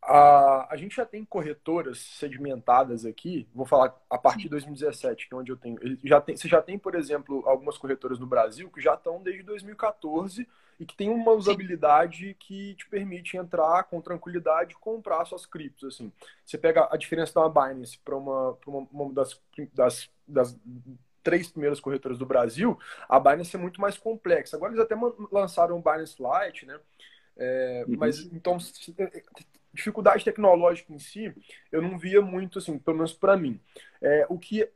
a, 0.00 0.72
a 0.72 0.76
gente 0.76 0.96
já 0.96 1.04
tem 1.04 1.26
corretoras 1.26 1.98
sedimentadas 1.98 3.04
aqui, 3.04 3.46
vou 3.54 3.66
falar 3.66 3.94
a 4.08 4.16
partir 4.16 4.44
de 4.44 4.48
2017, 4.48 5.28
que 5.28 5.34
é 5.34 5.36
onde 5.36 5.52
eu 5.52 5.56
tenho. 5.58 5.78
Já 6.02 6.22
tem, 6.22 6.34
você 6.38 6.48
já 6.48 6.62
tem, 6.62 6.78
por 6.78 6.94
exemplo, 6.94 7.42
algumas 7.46 7.76
corretoras 7.76 8.18
no 8.18 8.26
Brasil 8.26 8.70
que 8.70 8.80
já 8.80 8.94
estão 8.94 9.22
desde 9.22 9.42
2014 9.42 10.48
e 10.80 10.86
que 10.86 10.96
tem 10.96 11.10
uma 11.10 11.32
usabilidade 11.32 12.28
Sim. 12.28 12.36
que 12.38 12.74
te 12.76 12.88
permite 12.88 13.36
entrar 13.36 13.84
com 13.84 14.00
tranquilidade 14.00 14.72
e 14.72 14.78
comprar 14.78 15.26
suas 15.26 15.44
criptos. 15.44 15.94
Assim. 15.94 16.10
Você 16.46 16.56
pega 16.56 16.88
a 16.90 16.96
diferença 16.96 17.34
da 17.34 17.46
Binance 17.46 17.98
para 17.98 18.16
uma, 18.16 18.56
uma, 18.66 18.88
uma 18.90 19.12
das, 19.12 19.38
das, 19.74 20.10
das 20.26 20.58
três 21.22 21.48
primeiras 21.48 21.80
corretoras 21.80 22.18
do 22.18 22.26
Brasil, 22.26 22.78
a 23.08 23.18
Binance 23.18 23.54
é 23.54 23.58
muito 23.58 23.80
mais 23.80 23.96
complexa. 23.96 24.56
Agora 24.56 24.72
eles 24.72 24.84
até 24.84 24.94
lançaram 25.30 25.78
o 25.78 25.82
Binance 25.82 26.16
Lite, 26.18 26.66
né? 26.66 26.78
É, 27.36 27.84
uhum. 27.88 27.96
Mas 27.98 28.20
então 28.32 28.58
dificuldade 29.72 30.24
tecnológica 30.24 30.92
em 30.92 30.98
si, 30.98 31.34
eu 31.70 31.80
não 31.80 31.98
via 31.98 32.20
muito 32.20 32.58
assim, 32.58 32.78
pelo 32.78 32.98
menos 32.98 33.14
para 33.14 33.36
mim. 33.36 33.60
É, 34.00 34.26
o 34.28 34.38
que 34.38 34.68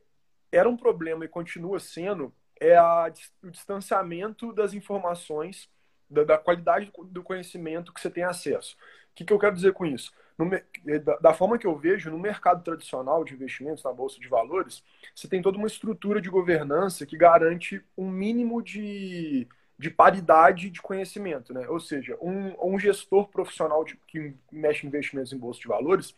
era 0.51 0.67
um 0.67 0.77
problema 0.77 1.25
e 1.25 1.27
continua 1.27 1.79
sendo 1.79 2.33
é 2.59 2.75
a, 2.75 3.11
o 3.43 3.51
distanciamento 3.51 4.51
das 4.53 4.73
informações, 4.73 5.69
da, 6.09 6.23
da 6.23 6.37
qualidade 6.37 6.91
do 7.05 7.21
conhecimento 7.21 7.93
que 7.93 8.01
você 8.01 8.09
tem 8.09 8.23
acesso. 8.23 8.75
O 9.11 9.15
que, 9.15 9.25
que 9.25 9.33
eu 9.33 9.39
quero 9.39 9.55
dizer 9.55 9.73
com 9.73 9.85
isso? 9.85 10.11
No, 10.37 10.53
eh, 10.53 10.99
da, 10.99 11.17
da, 11.17 11.33
forma 11.33 11.57
que 11.57 11.65
eu 11.65 11.75
vejo, 11.75 12.11
no 12.11 12.19
mercado 12.19 12.63
tradicional 12.63 13.23
de 13.23 13.33
investimentos, 13.33 13.83
na 13.83 13.91
Bolsa 13.91 14.19
de 14.19 14.27
Valores, 14.27 14.83
você 15.15 15.27
tem 15.27 15.41
toda 15.41 15.57
uma 15.57 15.67
estrutura 15.67 16.21
de 16.21 16.29
governança 16.29 17.05
que 17.05 17.17
garante 17.17 17.83
um 17.97 18.09
mínimo 18.09 18.61
de, 18.61 19.47
de 19.79 19.89
paridade 19.89 20.69
de 20.69 20.81
conhecimento. 20.81 21.53
Né? 21.53 21.67
Ou 21.67 21.79
seja, 21.79 22.15
um, 22.21 22.53
um 22.61 22.77
gestor 22.77 23.29
profissional 23.29 23.83
de, 23.83 23.97
que 24.07 24.35
mexe 24.51 24.85
em 24.85 24.89
investimentos 24.89 25.33
em 25.33 25.37
Bolsa 25.37 25.59
de 25.59 25.67
Valores, 25.67 26.13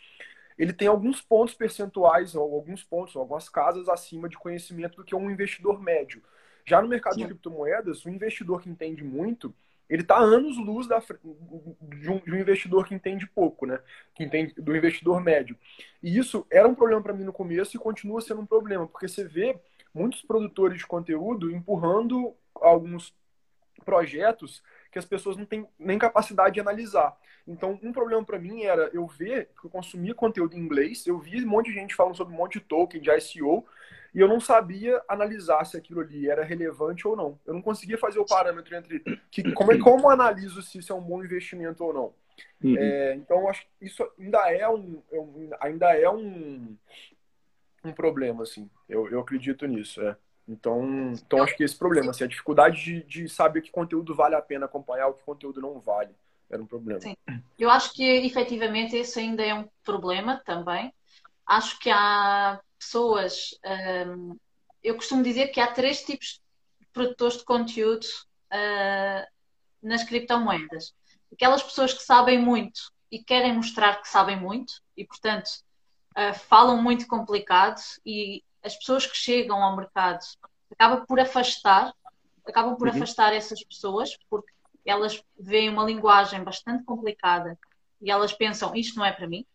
ele 0.57 0.73
tem 0.73 0.89
alguns 0.89 1.21
pontos 1.21 1.53
percentuais, 1.53 2.35
ou 2.35 2.53
alguns 2.53 2.83
pontos, 2.83 3.15
ou 3.15 3.21
algumas 3.21 3.47
casas 3.47 3.87
acima 3.87 4.27
de 4.27 4.37
conhecimento 4.37 4.97
do 4.97 5.05
que 5.05 5.15
um 5.15 5.31
investidor 5.31 5.81
médio. 5.81 6.21
Já 6.65 6.81
no 6.81 6.89
mercado 6.89 7.13
Sim. 7.13 7.21
de 7.21 7.27
criptomoedas, 7.27 8.03
o 8.03 8.09
investidor 8.09 8.61
que 8.61 8.69
entende 8.69 9.01
muito, 9.01 9.55
ele 9.89 10.03
está 10.03 10.17
anos 10.17 10.57
luz 10.57 10.87
da, 10.87 10.99
de, 10.99 12.09
um, 12.09 12.19
de, 12.19 12.31
um, 12.31 12.39
investidor 12.39 12.85
que 12.85 12.93
entende 12.93 13.27
pouco, 13.27 13.65
né? 13.65 13.79
Que 14.13 14.23
entende 14.23 14.53
do 14.55 14.75
investidor 14.75 15.19
médio. 15.21 15.57
E 16.01 16.17
isso 16.17 16.45
era 16.51 16.67
um 16.67 16.75
problema 16.75 17.01
para 17.01 17.13
mim 17.13 17.23
no 17.23 17.33
começo 17.33 17.75
e 17.75 17.79
continua 17.79 18.21
sendo 18.21 18.41
um 18.41 18.45
problema, 18.45 18.87
porque 18.87 19.07
você 19.07 19.23
vê 19.23 19.59
muitos 19.93 20.21
produtores 20.21 20.77
de 20.77 20.85
conteúdo 20.85 21.49
empurrando 21.49 22.35
alguns 22.55 23.13
projetos 23.83 24.61
que 24.91 24.99
as 24.99 25.05
pessoas 25.05 25.37
não 25.37 25.45
têm 25.45 25.67
nem 25.77 25.97
capacidade 25.97 26.53
de 26.53 26.59
analisar. 26.59 27.17
Então, 27.47 27.79
um 27.81 27.91
problema 27.91 28.23
para 28.23 28.37
mim 28.37 28.63
era 28.63 28.89
eu 28.93 29.07
ver 29.07 29.49
que 29.59 29.65
eu 29.65 29.69
consumia 29.71 30.13
conteúdo 30.13 30.55
em 30.55 30.59
inglês, 30.59 31.07
eu 31.07 31.17
vi 31.17 31.43
um 31.43 31.47
monte 31.47 31.67
de 31.67 31.73
gente 31.73 31.95
falando 31.95 32.15
sobre 32.15 32.33
um 32.33 32.37
monte 32.37 32.59
de 32.59 32.65
token, 32.65 33.01
de 33.01 33.09
ICO, 33.09 33.65
e 34.13 34.19
eu 34.19 34.27
não 34.27 34.39
sabia 34.39 35.01
analisar 35.07 35.63
se 35.65 35.77
aquilo 35.77 36.01
ali 36.01 36.29
era 36.29 36.43
relevante 36.43 37.07
ou 37.07 37.15
não. 37.15 37.39
Eu 37.45 37.53
não 37.53 37.61
conseguia 37.61 37.97
fazer 37.97 38.19
o 38.19 38.25
parâmetro 38.25 38.75
entre 38.75 38.99
que, 39.29 39.51
como, 39.53 39.71
é, 39.71 39.77
como 39.77 40.09
analiso 40.09 40.61
se 40.61 40.79
isso 40.79 40.91
é 40.91 40.95
um 40.95 41.01
bom 41.01 41.23
investimento 41.23 41.83
ou 41.83 41.93
não. 41.93 42.13
Uhum. 42.63 42.75
É, 42.77 43.15
então, 43.15 43.47
acho 43.47 43.61
que 43.61 43.85
isso 43.85 44.07
ainda 44.19 44.39
é 44.51 44.67
um, 44.67 45.01
ainda 45.59 45.93
é 45.95 46.09
um, 46.09 46.75
um 47.83 47.91
problema, 47.91 48.43
assim. 48.43 48.69
Eu, 48.87 49.09
eu 49.09 49.19
acredito 49.19 49.65
nisso, 49.65 50.01
é. 50.01 50.15
Então, 50.47 51.13
então 51.13 51.43
acho 51.43 51.55
que 51.55 51.63
esse 51.63 51.77
problema, 51.77 52.09
assim, 52.09 52.23
a 52.23 52.27
dificuldade 52.27 52.83
de, 52.83 53.03
de 53.03 53.29
saber 53.29 53.61
que 53.61 53.69
conteúdo 53.69 54.15
vale 54.15 54.33
a 54.33 54.41
pena 54.41 54.65
acompanhar, 54.65 55.07
o 55.07 55.13
que 55.13 55.23
conteúdo 55.23 55.61
não 55.61 55.79
vale, 55.79 56.09
era 56.49 56.61
um 56.61 56.65
problema. 56.65 56.99
Sim. 56.99 57.15
Eu 57.57 57.69
acho 57.69 57.93
que 57.93 58.03
efetivamente 58.03 58.95
esse 58.95 59.19
ainda 59.19 59.43
é 59.43 59.53
um 59.53 59.69
problema 59.83 60.41
também. 60.43 60.91
Acho 61.45 61.77
que 61.79 61.89
há 61.91 62.59
pessoas. 62.79 63.51
Um, 64.07 64.37
eu 64.83 64.95
costumo 64.95 65.21
dizer 65.21 65.49
que 65.49 65.59
há 65.59 65.71
três 65.71 66.03
tipos 66.03 66.41
de 66.79 66.87
produtores 66.93 67.37
de 67.37 67.43
conteúdo 67.43 68.05
uh, 68.05 69.27
nas 69.83 70.03
criptomoedas. 70.03 70.93
Aquelas 71.31 71.61
pessoas 71.61 71.93
que 71.93 72.01
sabem 72.01 72.39
muito 72.39 72.91
e 73.11 73.23
querem 73.23 73.53
mostrar 73.53 74.01
que 74.01 74.07
sabem 74.07 74.39
muito 74.39 74.73
e, 74.95 75.05
portanto, 75.05 75.49
uh, 76.17 76.33
falam 76.33 76.81
muito 76.81 77.07
complicado 77.07 77.81
e 78.05 78.43
as 78.63 78.75
pessoas 78.75 79.05
que 79.05 79.15
chegam 79.15 79.61
ao 79.63 79.75
mercado 79.75 80.23
acabam 80.71 81.05
por 81.05 81.19
afastar, 81.19 81.93
acabam 82.45 82.75
por 82.75 82.87
uhum. 82.87 82.95
afastar 82.95 83.33
essas 83.33 83.63
pessoas 83.63 84.17
porque 84.29 84.51
elas 84.85 85.21
veem 85.37 85.69
uma 85.69 85.83
linguagem 85.83 86.43
bastante 86.43 86.83
complicada 86.83 87.57
e 88.01 88.09
elas 88.09 88.33
pensam 88.33 88.75
isto 88.75 88.97
não 88.97 89.05
é 89.05 89.11
para 89.11 89.27
mim. 89.27 89.45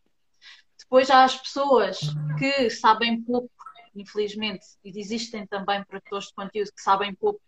Depois 0.84 1.10
há 1.10 1.24
as 1.24 1.36
pessoas 1.36 1.98
que 2.38 2.70
sabem 2.70 3.22
pouco, 3.22 3.50
infelizmente, 3.94 4.64
e 4.84 4.98
existem 4.98 5.46
também 5.46 5.82
produtores 5.84 6.28
de 6.28 6.34
conteúdo 6.34 6.72
que 6.72 6.82
sabem 6.82 7.14
pouco, 7.14 7.40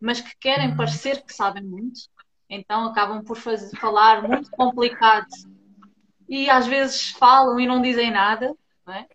mas 0.00 0.20
que 0.20 0.36
querem 0.38 0.70
uhum. 0.70 0.76
parecer 0.76 1.22
que 1.24 1.32
sabem 1.32 1.64
muito, 1.64 2.00
então 2.48 2.86
acabam 2.86 3.24
por 3.24 3.36
fazer, 3.36 3.76
falar 3.76 4.22
muito 4.22 4.50
complicado 4.50 5.26
e 6.28 6.48
às 6.50 6.66
vezes 6.66 7.10
falam 7.10 7.58
e 7.58 7.66
não 7.66 7.82
dizem 7.82 8.10
nada, 8.10 8.54
não 8.86 8.94
é? 8.94 9.06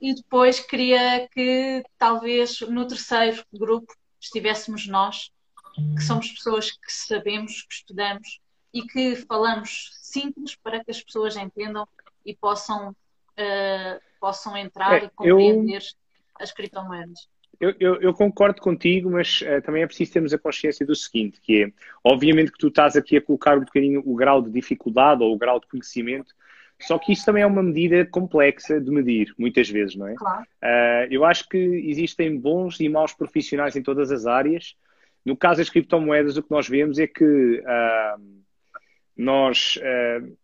e 0.00 0.14
depois 0.14 0.60
queria 0.60 1.28
que 1.28 1.82
talvez 1.98 2.60
no 2.60 2.86
terceiro 2.86 3.44
grupo 3.52 3.92
estivéssemos 4.20 4.86
nós, 4.86 5.30
que 5.94 6.02
somos 6.02 6.30
pessoas 6.30 6.70
que 6.70 6.92
sabemos, 6.92 7.62
que 7.62 7.74
estudamos 7.74 8.40
e 8.72 8.82
que 8.82 9.16
falamos 9.16 9.90
simples 10.00 10.54
para 10.56 10.84
que 10.84 10.90
as 10.90 11.02
pessoas 11.02 11.36
entendam 11.36 11.86
e 12.26 12.34
possam, 12.34 12.90
uh, 12.90 14.00
possam 14.20 14.56
entrar 14.56 15.02
é, 15.02 15.04
e 15.06 15.10
compreender 15.10 15.76
eu, 15.76 16.40
as 16.40 16.52
criptomoedas. 16.52 17.28
Eu, 17.58 17.74
eu, 17.80 18.00
eu, 18.02 18.12
concordo 18.12 18.60
contigo, 18.60 19.10
mas 19.10 19.40
uh, 19.40 19.62
também 19.62 19.82
é 19.82 19.86
preciso 19.86 20.12
termos 20.12 20.34
a 20.34 20.38
consciência 20.38 20.84
do 20.84 20.94
seguinte, 20.94 21.40
que 21.40 21.64
é, 21.64 21.72
obviamente 22.04 22.52
que 22.52 22.58
tu 22.58 22.68
estás 22.68 22.96
aqui 22.96 23.16
a 23.16 23.22
colocar 23.22 23.56
um 23.56 23.64
bocadinho 23.64 24.02
o 24.04 24.14
grau 24.14 24.42
de 24.42 24.50
dificuldade 24.50 25.22
ou 25.22 25.32
o 25.32 25.38
grau 25.38 25.58
de 25.58 25.66
conhecimento 25.66 26.34
só 26.80 26.98
que 26.98 27.12
isso 27.12 27.24
também 27.24 27.42
é 27.42 27.46
uma 27.46 27.62
medida 27.62 28.04
complexa 28.06 28.80
de 28.80 28.90
medir, 28.90 29.34
muitas 29.38 29.68
vezes, 29.68 29.96
não 29.96 30.06
é? 30.06 30.14
Claro. 30.14 30.42
Uh, 30.62 31.06
eu 31.10 31.24
acho 31.24 31.48
que 31.48 31.56
existem 31.56 32.38
bons 32.38 32.78
e 32.80 32.88
maus 32.88 33.14
profissionais 33.14 33.76
em 33.76 33.82
todas 33.82 34.12
as 34.12 34.26
áreas. 34.26 34.76
No 35.24 35.36
caso 35.36 35.58
das 35.58 35.70
criptomoedas, 35.70 36.36
o 36.36 36.42
que 36.42 36.50
nós 36.50 36.68
vemos 36.68 36.98
é 36.98 37.06
que 37.06 37.24
uh, 37.24 38.22
nós 39.16 39.78
uh, 39.78 40.36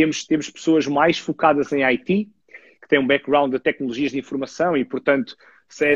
temos, 0.00 0.24
temos 0.24 0.48
pessoas 0.48 0.86
mais 0.86 1.18
focadas 1.18 1.70
em 1.72 1.84
IT, 1.84 2.30
que 2.80 2.88
têm 2.88 2.98
um 2.98 3.06
background 3.06 3.52
de 3.52 3.58
tecnologias 3.58 4.12
de 4.12 4.18
informação 4.18 4.74
e, 4.74 4.82
portanto, 4.82 5.36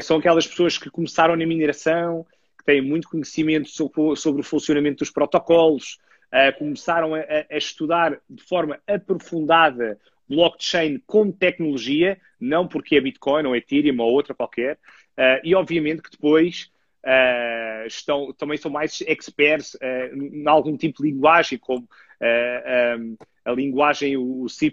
são 0.02 0.18
aquelas 0.18 0.46
pessoas 0.46 0.76
que 0.76 0.90
começaram 0.90 1.34
na 1.34 1.46
mineração, 1.46 2.26
que 2.58 2.64
têm 2.66 2.82
muito 2.82 3.08
conhecimento 3.08 3.70
sobre, 3.70 4.14
sobre 4.16 4.42
o 4.42 4.44
funcionamento 4.44 4.98
dos 4.98 5.10
protocolos, 5.10 5.98
uh, 6.26 6.56
começaram 6.58 7.14
a, 7.14 7.20
a, 7.50 7.56
estudar 7.56 8.20
de 8.28 8.42
forma 8.42 8.78
aprofundada 8.86 9.98
blockchain 10.28 11.02
como 11.06 11.32
tecnologia, 11.32 12.18
não 12.38 12.68
porque 12.68 12.96
é 12.96 13.00
Bitcoin 13.00 13.46
ou 13.46 13.56
Ethereum 13.56 13.98
ou 14.00 14.12
outra 14.12 14.34
qualquer, 14.34 14.74
uh, 14.74 15.40
e 15.42 15.54
obviamente 15.54 16.02
que 16.02 16.10
depois 16.10 16.70
uh, 17.04 17.86
estão, 17.86 18.34
também 18.34 18.58
são 18.58 18.70
mais 18.70 19.00
experts 19.06 19.78
em 19.80 20.46
algum 20.46 20.76
tipo 20.76 21.02
de 21.02 21.10
linguagem, 21.10 21.58
como 21.58 21.88
um, 22.20 23.16
a 23.44 23.52
linguagem, 23.52 24.16
o 24.16 24.48
C++ 24.48 24.72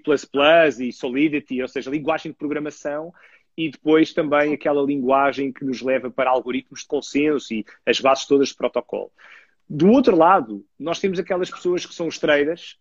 e 0.80 0.92
Solidity, 0.94 1.62
ou 1.62 1.68
seja, 1.68 1.92
linguagem 1.92 2.32
de 2.32 2.38
programação, 2.38 3.14
e 3.58 3.70
depois 3.70 4.14
também 4.14 4.54
aquela 4.54 4.82
linguagem 4.82 5.52
que 5.52 5.66
nos 5.66 5.82
leva 5.82 6.10
para 6.10 6.30
algoritmos 6.30 6.82
de 6.82 6.88
consenso 6.88 7.54
e 7.54 7.66
as 7.86 8.00
bases 8.00 8.26
todas 8.26 8.50
de 8.50 8.56
protocolo. 8.56 9.12
Do 9.70 9.90
outro 9.90 10.16
lado, 10.16 10.66
nós 10.80 11.00
temos 11.00 11.20
aquelas 11.20 11.50
pessoas 11.50 11.86
que 11.86 11.94
são 11.94 12.08
os 12.08 12.18
traders 12.18 12.78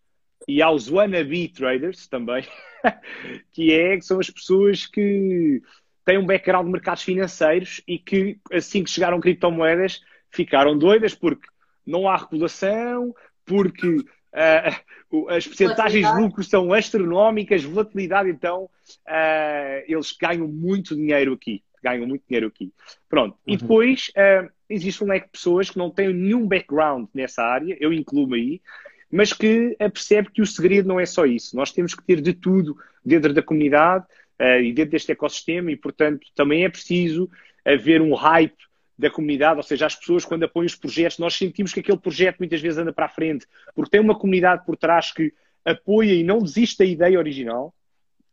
e 0.49 0.63
há 0.63 0.71
os 0.71 0.91
wannabe 0.91 1.49
traders 1.49 2.07
também, 2.07 2.45
que, 3.53 3.73
é, 3.73 3.97
que 3.97 4.05
são 4.05 4.19
as 4.19 4.31
pessoas 4.31 4.87
que 4.87 5.61
têm 6.05 6.19
um 6.19 6.27
background 6.27 6.67
de 6.67 6.73
mercados 6.73 7.03
financeiros 7.03 7.83
e 7.87 7.99
que, 7.99 8.39
assim 8.53 8.83
que 8.83 8.91
chegaram 8.91 9.21
criptomoedas, 9.21 10.01
ficaram 10.31 10.77
doidas 10.79 11.15
porque 11.15 11.47
não 11.87 12.09
há 12.09 12.17
regulação, 12.17 13.15
porque 13.45 14.05
as 14.33 15.47
percentagens 15.47 16.07
de 16.07 16.21
lucro 16.21 16.43
são 16.45 16.73
astronómicas, 16.73 17.65
volatilidade, 17.65 18.31
então 18.31 18.65
uh, 18.65 19.85
eles 19.87 20.13
ganham 20.13 20.47
muito 20.47 20.95
dinheiro 20.95 21.33
aqui. 21.33 21.63
Ganham 21.83 22.07
muito 22.07 22.23
dinheiro 22.29 22.47
aqui. 22.47 22.73
Pronto. 23.09 23.37
Uhum. 23.47 23.55
E 23.55 23.57
depois 23.57 24.11
uh, 24.11 24.49
existe 24.69 25.03
um 25.03 25.09
leque 25.09 25.27
de 25.27 25.33
pessoas 25.33 25.71
que 25.71 25.79
não 25.79 25.91
têm 25.91 26.13
nenhum 26.13 26.47
background 26.47 27.09
nessa 27.13 27.43
área, 27.43 27.77
eu 27.81 27.93
incluo-me 27.93 28.37
aí, 28.37 28.63
mas 29.11 29.33
que 29.33 29.77
percebe 29.79 30.31
que 30.31 30.43
o 30.43 30.47
segredo 30.47 30.87
não 30.87 31.01
é 31.01 31.07
só 31.07 31.27
isso. 31.27 31.57
Nós 31.57 31.73
temos 31.73 31.95
que 31.95 32.05
ter 32.05 32.21
de 32.21 32.33
tudo 32.33 32.77
dentro 33.05 33.33
da 33.33 33.43
comunidade 33.43 34.05
uh, 34.41 34.61
e 34.63 34.73
dentro 34.73 34.93
deste 34.93 35.11
ecossistema 35.11 35.73
e, 35.73 35.77
portanto, 35.77 36.27
também 36.37 36.65
é 36.65 36.69
preciso 36.69 37.29
haver 37.65 38.01
um 38.01 38.15
hype 38.15 38.70
da 39.01 39.11
comunidade, 39.11 39.57
ou 39.57 39.63
seja, 39.63 39.87
as 39.87 39.97
pessoas 39.97 40.25
quando 40.25 40.45
apoiam 40.45 40.67
os 40.67 40.75
projetos, 40.75 41.19
nós 41.19 41.35
sentimos 41.35 41.73
que 41.73 41.81
aquele 41.81 41.99
projeto 41.99 42.39
muitas 42.39 42.61
vezes 42.61 42.79
anda 42.79 42.93
para 42.93 43.07
a 43.07 43.09
frente, 43.09 43.47
porque 43.75 43.91
tem 43.91 44.01
uma 44.01 44.19
comunidade 44.19 44.65
por 44.65 44.77
trás 44.77 45.13
que 45.13 45.33
apoia 45.65 46.15
e 46.15 46.23
não 46.23 46.39
desiste 46.39 46.79
da 46.79 46.85
ideia 46.85 47.19
original. 47.19 47.75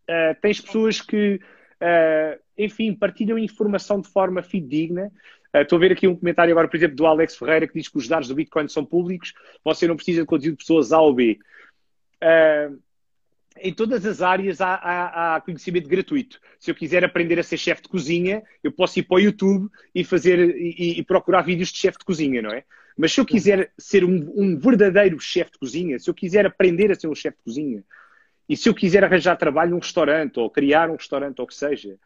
Uh, 0.10 0.40
tens 0.42 0.62
pessoas 0.62 1.02
que, 1.02 1.36
uh, 1.82 2.40
enfim, 2.58 2.94
partilham 2.94 3.38
informação 3.38 4.00
de 4.00 4.08
forma 4.08 4.42
fidedigna 4.42 5.12
Uh, 5.54 5.62
estou 5.62 5.78
a 5.78 5.80
ver 5.80 5.94
aqui 5.94 6.08
um 6.08 6.16
comentário 6.16 6.52
agora, 6.52 6.68
por 6.68 6.76
exemplo, 6.76 6.96
do 6.96 7.06
Alex 7.06 7.36
Ferreira, 7.36 7.68
que 7.68 7.74
diz 7.74 7.88
que 7.88 7.98
os 7.98 8.08
dados 8.08 8.28
do 8.28 8.36
Bitcoin 8.36 8.68
são 8.68 8.86
públicos, 8.86 9.34
você 9.64 9.88
não 9.88 9.96
precisa 9.96 10.22
de 10.22 10.28
conteúdo 10.28 10.58
de 10.58 10.64
pessoas 10.64 10.92
A 10.92 11.00
ou 11.00 11.14
B. 11.14 11.40
Uh, 12.22 12.78
em 13.62 13.74
todas 13.74 14.06
as 14.06 14.22
áreas 14.22 14.62
há, 14.62 14.76
há, 14.76 15.36
há, 15.36 15.42
conhecimento 15.42 15.88
gratuito. 15.88 16.40
Se 16.60 16.72
eu 16.72 16.76
quiser 16.76 17.04
aprender 17.04 17.40
a 17.40 17.44
ser 17.44 17.58
chefe 17.58 17.84
de 17.84 17.90
cozinha, 17.90 18.44
eu 18.64 18.72
posso 18.72 19.00
ir 19.00 19.04
para 19.04 19.16
o 19.16 19.20
YouTube 19.20 19.70
e 19.94 20.04
fazer 20.04 20.56
e, 20.58 21.00
e 21.00 21.04
procurar 21.04 21.42
vídeos 21.42 21.70
de 21.70 21.78
chefe 21.78 22.00
de 22.00 22.06
cozinha, 22.06 22.42
não 22.42 22.52
é? 22.52 22.64
Mas 22.98 23.14
se 23.14 23.22
eu 23.22 23.26
quiser 23.26 23.72
ser 23.78 24.04
um, 24.04 24.34
um 24.36 24.58
verdadeiro 24.58 25.20
chefe 25.20 25.52
de 25.52 25.60
cozinha, 25.60 26.00
se 26.00 26.10
eu 26.10 26.14
quiser 26.14 26.46
aprender 26.46 26.92
a 26.92 26.96
ser 26.96 27.08
um 27.08 27.16
chefe 27.16 27.38
de 27.38 27.44
cozinha, 27.44 27.84
e 28.50 28.56
se 28.56 28.68
eu 28.68 28.74
quiser 28.74 29.04
arranjar 29.04 29.36
trabalho 29.36 29.72
num 29.72 29.80
restaurante 29.80 30.40
ou 30.40 30.50
criar 30.50 30.90
um 30.90 30.96
restaurante 30.96 31.40
ou 31.40 31.46
o 31.46 31.48
que 31.48 31.56
seja, 31.56 31.98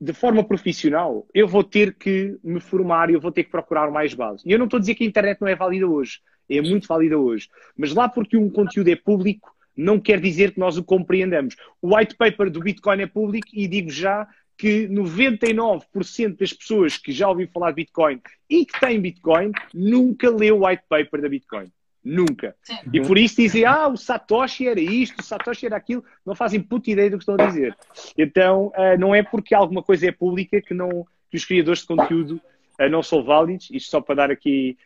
de 0.00 0.12
forma 0.12 0.42
profissional, 0.42 1.26
eu 1.32 1.46
vou 1.46 1.62
ter 1.62 1.94
que 1.94 2.36
me 2.42 2.60
formar 2.60 3.08
e 3.08 3.14
eu 3.14 3.20
vou 3.20 3.30
ter 3.30 3.44
que 3.44 3.50
procurar 3.50 3.90
mais 3.90 4.12
base. 4.12 4.42
E 4.44 4.52
eu 4.52 4.58
não 4.58 4.64
estou 4.64 4.78
a 4.78 4.80
dizer 4.80 4.96
que 4.96 5.04
a 5.04 5.06
internet 5.06 5.40
não 5.40 5.46
é 5.46 5.54
válida 5.54 5.86
hoje. 5.86 6.20
É 6.50 6.60
muito 6.60 6.88
válida 6.88 7.16
hoje. 7.16 7.48
Mas 7.76 7.94
lá 7.94 8.08
porque 8.08 8.36
um 8.36 8.50
conteúdo 8.50 8.88
é 8.88 8.96
público, 8.96 9.54
não 9.76 9.98
quer 9.98 10.20
dizer 10.20 10.52
que 10.52 10.60
nós 10.60 10.76
o 10.76 10.84
compreendamos. 10.84 11.56
O 11.80 11.96
white 11.96 12.16
paper 12.16 12.50
do 12.50 12.60
Bitcoin 12.60 13.02
é 13.02 13.06
público 13.06 13.48
e 13.52 13.66
digo 13.66 13.90
já 13.90 14.28
que 14.56 14.86
99% 14.88 16.38
das 16.38 16.52
pessoas 16.52 16.96
que 16.96 17.10
já 17.10 17.28
ouviram 17.28 17.50
falar 17.50 17.70
de 17.70 17.76
Bitcoin 17.76 18.20
e 18.48 18.64
que 18.64 18.78
têm 18.78 19.00
Bitcoin 19.00 19.52
nunca 19.74 20.30
leu 20.30 20.60
o 20.60 20.66
white 20.66 20.84
paper 20.88 21.20
da 21.20 21.28
Bitcoin. 21.28 21.72
Nunca. 22.04 22.56
Sim. 22.62 22.74
E 22.92 23.00
por 23.00 23.16
isso 23.16 23.36
dizem, 23.36 23.64
ah, 23.64 23.86
o 23.86 23.96
Satoshi 23.96 24.66
era 24.66 24.80
isto, 24.80 25.20
o 25.20 25.22
Satoshi 25.22 25.66
era 25.66 25.76
aquilo, 25.76 26.04
não 26.26 26.34
fazem 26.34 26.60
puta 26.60 26.90
ideia 26.90 27.08
do 27.08 27.16
que 27.16 27.22
estão 27.22 27.36
a 27.36 27.46
dizer. 27.46 27.76
Então, 28.18 28.72
uh, 28.76 28.98
não 28.98 29.14
é 29.14 29.22
porque 29.22 29.54
alguma 29.54 29.82
coisa 29.82 30.08
é 30.08 30.12
pública 30.12 30.60
que, 30.60 30.74
não, 30.74 31.06
que 31.30 31.36
os 31.36 31.44
criadores 31.44 31.80
de 31.80 31.86
conteúdo 31.86 32.40
uh, 32.80 32.88
não 32.90 33.02
são 33.02 33.22
válidos. 33.22 33.68
Isto 33.70 33.90
só 33.90 34.00
para 34.00 34.16
dar 34.16 34.30
aqui, 34.32 34.76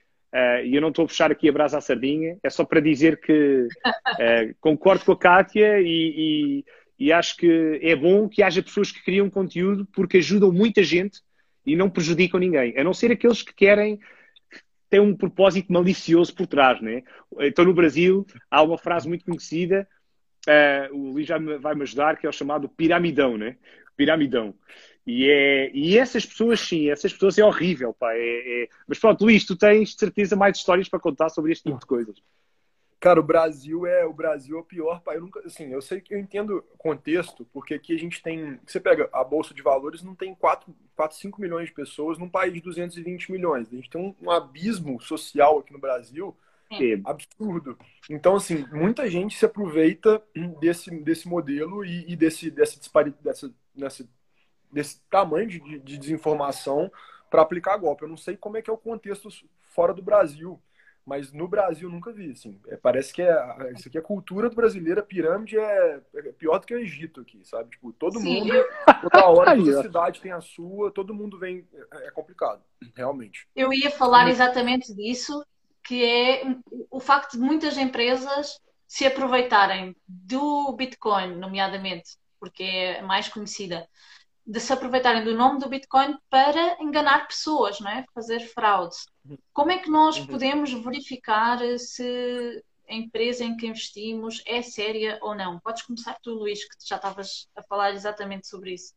e 0.65 0.75
eu 0.75 0.81
não 0.81 0.89
estou 0.89 1.05
a 1.05 1.09
puxar 1.09 1.31
aqui 1.31 1.49
a 1.49 1.53
brasa 1.53 1.79
à 1.79 1.81
sardinha, 1.81 2.37
é 2.43 2.51
só 2.51 2.65
para 2.65 2.81
dizer 2.81 3.21
que 3.21 3.69
concordo 4.61 5.05
com 5.05 5.13
a 5.13 5.19
Kátia 5.19 5.81
e, 5.81 6.65
e, 6.99 7.07
e 7.07 7.13
acho 7.13 7.37
que 7.37 7.81
é 7.83 7.95
bom 7.97 8.29
que 8.29 8.43
haja 8.43 8.63
pessoas 8.63 8.91
que 8.91 9.03
criam 9.03 9.31
conteúdo 9.31 9.87
porque 9.95 10.19
ajudam 10.19 10.53
muita 10.53 10.83
gente 10.83 11.21
e 11.65 11.75
não 11.75 11.91
prejudicam 11.91 12.39
ninguém, 12.39 12.77
a 12.79 12.85
não 12.85 12.95
ser 12.95 13.11
aqueles 13.11 13.43
que 13.43 13.55
querem 13.55 13.99
tem 14.89 15.01
um 15.01 15.17
propósito 15.17 15.73
malicioso 15.73 16.35
por 16.35 16.47
trás, 16.47 16.81
né? 16.81 17.03
Então 17.41 17.65
no 17.65 17.75
Brasil 17.75 18.27
há 18.51 18.63
uma 18.63 18.79
frase 18.79 19.09
muito 19.09 19.25
conhecida, 19.25 19.87
uh, 20.47 20.95
o 20.95 21.13
Luís 21.13 21.27
já 21.27 21.39
vai 21.39 21.75
me 21.75 21.83
ajudar, 21.83 22.17
que 22.17 22.27
é 22.27 22.29
o 22.29 22.33
chamado 22.33 22.69
piramidão, 22.69 23.37
né? 23.37 23.57
Piramidão. 23.97 24.55
E, 25.07 25.31
é, 25.31 25.71
e 25.73 25.97
essas 25.97 26.27
pessoas, 26.27 26.59
sim, 26.61 26.91
essas 26.91 27.13
pessoas 27.13 27.39
é 27.39 27.45
horrível, 27.45 27.95
pá. 27.95 28.13
É, 28.13 28.65
é... 28.65 28.69
Mas 28.89 28.99
pronto, 28.99 29.25
Luís, 29.25 29.45
tu 29.45 29.55
tens 29.55 29.91
de 29.91 29.99
certeza 29.99 30.35
mais 30.35 30.57
histórias 30.59 30.89
para 30.89 30.99
contar 30.99 31.29
sobre 31.29 31.53
este 31.53 31.65
tipo 31.65 31.79
de 31.79 31.87
coisas. 31.87 32.21
Cara, 32.99 33.21
o 33.21 33.23
Brasil 33.23 33.87
é 33.87 34.05
o 34.05 34.13
Brasil 34.13 34.57
é 34.57 34.61
o 34.61 34.65
pior, 34.65 35.01
pai. 35.01 35.17
Eu 35.17 35.21
nunca, 35.21 35.41
assim, 35.47 35.73
eu 35.73 35.81
sei 35.81 36.01
que 36.01 36.13
eu 36.13 36.19
entendo 36.19 36.65
o 36.73 36.79
contexto, 36.79 37.47
porque 37.53 37.75
aqui 37.75 37.95
a 37.95 37.99
gente 37.99 38.21
tem, 38.21 38.59
você 38.67 38.81
pega 38.81 39.09
a 39.13 39.23
bolsa 39.23 39.55
de 39.55 39.63
valores, 39.63 40.03
não 40.03 40.15
tem 40.15 40.35
4, 40.35 40.75
4 40.97 41.17
5 41.17 41.41
milhões 41.41 41.69
de 41.69 41.75
pessoas 41.75 42.19
num 42.19 42.29
país 42.29 42.53
de 42.53 42.61
220 42.61 43.31
milhões. 43.31 43.69
A 43.69 43.77
gente 43.77 43.91
tem 43.91 44.01
um, 44.01 44.15
um 44.21 44.31
abismo 44.31 45.01
social 45.01 45.59
aqui 45.59 45.73
no 45.73 45.79
Brasil 45.79 46.37
é. 46.73 46.99
absurdo. 47.05 47.79
Então, 48.11 48.37
assim, 48.37 48.67
muita 48.73 49.09
gente 49.09 49.39
se 49.39 49.45
aproveita 49.45 50.21
desse, 50.59 50.91
desse 50.91 51.29
modelo 51.29 51.85
e, 51.85 52.11
e 52.11 52.17
desse 52.17 52.51
desse 52.51 52.79
disparidade, 52.79 53.23
dessa, 53.23 53.55
desse, 53.75 54.09
desse 54.77 55.01
tamanho 55.11 55.49
de, 55.49 55.79
de 55.81 55.99
desinformação 55.99 56.93
para 57.31 57.43
aplicar 57.43 57.77
golpe. 57.79 58.05
Eu 58.05 58.09
não 58.09 58.17
sei 58.17 58.37
como 58.37 58.57
é 58.57 58.63
que 58.63 58.69
é 58.69 58.73
o 58.73 58.79
contexto 58.79 59.29
fora 59.63 59.95
do 59.95 60.03
Brasil 60.03 60.61
mas 61.07 61.33
no 61.33 61.47
Brasil 61.47 61.89
nunca 61.89 62.13
vi, 62.13 62.33
assim. 62.33 62.61
É, 62.67 62.77
parece 62.77 63.13
que 63.13 63.23
é, 63.23 63.73
isso 63.77 63.89
aqui 63.89 63.97
é 63.97 64.01
cultura 64.01 64.51
do 64.51 64.57
brasileiro, 64.57 64.99
a 64.99 65.05
pirâmide 65.05 65.57
é, 65.57 66.01
é 66.17 66.33
pior 66.33 66.59
do 66.59 66.67
que 66.67 66.75
o 66.75 66.81
Egito 66.81 67.21
aqui, 67.21 67.41
sabe? 67.45 67.71
Tipo, 67.71 67.93
todo 67.93 68.19
Sim. 68.19 68.41
mundo, 68.41 68.53
toda 69.03 69.27
hora, 69.29 69.55
toda 69.57 69.83
cidade 69.83 70.21
tem 70.21 70.33
a 70.33 70.41
sua, 70.41 70.91
todo 70.91 71.15
mundo 71.15 71.39
vem, 71.39 71.65
é, 71.93 72.09
é 72.09 72.11
complicado, 72.11 72.61
realmente. 72.97 73.47
Eu 73.55 73.73
ia 73.73 73.89
falar 73.89 74.29
exatamente 74.29 74.93
disso, 74.93 75.47
que 75.85 76.05
é 76.05 76.43
o 76.91 76.99
facto 76.99 77.35
de 77.35 77.39
muitas 77.39 77.79
empresas 77.79 78.61
se 78.89 79.07
aproveitarem 79.07 79.95
do 80.09 80.73
Bitcoin, 80.73 81.37
nomeadamente, 81.37 82.17
porque 82.41 82.65
é 82.65 83.03
mais 83.03 83.29
conhecida, 83.29 83.89
de 84.47 84.61
se 84.61 84.73
aproveitarem 84.73 85.25
do 85.25 85.35
nome 85.35 85.59
do 85.59 85.69
Bitcoin 85.69 86.17
para 86.31 86.81
enganar 86.81 87.27
pessoas, 87.27 87.81
não 87.81 87.91
é? 87.91 88.05
Fazer 88.15 88.41
fraude. 88.41 88.97
Como 89.53 89.73
é 89.73 89.79
que 89.79 89.91
nós 89.91 90.19
uhum. 90.19 90.27
podemos 90.27 90.73
verificar 90.73 91.59
se 91.79 92.65
a 92.89 92.95
empresa 92.95 93.43
em 93.43 93.57
que 93.57 93.67
investimos 93.67 94.43
é 94.47 94.63
séria 94.63 95.19
ou 95.21 95.35
não? 95.35 95.59
Podes 95.59 95.83
começar 95.83 96.17
tu, 96.23 96.31
Luís, 96.31 96.65
que 96.65 96.77
já 96.87 96.95
estavas 96.95 97.49
a 97.57 97.63
falar 97.63 97.93
exatamente 97.93 98.47
sobre 98.47 98.75
isso. 98.75 98.95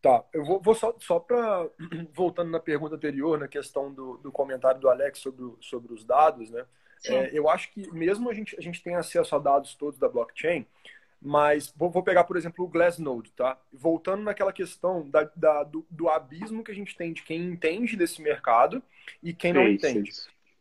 Tá, 0.00 0.24
eu 0.32 0.44
vou, 0.44 0.60
vou 0.60 0.74
só, 0.74 0.94
só 0.98 1.18
para. 1.18 1.68
Voltando 2.12 2.50
na 2.50 2.60
pergunta 2.60 2.94
anterior, 2.94 3.38
na 3.38 3.48
questão 3.48 3.92
do, 3.92 4.16
do 4.18 4.32
comentário 4.32 4.80
do 4.80 4.88
Alex 4.88 5.18
sobre, 5.18 5.44
sobre 5.60 5.92
os 5.92 6.04
dados, 6.04 6.50
né? 6.50 6.64
É, 7.06 7.38
eu 7.38 7.50
acho 7.50 7.70
que 7.70 7.90
mesmo 7.92 8.30
a 8.30 8.34
gente, 8.34 8.56
a 8.58 8.62
gente 8.62 8.82
tem 8.82 8.94
acesso 8.94 9.36
a 9.36 9.38
dados 9.38 9.74
todos 9.74 9.98
da 9.98 10.08
blockchain, 10.08 10.66
mas 11.24 11.72
vou, 11.74 11.90
vou, 11.90 12.02
pegar, 12.02 12.24
por 12.24 12.36
exemplo, 12.36 12.64
o 12.64 12.68
Glassnode, 12.68 13.32
tá? 13.32 13.58
Voltando 13.72 14.22
naquela 14.22 14.52
questão 14.52 15.08
da, 15.08 15.28
da 15.34 15.64
do, 15.64 15.86
do, 15.88 16.10
abismo 16.10 16.62
que 16.62 16.70
a 16.70 16.74
gente 16.74 16.94
tem 16.94 17.14
de 17.14 17.22
quem 17.22 17.40
entende 17.40 17.96
desse 17.96 18.20
mercado 18.20 18.82
e 19.22 19.32
quem 19.32 19.54
não 19.54 19.66
entende. 19.66 20.12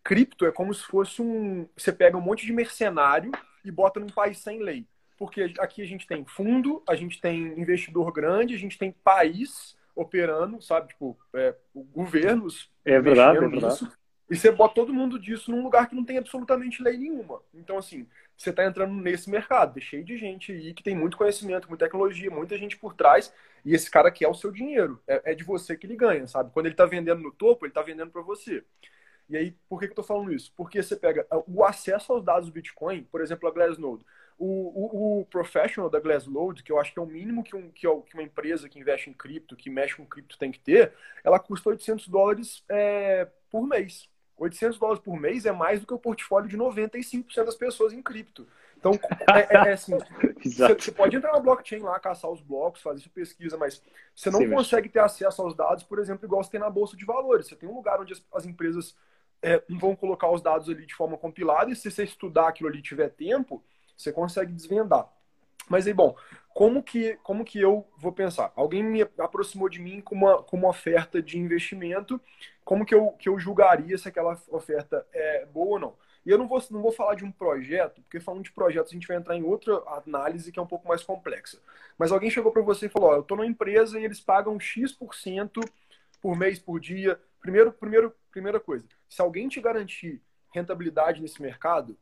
Cripto 0.01 0.45
é 0.45 0.51
como 0.53 0.73
se 0.73 0.83
fosse 0.83 1.21
um. 1.21 1.67
Você 1.75 1.91
pega 1.91 2.17
um 2.17 2.21
monte 2.21 2.45
de 2.45 2.53
mercenário 2.53 3.31
e 3.63 3.69
bota 3.69 3.99
num 3.99 4.07
país 4.07 4.37
sem 4.37 4.63
lei. 4.63 4.85
Porque 5.17 5.53
aqui 5.59 5.81
a 5.81 5.85
gente 5.85 6.07
tem 6.07 6.23
fundo, 6.25 6.81
a 6.87 6.95
gente 6.95 7.19
tem 7.19 7.59
investidor 7.59 8.11
grande, 8.13 8.55
a 8.55 8.59
gente 8.59 8.77
tem 8.77 8.91
país 8.91 9.75
operando, 9.93 10.61
sabe? 10.61 10.87
Tipo, 10.87 11.17
é, 11.33 11.53
governos. 11.75 12.71
É 12.85 12.99
verdade, 13.01 13.37
é 13.37 13.41
verdade. 13.41 13.83
Nisso, 13.83 13.91
e 14.33 14.35
você 14.35 14.51
bota 14.51 14.73
todo 14.73 14.91
mundo 14.91 15.19
disso 15.19 15.51
num 15.51 15.61
lugar 15.61 15.87
que 15.87 15.93
não 15.93 16.03
tem 16.03 16.17
absolutamente 16.17 16.81
lei 16.81 16.97
nenhuma. 16.97 17.39
Então, 17.53 17.77
assim, 17.77 18.07
você 18.35 18.49
está 18.49 18.65
entrando 18.65 18.91
nesse 18.91 19.29
mercado, 19.29 19.79
cheio 19.79 20.03
de 20.03 20.17
gente 20.17 20.51
aí 20.51 20.73
que 20.73 20.81
tem 20.81 20.95
muito 20.95 21.15
conhecimento, 21.15 21.69
muita 21.69 21.85
tecnologia, 21.85 22.31
muita 22.31 22.57
gente 22.57 22.75
por 22.75 22.95
trás, 22.95 23.31
e 23.63 23.75
esse 23.75 23.91
cara 23.91 24.09
quer 24.09 24.27
o 24.27 24.33
seu 24.33 24.51
dinheiro. 24.51 24.99
É, 25.07 25.33
é 25.33 25.35
de 25.35 25.43
você 25.43 25.77
que 25.77 25.85
ele 25.85 25.95
ganha, 25.95 26.25
sabe? 26.25 26.49
Quando 26.51 26.65
ele 26.65 26.73
está 26.73 26.83
vendendo 26.83 27.21
no 27.21 27.31
topo, 27.31 27.63
ele 27.63 27.69
está 27.69 27.83
vendendo 27.83 28.09
para 28.09 28.23
você. 28.23 28.63
E 29.29 29.37
aí, 29.37 29.55
por 29.69 29.79
que, 29.79 29.85
que 29.85 29.91
eu 29.91 30.01
estou 30.01 30.03
falando 30.03 30.33
isso? 30.33 30.51
Porque 30.57 30.81
você 30.81 30.95
pega 30.95 31.27
o 31.45 31.63
acesso 31.63 32.11
aos 32.11 32.23
dados 32.23 32.47
do 32.49 32.53
Bitcoin, 32.53 33.03
por 33.03 33.21
exemplo, 33.21 33.47
a 33.47 33.51
Glassnode. 33.51 34.03
O, 34.35 34.47
o, 34.47 35.19
o 35.21 35.25
professional 35.25 35.91
da 35.91 35.99
Glassnode, 35.99 36.63
que 36.63 36.71
eu 36.71 36.79
acho 36.79 36.91
que 36.91 36.97
é 36.97 37.03
o 37.03 37.05
mínimo 37.05 37.43
que, 37.43 37.55
um, 37.55 37.69
que, 37.69 37.85
é 37.85 37.89
uma 37.91 38.23
empresa 38.23 38.67
que 38.67 38.79
investe 38.79 39.11
em 39.11 39.13
cripto, 39.13 39.55
que 39.55 39.69
mexe 39.69 39.95
com 39.95 40.07
cripto 40.07 40.39
tem 40.39 40.51
que 40.51 40.59
ter, 40.59 40.91
ela 41.23 41.37
custa 41.37 41.69
800 41.69 42.07
dólares 42.07 42.63
é, 42.67 43.27
por 43.51 43.67
mês. 43.67 44.11
800 44.37 44.79
dólares 44.79 45.03
por 45.03 45.19
mês 45.19 45.45
é 45.45 45.51
mais 45.51 45.79
do 45.79 45.87
que 45.87 45.93
o 45.93 45.99
portfólio 45.99 46.49
de 46.49 46.57
95% 46.57 47.45
das 47.45 47.55
pessoas 47.55 47.93
em 47.93 48.01
cripto. 48.01 48.47
Então, 48.77 48.91
é, 49.33 49.55
é, 49.55 49.69
é 49.69 49.73
assim, 49.73 49.97
você 50.43 50.91
pode 50.91 51.15
entrar 51.15 51.31
na 51.31 51.39
blockchain 51.39 51.79
lá, 51.79 51.97
caçar 51.99 52.29
os 52.29 52.41
blocos, 52.41 52.81
fazer 52.81 52.99
sua 52.99 53.11
pesquisa, 53.13 53.57
mas 53.57 53.81
você 54.13 54.29
não 54.29 54.39
Sim, 54.39 54.49
consegue 54.49 54.89
ter 54.89 54.99
acesso 54.99 55.41
aos 55.41 55.55
dados, 55.55 55.83
por 55.83 55.99
exemplo, 55.99 56.25
igual 56.25 56.43
você 56.43 56.51
tem 56.51 56.59
na 56.59 56.69
Bolsa 56.69 56.97
de 56.97 57.05
Valores. 57.05 57.47
Você 57.47 57.55
tem 57.55 57.69
um 57.69 57.75
lugar 57.75 58.01
onde 58.01 58.11
as, 58.11 58.25
as 58.33 58.45
empresas 58.45 58.95
é, 59.41 59.63
vão 59.69 59.95
colocar 59.95 60.29
os 60.29 60.41
dados 60.41 60.69
ali 60.69 60.85
de 60.85 60.95
forma 60.95 61.17
compilada 61.17 61.71
e 61.71 61.75
se 61.75 61.89
você 61.89 62.03
estudar 62.03 62.49
aquilo 62.49 62.69
ali 62.69 62.81
tiver 62.81 63.09
tempo, 63.09 63.63
você 63.95 64.11
consegue 64.11 64.51
desvendar. 64.51 65.09
Mas 65.69 65.87
aí, 65.87 65.93
bom, 65.93 66.15
como 66.53 66.83
que, 66.83 67.17
como 67.23 67.43
que 67.43 67.59
eu 67.59 67.87
vou 67.97 68.11
pensar? 68.11 68.51
Alguém 68.55 68.83
me 68.83 69.01
aproximou 69.17 69.67
de 69.67 69.79
mim 69.79 70.01
com 70.01 70.15
uma, 70.15 70.43
com 70.43 70.57
uma 70.57 70.69
oferta 70.69 71.21
de 71.21 71.37
investimento, 71.37 72.21
como 72.63 72.85
que 72.85 72.93
eu, 72.93 73.11
que 73.11 73.27
eu 73.27 73.39
julgaria 73.39 73.97
se 73.97 74.07
aquela 74.07 74.39
oferta 74.49 75.05
é 75.11 75.45
boa 75.45 75.73
ou 75.73 75.79
não? 75.79 75.97
E 76.25 76.29
eu 76.29 76.37
não 76.37 76.47
vou, 76.47 76.61
não 76.71 76.81
vou 76.81 76.91
falar 76.91 77.15
de 77.15 77.25
um 77.25 77.31
projeto, 77.31 78.01
porque 78.01 78.19
falando 78.19 78.43
de 78.43 78.51
projetos 78.51 78.91
a 78.91 78.93
gente 78.93 79.07
vai 79.07 79.17
entrar 79.17 79.35
em 79.35 79.43
outra 79.43 79.81
análise 80.05 80.51
que 80.51 80.59
é 80.59 80.61
um 80.61 80.67
pouco 80.67 80.87
mais 80.87 81.03
complexa. 81.03 81.59
Mas 81.97 82.11
alguém 82.11 82.29
chegou 82.29 82.51
para 82.51 82.61
você 82.61 82.85
e 82.85 82.89
falou: 82.89 83.09
ó, 83.09 83.15
eu 83.15 83.21
estou 83.21 83.35
numa 83.35 83.47
empresa 83.47 83.99
e 83.99 84.05
eles 84.05 84.21
pagam 84.21 84.59
X% 84.59 85.59
por 86.21 86.37
mês, 86.37 86.59
por 86.59 86.79
dia. 86.79 87.19
Primeiro, 87.41 87.73
primeiro, 87.73 88.15
primeira 88.31 88.59
coisa, 88.59 88.85
se 89.09 89.21
alguém 89.21 89.49
te 89.49 89.59
garantir 89.59 90.21
rentabilidade 90.53 91.21
nesse 91.21 91.41
mercado, 91.41 91.97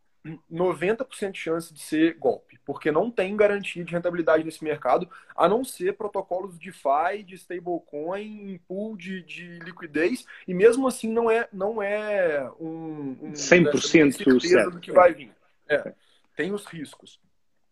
90% 0.52 1.32
de 1.32 1.40
chance 1.40 1.74
de 1.74 1.80
ser 1.80 2.16
golpe, 2.16 2.60
porque 2.64 2.92
não 2.92 3.10
tem 3.10 3.36
garantia 3.36 3.84
de 3.84 3.92
rentabilidade 3.92 4.44
nesse 4.44 4.64
mercado, 4.64 5.10
a 5.36 5.50
não 5.50 5.64
ser 5.64 5.98
protocolos 5.98 6.60
de 6.60 6.72
DeFi, 6.72 7.24
de 7.24 7.36
stablecoin, 7.36 8.60
pool 8.68 8.96
de, 8.96 9.24
de 9.24 9.60
liquidez, 9.60 10.26
e 10.48 10.54
mesmo 10.54 10.88
assim 10.88 11.12
não 11.12 11.30
é, 11.30 11.48
não 11.52 11.82
é 11.82 12.50
um, 12.60 13.18
um 13.22 13.32
100% 13.32 14.12
certeza 14.12 14.70
do 14.70 14.80
que 14.80 14.92
vai 14.92 15.14
vir. 15.14 15.32
É, 15.68 15.94
tem 16.36 16.52
os 16.52 16.66
riscos. 16.66 17.20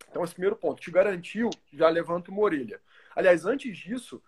Então, 0.10 0.24
esse 0.24 0.34
primeiro 0.34 0.56
ponto, 0.56 0.82
te 0.82 0.90
garantiu, 0.90 1.52
já 1.72 1.88
levanta 1.88 2.32
uma 2.32 2.42
orelha. 2.42 2.82
Aliás, 3.16 3.46
antes 3.46 3.78
disso, 3.78 4.22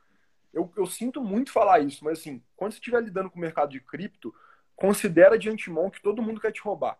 eu, 0.53 0.71
eu 0.77 0.86
sinto 0.86 1.21
muito 1.21 1.51
falar 1.51 1.79
isso, 1.79 2.03
mas 2.05 2.19
assim, 2.19 2.41
quando 2.55 2.73
você 2.73 2.77
estiver 2.77 3.01
lidando 3.01 3.31
com 3.31 3.38
o 3.38 3.41
mercado 3.41 3.71
de 3.71 3.79
cripto, 3.79 4.34
considera 4.75 5.39
de 5.39 5.49
antemão 5.49 5.89
que 5.89 6.01
todo 6.01 6.21
mundo 6.21 6.39
quer 6.39 6.51
te 6.51 6.62
roubar. 6.62 6.99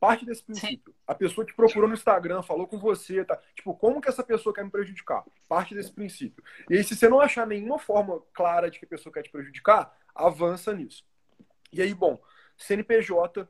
Parte 0.00 0.24
desse 0.24 0.42
princípio. 0.42 0.92
Sim. 0.92 0.98
A 1.06 1.14
pessoa 1.14 1.44
te 1.44 1.52
procurou 1.52 1.86
no 1.86 1.94
Instagram, 1.94 2.42
falou 2.42 2.66
com 2.66 2.78
você, 2.78 3.22
tá? 3.22 3.38
Tipo, 3.54 3.74
como 3.74 4.00
que 4.00 4.08
essa 4.08 4.24
pessoa 4.24 4.54
quer 4.54 4.64
me 4.64 4.70
prejudicar? 4.70 5.22
Parte 5.46 5.74
desse 5.74 5.92
princípio. 5.92 6.42
E 6.70 6.78
aí, 6.78 6.82
se 6.82 6.96
você 6.96 7.06
não 7.06 7.20
achar 7.20 7.46
nenhuma 7.46 7.78
forma 7.78 8.22
clara 8.32 8.70
de 8.70 8.78
que 8.78 8.86
a 8.86 8.88
pessoa 8.88 9.12
quer 9.12 9.22
te 9.22 9.30
prejudicar, 9.30 9.94
avança 10.14 10.72
nisso. 10.72 11.04
E 11.70 11.82
aí, 11.82 11.92
bom, 11.92 12.18
CNPJ, 12.56 13.46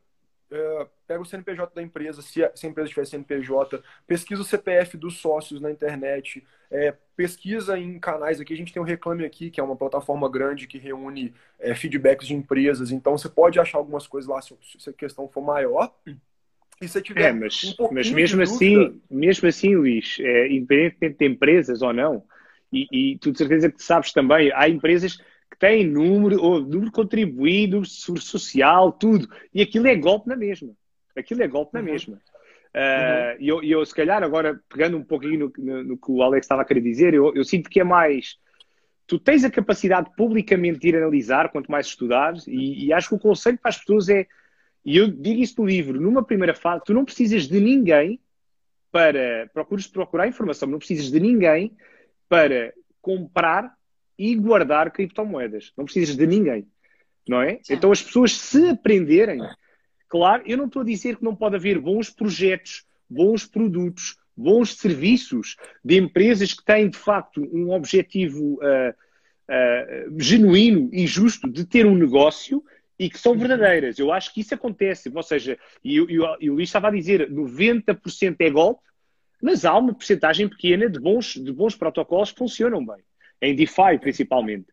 é, 0.51 0.87
pega 1.07 1.23
o 1.23 1.25
CNPJ 1.25 1.73
da 1.73 1.83
empresa, 1.83 2.21
se 2.21 2.43
a, 2.43 2.51
se 2.57 2.67
a, 2.67 2.69
empresa 2.69 2.89
tiver 2.89 3.07
CNPJ, 3.07 3.81
pesquisa 4.05 4.43
o 4.43 4.45
CPF 4.45 4.97
dos 4.97 5.19
sócios 5.19 5.61
na 5.61 5.71
internet, 5.71 6.45
é, 6.69 6.97
pesquisa 7.15 7.79
em 7.79 7.97
canais 8.01 8.41
aqui. 8.41 8.53
A 8.53 8.57
gente 8.57 8.73
tem 8.73 8.83
o 8.83 8.85
Reclame 8.85 9.25
Aqui, 9.25 9.53
que 9.53 9.61
é 9.61 9.63
uma 9.63 9.77
plataforma 9.77 10.29
grande 10.29 10.67
que 10.67 10.79
reúne 10.79 11.33
é, 11.61 11.77
feedbacks 11.77 12.27
de 12.27 12.35
empresas. 12.35 12.91
Então, 12.91 13.17
você 13.17 13.29
pode 13.29 13.61
achar 13.61 13.79
algumas 13.79 14.09
coisas 14.09 14.29
lá 14.29 14.43
se, 14.43 14.57
se 14.81 14.91
a 14.91 14.93
questão 14.93 15.29
for 15.29 15.43
maior. 15.43 15.95
E 16.81 16.89
se 16.89 17.03
tiver 17.03 17.29
é, 17.29 17.33
mas, 17.33 17.77
um 17.79 17.93
mas 17.93 18.11
mesmo 18.11 18.43
assim, 18.43 19.01
mesmo 19.11 19.49
assim, 19.49 19.77
Luís, 19.77 20.17
é, 20.19 20.49
independentemente 20.49 21.19
de 21.19 21.27
empresas 21.27 21.83
ou 21.83 21.93
não, 21.93 22.25
e, 22.73 22.87
e 22.91 23.19
tu 23.19 23.33
de 23.33 23.39
certeza 23.39 23.71
que 23.71 23.83
sabes 23.83 24.13
também, 24.13 24.51
há 24.55 24.69
empresas 24.69 25.17
que 25.17 25.59
têm 25.59 25.87
número, 25.87 26.41
ou 26.43 26.61
número 26.61 26.91
contribuído, 26.91 27.85
seguro 27.85 28.23
social, 28.23 28.93
tudo. 28.93 29.29
E 29.53 29.61
aquilo 29.61 29.89
é 29.89 29.97
golpe 29.97 30.29
na 30.29 30.37
mesma. 30.37 30.71
Aquilo 31.17 31.43
é 31.43 31.49
golpe 31.49 31.75
na 31.75 31.81
uhum. 31.81 31.87
mesma. 31.87 32.17
Uh, 32.17 33.37
E 33.41 33.49
eu, 33.49 33.63
eu, 33.63 33.85
se 33.85 33.95
calhar, 33.95 34.23
agora 34.23 34.61
pegando 34.69 34.97
um 34.97 35.03
pouquinho 35.03 35.39
no, 35.39 35.53
no, 35.59 35.85
no, 35.85 35.99
que 35.99 36.11
o 36.11 36.23
Alex 36.23 36.45
estava 36.45 36.63
a 36.63 36.65
querer 36.65 36.81
dizer, 36.81 37.13
eu, 37.13 37.35
eu 37.35 37.45
sinto 37.45 37.69
que 37.69 37.81
é 37.81 37.85
mais 37.85 38.39
tu 39.11 39.19
tens 39.19 39.43
a 39.43 39.51
capacidade 39.51 40.09
publicamente 40.17 40.79
de 40.79 40.89
ir 40.89 40.97
analisar, 40.97 41.51
quanto 41.51 41.69
mais 41.69 41.87
estudares, 41.87 42.47
e, 42.47 42.87
e 42.87 42.93
acho 42.93 43.09
que 43.09 43.17
o 43.17 43.19
conselho 43.19 43.59
para 43.59 43.71
as 43.71 43.77
pessoas 43.77 44.09
é, 44.09 44.25
e 44.85 44.97
eu 44.97 45.09
digo 45.09 45.41
isso 45.41 45.61
no 45.61 45.67
livro, 45.67 46.01
numa 46.01 46.23
primeira 46.23 46.55
fase, 46.55 46.85
tu 46.85 46.95
não 46.95 47.05
precisas 47.05 47.47
de 47.47 47.61
ninguém 47.61 48.21
para, 48.91 49.49
procuras 49.53 49.87
procurar 49.87 50.27
informação, 50.27 50.69
não 50.69 50.79
precisas 50.79 51.11
de 51.11 51.21
ninguém 51.21 51.77
para 52.29 52.73
comprar 53.01 53.75
e 54.19 54.35
guardar 54.35 54.91
criptomoedas. 54.91 55.73
Não 55.77 55.85
precisas 55.85 56.17
de 56.17 56.27
ninguém, 56.27 56.67
não 57.29 57.41
é? 57.41 57.59
Sim. 57.63 57.75
Então 57.75 57.93
as 57.93 58.03
pessoas 58.03 58.33
se 58.33 58.69
aprenderem, 58.69 59.41
claro, 60.09 60.43
eu 60.47 60.57
não 60.57 60.67
estou 60.67 60.83
a 60.83 60.85
dizer 60.85 61.17
que 61.17 61.25
não 61.25 61.37
pode 61.37 61.57
haver 61.57 61.79
bons 61.79 62.11
projetos, 62.11 62.85
bons 63.09 63.47
produtos, 63.47 64.17
bons 64.37 64.77
serviços 64.77 65.57
de 65.85 65.99
empresas 65.99 66.55
que 66.55 66.65
têm 66.65 66.89
de 66.89 66.97
facto 66.97 67.43
um 67.53 67.71
objetivo 67.73 68.55
uh, 68.55 68.91
uh, 68.91 70.21
genuíno 70.21 70.89
e 70.93 71.07
justo 71.07 71.51
de 71.51 71.65
ter 71.65 71.87
um 71.87 71.95
negócio 71.95 72.65
e 73.01 73.09
que 73.09 73.19
são 73.19 73.35
verdadeiras. 73.35 73.99
Eu 73.99 74.13
acho 74.13 74.31
que 74.35 74.43
isso 74.43 74.55
acontece. 74.55 75.11
Ou 75.13 75.23
seja, 75.23 75.59
e, 75.83 75.99
e, 75.99 76.19
e 76.39 76.51
o 76.51 76.55
Luís 76.55 76.69
estava 76.69 76.89
a 76.89 76.91
dizer, 76.91 77.31
90% 77.31 78.37
é 78.41 78.51
golpe, 78.51 78.83
mas 79.43 79.65
há 79.65 79.75
uma 79.75 79.95
porcentagem 79.95 80.47
pequena 80.47 80.87
de 80.87 81.01
bons, 81.01 81.33
de 81.33 81.51
bons 81.51 81.75
protocolos 81.75 82.31
que 82.31 82.39
funcionam 82.39 82.85
bem. 82.85 82.99
Em 83.41 83.57
DeFi, 83.57 83.99
principalmente. 83.99 84.67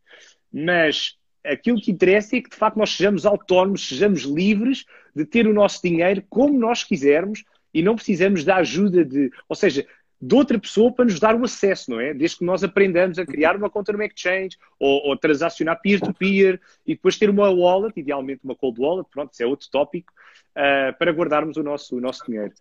Mas 0.51 1.15
aquilo 1.41 1.79
que 1.79 1.89
interessa 1.89 2.35
é 2.35 2.41
que, 2.41 2.49
de 2.49 2.57
facto, 2.57 2.75
nós 2.75 2.89
sejamos 2.89 3.25
autónomos, 3.25 3.87
sejamos 3.87 4.23
livres 4.23 4.83
de 5.15 5.23
ter 5.23 5.47
o 5.47 5.53
nosso 5.53 5.81
dinheiro 5.81 6.21
como 6.29 6.59
nós 6.59 6.83
quisermos 6.83 7.45
e 7.73 7.81
não 7.81 7.95
precisamos 7.95 8.43
da 8.43 8.57
ajuda 8.57 9.05
de, 9.05 9.31
ou 9.47 9.55
seja, 9.55 9.87
de 10.19 10.35
outra 10.35 10.59
pessoa 10.59 10.91
para 10.91 11.05
nos 11.05 11.19
dar 11.19 11.35
o 11.35 11.43
acesso, 11.43 11.91
não 11.91 11.99
é? 11.99 12.13
Desde 12.13 12.37
que 12.37 12.45
nós 12.45 12.63
aprendamos 12.63 13.19
a 13.19 13.25
criar 13.25 13.55
uma 13.55 13.69
conta 13.69 13.93
no 13.93 14.01
exchange 14.01 14.57
ou, 14.79 15.09
ou 15.09 15.17
transacionar 15.17 15.79
peer-to-peer 15.79 16.57
-peer, 16.57 16.61
e 16.85 16.95
depois 16.95 17.17
ter 17.17 17.29
uma 17.29 17.49
wallet, 17.51 17.99
idealmente 17.99 18.41
uma 18.43 18.55
cold 18.55 18.79
wallet, 18.81 19.07
pronto, 19.11 19.31
isso 19.31 19.43
é 19.43 19.45
outro 19.45 19.69
tópico, 19.69 20.11
uh, 20.51 20.97
para 20.97 21.11
guardarmos 21.11 21.57
o 21.57 21.63
nosso, 21.63 21.97
o 21.97 22.01
nosso 22.01 22.25
dinheiro. 22.25 22.53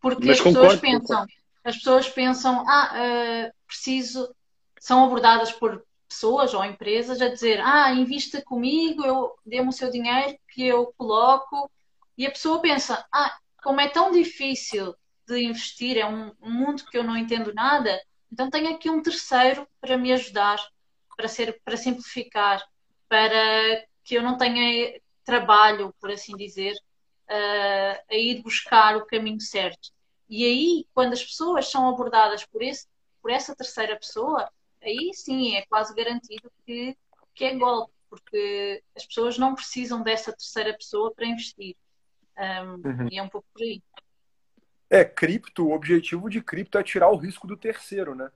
Porque 0.00 0.26
Mas 0.26 0.38
as 0.38 0.42
concordo, 0.42 0.68
pessoas 0.68 0.80
pensam, 0.80 1.16
concordo. 1.16 1.32
as 1.64 1.76
pessoas 1.76 2.08
pensam, 2.08 2.64
ah, 2.66 2.92
uh, 2.94 3.52
preciso, 3.66 4.34
são 4.80 5.04
abordadas 5.04 5.52
por 5.52 5.84
pessoas 6.08 6.54
ou 6.54 6.64
empresas 6.64 7.20
a 7.20 7.28
dizer, 7.28 7.60
ah, 7.60 7.92
invista 7.92 8.40
comigo, 8.40 9.04
eu 9.04 9.32
dê-me 9.44 9.68
o 9.68 9.72
seu 9.72 9.90
dinheiro 9.90 10.34
que 10.48 10.66
eu 10.66 10.94
coloco, 10.96 11.70
e 12.16 12.26
a 12.26 12.30
pessoa 12.30 12.60
pensa, 12.60 13.04
ah, 13.12 13.36
como 13.62 13.80
é 13.80 13.88
tão 13.88 14.10
difícil 14.12 14.94
de 15.26 15.42
investir, 15.42 15.98
é 15.98 16.06
um, 16.06 16.32
mundo 16.40 16.84
que 16.86 16.96
eu 16.96 17.04
não 17.04 17.16
entendo 17.16 17.52
nada, 17.52 18.00
então 18.32 18.50
tenho 18.50 18.74
aqui 18.74 18.90
um 18.90 19.02
terceiro 19.02 19.66
para 19.80 19.96
me 19.96 20.12
ajudar, 20.12 20.58
para 21.16 21.28
ser, 21.28 21.60
para 21.64 21.76
simplificar, 21.76 22.62
para 23.08 23.84
que 24.04 24.14
eu 24.14 24.22
não 24.22 24.36
tenha 24.36 25.00
trabalho, 25.24 25.94
por 26.00 26.10
assim 26.10 26.36
dizer, 26.36 26.74
uh, 27.28 28.02
a 28.10 28.14
ir 28.14 28.42
buscar 28.42 28.96
o 28.96 29.06
caminho 29.06 29.40
certo. 29.40 29.90
E 30.28 30.44
aí, 30.44 30.86
quando 30.94 31.12
as 31.12 31.24
pessoas 31.24 31.68
são 31.70 31.88
abordadas 31.88 32.44
por, 32.44 32.62
esse, 32.62 32.86
por 33.22 33.30
essa 33.30 33.54
terceira 33.54 33.96
pessoa, 33.96 34.50
aí 34.82 35.12
sim 35.14 35.56
é 35.56 35.64
quase 35.66 35.94
garantido 35.94 36.50
que, 36.64 36.96
que 37.34 37.44
é 37.44 37.54
golpe, 37.56 37.92
porque 38.08 38.82
as 38.96 39.06
pessoas 39.06 39.38
não 39.38 39.54
precisam 39.54 40.02
dessa 40.02 40.32
terceira 40.32 40.72
pessoa 40.74 41.12
para 41.14 41.26
investir. 41.26 41.76
Um, 42.38 42.88
uhum. 42.88 43.08
E 43.10 43.18
é 43.18 43.22
um 43.22 43.28
pouco 43.28 43.46
por 43.52 43.62
aí. 43.62 43.82
É, 44.88 45.04
cripto, 45.04 45.66
o 45.66 45.72
objetivo 45.72 46.30
de 46.30 46.40
cripto 46.40 46.78
é 46.78 46.82
tirar 46.82 47.10
o 47.10 47.16
risco 47.16 47.46
do 47.46 47.56
terceiro, 47.56 48.14
né? 48.14 48.30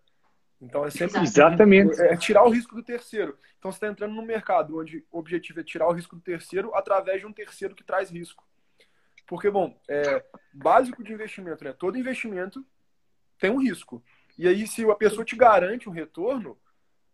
Então 0.61 0.85
é 0.85 0.91
sempre. 0.91 1.21
Exatamente. 1.21 2.01
É 2.03 2.17
tirar 2.17 2.45
o 2.45 2.51
risco 2.51 2.75
do 2.75 2.83
terceiro. 2.83 3.37
Então 3.59 3.71
você 3.71 3.77
está 3.77 3.89
entrando 3.89 4.15
no 4.15 4.23
mercado 4.23 4.79
onde 4.79 5.05
o 5.11 5.19
objetivo 5.19 5.61
é 5.61 5.65
tirar 5.65 5.89
o 5.89 5.93
risco 5.93 6.17
do 6.17 6.23
terceiro 6.23 6.75
através 6.75 7.21
de 7.21 7.27
um 7.27 7.33
terceiro 7.33 7.75
que 7.75 7.85
traz 7.85 8.11
risco. 8.11 8.45
Porque, 9.27 9.49
bom, 9.49 9.79
é 9.89 10.25
básico 10.53 11.05
de 11.05 11.13
investimento, 11.13 11.63
né? 11.63 11.73
Todo 11.73 11.97
investimento 11.97 12.67
tem 13.39 13.51
um 13.51 13.63
risco. 13.63 14.03
E 14.37 14.49
aí, 14.49 14.67
se 14.67 14.85
a 14.91 14.95
pessoa 14.95 15.25
te 15.25 15.37
garante 15.37 15.89
um 15.89 15.93
retorno, 15.93 16.59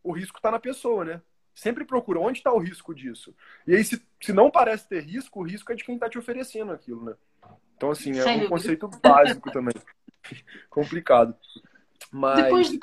o 0.02 0.12
risco 0.12 0.38
está 0.38 0.50
na 0.50 0.58
pessoa, 0.58 1.04
né? 1.04 1.22
Sempre 1.54 1.84
procura 1.84 2.20
onde 2.20 2.38
está 2.38 2.52
o 2.52 2.58
risco 2.58 2.94
disso. 2.94 3.34
E 3.66 3.74
aí, 3.74 3.84
se, 3.84 4.02
se 4.20 4.32
não 4.32 4.50
parece 4.50 4.88
ter 4.88 5.02
risco, 5.02 5.40
o 5.40 5.42
risco 5.42 5.70
é 5.72 5.74
de 5.74 5.84
quem 5.84 5.96
está 5.96 6.08
te 6.08 6.18
oferecendo 6.18 6.72
aquilo, 6.72 7.04
né? 7.04 7.14
Então, 7.76 7.90
assim, 7.90 8.10
é 8.10 8.22
Sem 8.22 8.22
um 8.22 8.34
dúvida. 8.34 8.48
conceito 8.48 8.90
básico 9.02 9.50
também. 9.52 9.74
Complicado. 10.70 11.36
Mas. 12.10 12.42
Depois 12.42 12.70
de. 12.70 12.78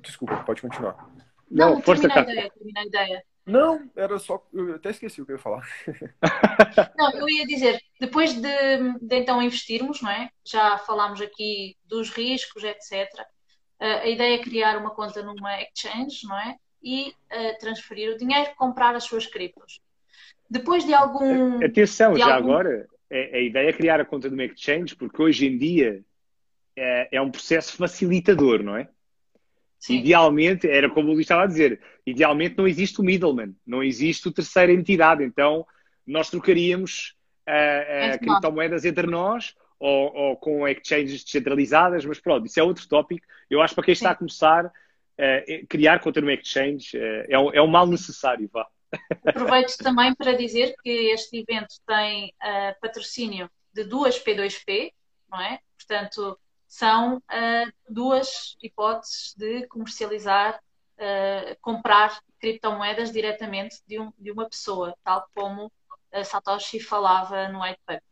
Desculpa, 0.00 0.36
pode 0.44 0.60
continuar. 0.60 1.08
Não, 1.50 1.74
não 1.74 1.82
força, 1.82 2.08
termina 2.08 2.28
a 2.28 2.32
ideia, 2.32 2.50
termina 2.50 2.80
a 2.80 2.84
ideia. 2.84 3.24
Não, 3.46 3.90
era 3.94 4.18
só. 4.18 4.44
Eu 4.52 4.74
até 4.74 4.90
esqueci 4.90 5.20
o 5.20 5.26
que 5.26 5.32
eu 5.32 5.36
ia 5.36 5.42
falar. 5.42 5.66
não, 6.96 7.12
eu 7.12 7.28
ia 7.28 7.46
dizer, 7.46 7.80
depois 8.00 8.32
de, 8.32 8.40
de, 9.00 9.16
então 9.16 9.42
investirmos, 9.42 10.00
não 10.00 10.10
é? 10.10 10.30
Já 10.44 10.78
falámos 10.78 11.20
aqui 11.20 11.76
dos 11.84 12.10
riscos, 12.10 12.64
etc. 12.64 13.08
a 13.78 14.08
ideia 14.08 14.36
é 14.36 14.42
criar 14.42 14.78
uma 14.78 14.90
conta 14.90 15.22
numa 15.22 15.60
exchange, 15.62 16.26
não 16.26 16.38
é? 16.38 16.56
E 16.82 17.10
uh, 17.10 17.58
transferir 17.60 18.14
o 18.14 18.18
dinheiro, 18.18 18.50
comprar 18.56 18.94
as 18.94 19.04
suas 19.04 19.26
criptos. 19.26 19.80
Depois 20.50 20.84
de 20.84 20.94
algum. 20.94 21.64
Atenção, 21.64 22.14
de 22.14 22.20
já 22.20 22.36
algum... 22.36 22.50
agora, 22.50 22.86
a, 23.10 23.38
ideia 23.38 23.68
é 23.68 23.72
criar 23.72 24.00
a 24.00 24.04
conta 24.04 24.28
numa 24.28 24.44
exchange, 24.44 24.96
porque 24.96 25.20
hoje 25.20 25.46
em 25.46 25.58
dia 25.58 26.02
é, 26.76 27.08
é 27.12 27.20
um 27.20 27.30
processo 27.30 27.76
facilitador, 27.76 28.62
não 28.62 28.76
é? 28.76 28.88
Sim. 29.78 29.98
Idealmente, 29.98 30.68
era 30.68 30.88
como 30.88 31.10
o 31.10 31.12
Luís 31.12 31.24
estava 31.24 31.42
a 31.42 31.46
dizer, 31.46 31.80
idealmente 32.06 32.56
não 32.56 32.66
existe 32.66 33.00
o 33.00 33.04
middleman, 33.04 33.54
não 33.66 33.82
existe 33.82 34.26
o 34.26 34.32
terceira 34.32 34.72
entidade. 34.72 35.22
Então, 35.22 35.66
nós 36.06 36.30
trocaríamos 36.30 37.14
uh, 37.46 38.14
uh, 38.14 38.18
criptomoedas 38.18 38.84
entre 38.86 39.06
nós 39.06 39.54
ou, 39.78 40.14
ou, 40.14 40.36
com 40.36 40.66
exchanges 40.66 41.22
descentralizadas, 41.22 42.04
mas 42.06 42.18
pronto, 42.18 42.46
isso 42.46 42.58
é 42.58 42.62
outro 42.62 42.88
tópico. 42.88 43.26
Eu 43.50 43.60
acho 43.60 43.72
que 43.72 43.76
para 43.76 43.84
quem 43.84 43.92
está 43.92 44.08
Sim. 44.08 44.14
a 44.14 44.18
começar, 44.18 44.66
uh, 44.66 45.66
criar 45.68 46.00
conta 46.00 46.20
no 46.22 46.30
exchange 46.30 46.96
é, 47.28 47.38
um, 47.38 47.52
é 47.52 47.60
um 47.60 47.66
mal 47.66 47.86
necessário. 47.86 48.48
Vá. 48.50 48.66
Aproveito 49.26 49.76
também 49.78 50.14
para 50.14 50.34
dizer 50.34 50.74
que 50.82 50.90
este 51.10 51.38
evento 51.38 51.74
tem 51.86 52.34
patrocínio 52.80 53.50
de 53.72 53.84
duas 53.84 54.18
P2P, 54.18 54.92
não 55.28 55.40
é? 55.40 55.58
Portanto, 55.76 56.38
são 56.74 57.18
uh, 57.18 57.72
duas 57.88 58.56
hipóteses 58.60 59.32
de 59.36 59.64
comercializar, 59.68 60.60
uh, 60.98 61.56
comprar 61.60 62.20
criptomoedas 62.40 63.12
diretamente 63.12 63.76
de, 63.86 64.00
um, 64.00 64.12
de, 64.18 64.32
uma 64.32 64.48
pessoa, 64.48 64.96
tal 65.04 65.28
como 65.34 65.66
uh, 65.66 66.24
Satoshi 66.24 66.80
falava 66.80 67.48
no 67.48 67.62
white 67.62 67.80
paper. 67.86 68.02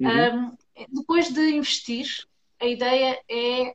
Uhum. 0.00 0.48
Um, 0.48 0.56
depois 0.88 1.32
de 1.32 1.50
investir, 1.50 2.26
a 2.58 2.66
ideia 2.66 3.22
é 3.28 3.74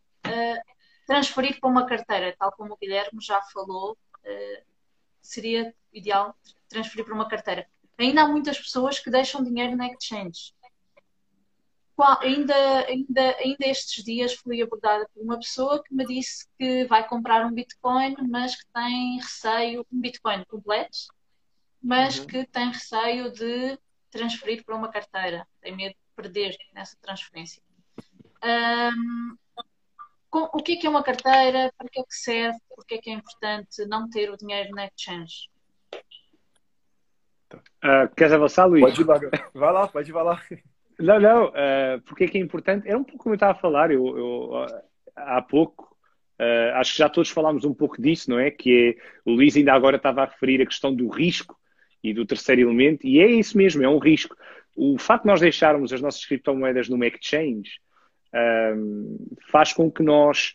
transferir 1.06 1.58
para 1.58 1.70
uma 1.70 1.86
carteira, 1.86 2.36
tal 2.38 2.52
como 2.52 2.74
o 2.74 2.78
Guilherme 2.78 3.22
já 3.22 3.41
falou, 3.54 3.98
seria 5.22 5.74
ideal 5.97 6.36
transferir 6.69 7.05
para 7.05 7.15
uma 7.15 7.27
carteira. 7.27 7.67
Ainda 7.97 8.23
há 8.23 8.27
muitas 8.27 8.57
pessoas 8.57 8.99
que 8.99 9.10
deixam 9.10 9.43
dinheiro 9.43 9.75
na 9.75 9.88
exchange 9.88 10.53
ainda, 12.21 12.55
ainda, 12.86 13.36
ainda 13.39 13.67
estes 13.67 14.03
dias 14.03 14.33
fui 14.33 14.62
abordada 14.62 15.07
por 15.13 15.23
uma 15.23 15.38
pessoa 15.38 15.83
que 15.83 15.93
me 15.93 16.05
disse 16.05 16.47
que 16.57 16.86
vai 16.86 17.07
comprar 17.07 17.45
um 17.45 17.51
Bitcoin, 17.51 18.15
mas 18.29 18.55
que 18.55 18.65
tem 18.73 19.17
receio, 19.17 19.86
um 19.91 19.99
Bitcoin 19.99 20.43
completo, 20.45 20.97
mas 21.81 22.19
uhum. 22.19 22.27
que 22.27 22.45
tem 22.45 22.71
receio 22.71 23.31
de 23.31 23.79
transferir 24.12 24.63
para 24.63 24.75
uma 24.75 24.89
carteira, 24.89 25.47
tem 25.62 25.75
medo 25.75 25.93
de 25.93 26.15
perder 26.15 26.55
nessa 26.73 26.95
transferência. 27.01 27.62
Um, 28.43 29.38
o 30.31 30.62
que 30.62 30.73
é, 30.73 30.75
que 30.75 30.86
é 30.86 30.89
uma 30.89 31.03
carteira? 31.03 31.73
Para 31.75 31.89
que 31.89 31.99
é 31.99 32.03
que 32.03 32.15
serve? 32.15 32.60
Por 32.75 32.86
que 32.86 32.95
é 32.95 32.97
que 32.99 33.10
é 33.10 33.13
importante 33.13 33.86
não 33.88 34.07
ter 34.10 34.29
o 34.29 34.38
dinheiro 34.38 34.69
na 34.75 34.86
exchange? 34.86 35.49
Uh, 37.56 38.13
queres 38.15 38.33
avançar, 38.33 38.65
Luís? 38.65 38.83
Pode 38.83 39.02
ir 39.02 39.06
lá, 39.06 39.19
vai 39.54 39.73
lá, 39.73 39.87
pode 39.87 40.10
ir 40.10 40.13
lá. 40.13 40.41
Não, 41.00 41.19
não, 41.19 41.45
uh, 41.48 42.02
porque 42.06 42.23
é 42.23 42.27
que 42.27 42.37
é 42.37 42.41
importante? 42.41 42.87
Era 42.87 42.98
um 42.98 43.04
pouco 43.04 43.23
como 43.23 43.33
eu 43.33 43.37
estava 43.37 43.54
a 43.54 43.62
falar, 43.62 43.91
eu, 43.91 44.17
eu 44.17 44.65
há 45.15 45.41
pouco, 45.41 45.95
uh, 46.39 46.75
acho 46.75 46.93
que 46.93 47.00
já 47.00 47.10
todos 47.10 47.29
falámos 47.29 47.65
um 47.65 47.73
pouco 47.73 48.02
disso, 48.02 48.29
não 48.29 48.39
é? 48.39 48.50
Que 48.50 48.98
é, 48.98 49.29
o 49.29 49.33
Luís 49.33 49.56
ainda 49.56 49.73
agora 49.73 49.98
estava 49.98 50.23
a 50.23 50.25
referir 50.25 50.62
a 50.62 50.65
questão 50.65 50.93
do 50.93 51.08
risco 51.08 51.58
e 52.04 52.13
do 52.13 52.25
terceiro 52.25 52.62
elemento, 52.62 53.06
e 53.06 53.19
é 53.19 53.27
isso 53.27 53.58
mesmo, 53.58 53.83
é 53.83 53.89
um 53.89 54.00
risco. 54.00 54.35
O 54.75 54.98
facto 54.98 55.23
de 55.23 55.29
nós 55.29 55.41
deixarmos 55.41 55.91
as 55.91 56.02
nossas 56.02 56.23
criptomoedas 56.25 56.87
numa 56.89 57.08
exchange 57.08 57.79
um, 58.75 59.17
faz 59.52 59.73
com 59.73 59.91
que 59.91 60.04
nós, 60.04 60.54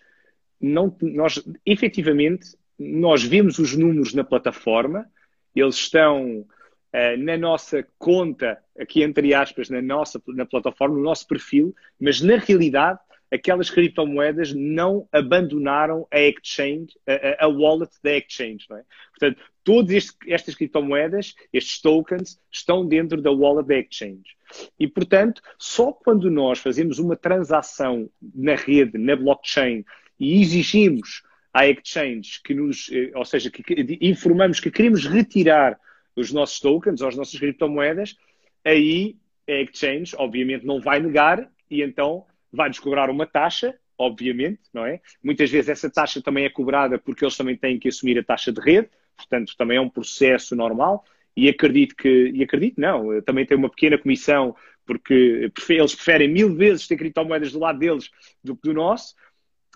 não, 0.61 0.97
nós, 1.03 1.43
efetivamente, 1.67 2.57
nós 2.79 3.23
vemos 3.23 3.59
os 3.59 3.77
números 3.77 4.15
na 4.15 4.25
plataforma, 4.25 5.07
eles 5.55 5.77
estão 5.77 6.47
uh, 6.95 7.17
na 7.19 7.37
nossa 7.37 7.87
conta, 7.99 8.59
aqui 8.79 9.03
entre 9.03 9.35
aspas, 9.35 9.69
na 9.71 9.83
nossa 9.83 10.21
na 10.29 10.47
plataforma, 10.47 10.97
no 10.97 11.03
nosso 11.03 11.27
perfil, 11.27 11.75
mas 12.01 12.21
na 12.21 12.37
realidade 12.37 12.99
aquelas 13.33 13.71
criptomoedas 13.71 14.53
não 14.53 15.09
abandonaram 15.11 16.07
a 16.11 16.21
exchange, 16.21 16.89
a, 17.07 17.47
a 17.47 17.49
wallet 17.49 17.91
da 18.03 18.19
exchange, 18.19 18.67
é? 18.71 18.83
Portanto, 19.11 19.43
todas 19.65 20.15
estas 20.27 20.55
criptomoedas, 20.55 21.35
estes 21.51 21.81
tokens, 21.81 22.39
estão 22.51 22.87
dentro 22.87 23.23
da 23.23 23.33
wallet 23.33 23.67
da 23.67 23.79
exchange. 23.79 24.37
E, 24.79 24.87
portanto, 24.87 25.41
só 25.59 25.93
quando 25.93 26.31
nós 26.31 26.59
fazemos 26.59 26.99
uma 26.99 27.17
transação 27.17 28.11
na 28.35 28.55
rede, 28.55 28.99
na 28.99 29.17
blockchain, 29.17 29.83
e 30.21 30.43
exigimos 30.43 31.23
à 31.55 31.67
exchange 31.67 32.41
que 32.45 32.53
nos, 32.53 32.91
eh, 32.93 33.13
ou 33.15 33.25
seja, 33.25 33.51
que 33.51 33.63
informamos 34.01 34.61
que 34.61 34.71
queremos 34.71 35.07
retirar 35.07 35.79
os 36.17 36.33
nossos 36.33 36.61
tokens 36.61 37.01
ou 37.01 37.09
as 37.09 37.17
nossas 37.17 37.39
criptomoedas, 37.39 38.17
aí 38.65 39.17
a 39.49 39.61
exchange, 39.63 40.15
obviamente, 40.17 40.65
não 40.65 40.81
vai 40.81 41.01
negar 41.01 41.51
e 41.71 41.83
então 41.83 42.27
vai-nos 42.53 42.79
cobrar 42.79 43.11
uma 43.11 43.27
taxa, 43.27 43.75
obviamente, 43.99 44.61
não 44.73 44.85
é? 44.85 45.01
Muitas 45.23 45.51
vezes 45.51 45.69
essa 45.69 45.91
taxa 45.91 46.21
também 46.21 46.45
é 46.45 46.51
cobrada 46.51 46.99
porque 46.99 47.25
eles 47.25 47.37
também 47.37 47.57
têm 47.57 47.79
que 47.79 47.89
assumir 47.89 48.19
a 48.19 48.25
taxa 48.25 48.53
de 48.53 48.61
rede, 48.61 48.91
portanto, 49.17 49.57
também 49.57 49.79
é 49.79 49.81
um 49.81 49.89
processo 49.89 50.55
normal. 50.55 51.05
E 51.35 51.49
acredito 51.49 51.97
que, 51.97 52.31
e 52.35 52.43
acredito 52.43 52.79
não, 52.79 53.21
também 53.23 53.47
tem 53.47 53.57
uma 53.57 53.71
pequena 53.71 53.97
comissão, 53.97 54.55
porque 54.85 55.51
eles 55.69 55.95
preferem 55.95 56.29
mil 56.29 56.55
vezes 56.55 56.87
ter 56.87 56.97
criptomoedas 56.97 57.53
do 57.53 57.59
lado 57.59 57.79
deles 57.79 58.11
do 58.45 58.55
que 58.55 58.69
do 58.69 58.75
nosso. 58.75 59.15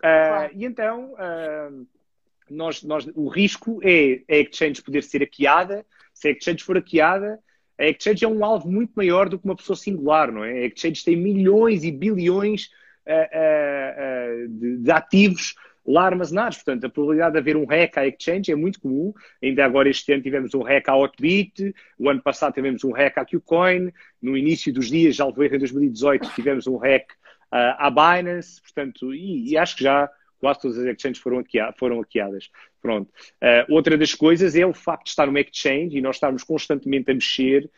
Uh, 0.00 0.52
e 0.54 0.66
então, 0.66 1.14
uh, 1.14 1.86
nós, 2.50 2.82
nós, 2.82 3.08
o 3.14 3.28
risco 3.28 3.80
é 3.82 4.22
a 4.28 4.36
exchange 4.36 4.82
poder 4.82 5.02
ser 5.02 5.20
hackeada. 5.20 5.86
Se 6.16 6.28
a 6.28 6.30
exchange 6.30 6.64
for 6.64 6.76
hackeada, 6.76 7.38
a 7.78 7.84
exchange 7.88 8.24
é 8.24 8.28
um 8.28 8.42
alvo 8.42 8.70
muito 8.70 8.92
maior 8.96 9.28
do 9.28 9.38
que 9.38 9.44
uma 9.44 9.54
pessoa 9.54 9.76
singular, 9.76 10.32
não 10.32 10.42
é? 10.42 10.62
A 10.62 10.66
exchange 10.66 11.04
tem 11.04 11.14
milhões 11.14 11.84
e 11.84 11.92
bilhões 11.92 12.70
uh, 13.06 14.48
de, 14.48 14.78
de, 14.78 14.90
ativos 14.90 15.54
lá 15.86 16.06
armazenados. 16.06 16.56
Portanto, 16.56 16.86
a 16.86 16.88
probabilidade 16.88 17.34
de 17.34 17.38
haver 17.38 17.54
um 17.54 17.66
hack 17.66 17.98
à 17.98 18.06
exchange 18.06 18.50
é 18.50 18.56
muito 18.56 18.80
comum. 18.80 19.12
Ainda 19.42 19.62
agora 19.62 19.90
este 19.90 20.10
ano 20.10 20.22
tivemos 20.22 20.54
um 20.54 20.62
hack 20.62 20.88
à 20.88 20.96
Hotbit, 20.96 21.74
o 21.98 22.08
ano 22.08 22.22
passado 22.22 22.54
tivemos 22.54 22.82
um 22.82 22.92
hack 22.92 23.18
à 23.18 23.24
Qcoin, 23.26 23.92
no 24.22 24.38
início 24.38 24.72
dos 24.72 24.88
dias, 24.88 25.16
já 25.16 25.26
levou 25.26 25.44
em 25.44 25.58
2018, 25.58 26.34
tivemos 26.34 26.66
um 26.66 26.78
hack 26.78 27.12
uh, 27.52 27.76
à 27.76 27.90
Binance, 27.90 28.58
portanto, 28.62 29.14
e, 29.14 29.50
e, 29.50 29.58
acho 29.58 29.76
que 29.76 29.84
já 29.84 30.10
quase 30.46 30.60
todas 30.60 30.78
as 30.78 30.86
exchanges 30.86 31.20
foram, 31.20 31.42
foram 31.76 31.98
hackeadas. 31.98 32.50
Pronto. 32.80 33.10
Uh, 33.42 33.74
outra 33.74 33.98
das 33.98 34.14
coisas 34.14 34.54
é 34.54 34.64
o 34.64 34.72
facto 34.72 35.06
de 35.06 35.10
estar 35.10 35.26
numa 35.26 35.40
exchange 35.40 35.98
e 35.98 36.00
nós 36.00 36.14
estarmos 36.16 36.44
constantemente 36.44 37.10
a 37.10 37.14
mexer. 37.14 37.68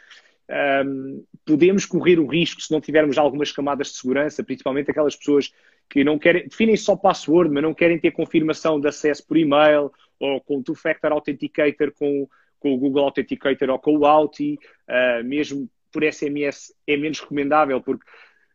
Um, 0.84 1.24
podemos 1.46 1.86
correr 1.86 2.18
o 2.18 2.26
risco, 2.26 2.60
se 2.60 2.70
não 2.70 2.78
tivermos 2.78 3.16
algumas 3.16 3.50
camadas 3.52 3.86
de 3.86 3.94
segurança, 3.94 4.44
principalmente 4.44 4.90
aquelas 4.90 5.16
pessoas 5.16 5.50
que 5.88 6.04
não 6.04 6.18
querem, 6.18 6.46
definem 6.46 6.76
só 6.76 6.94
password, 6.94 7.50
mas 7.50 7.62
não 7.62 7.72
querem 7.72 7.98
ter 7.98 8.10
confirmação 8.10 8.78
de 8.78 8.86
acesso 8.86 9.26
por 9.26 9.38
e-mail 9.38 9.90
ou 10.20 10.38
com 10.42 10.58
o 10.58 10.62
Two-Factor 10.62 11.10
Authenticator 11.10 11.90
com, 11.98 12.28
com 12.60 12.74
o 12.74 12.76
Google 12.76 13.04
Authenticator 13.04 13.70
ou 13.70 13.78
com 13.78 13.96
o 13.96 14.04
Auth, 14.04 14.40
uh, 14.40 15.24
mesmo 15.24 15.70
por 15.90 16.04
SMS 16.04 16.74
é 16.86 16.98
menos 16.98 17.18
recomendável, 17.18 17.80
porque 17.80 18.04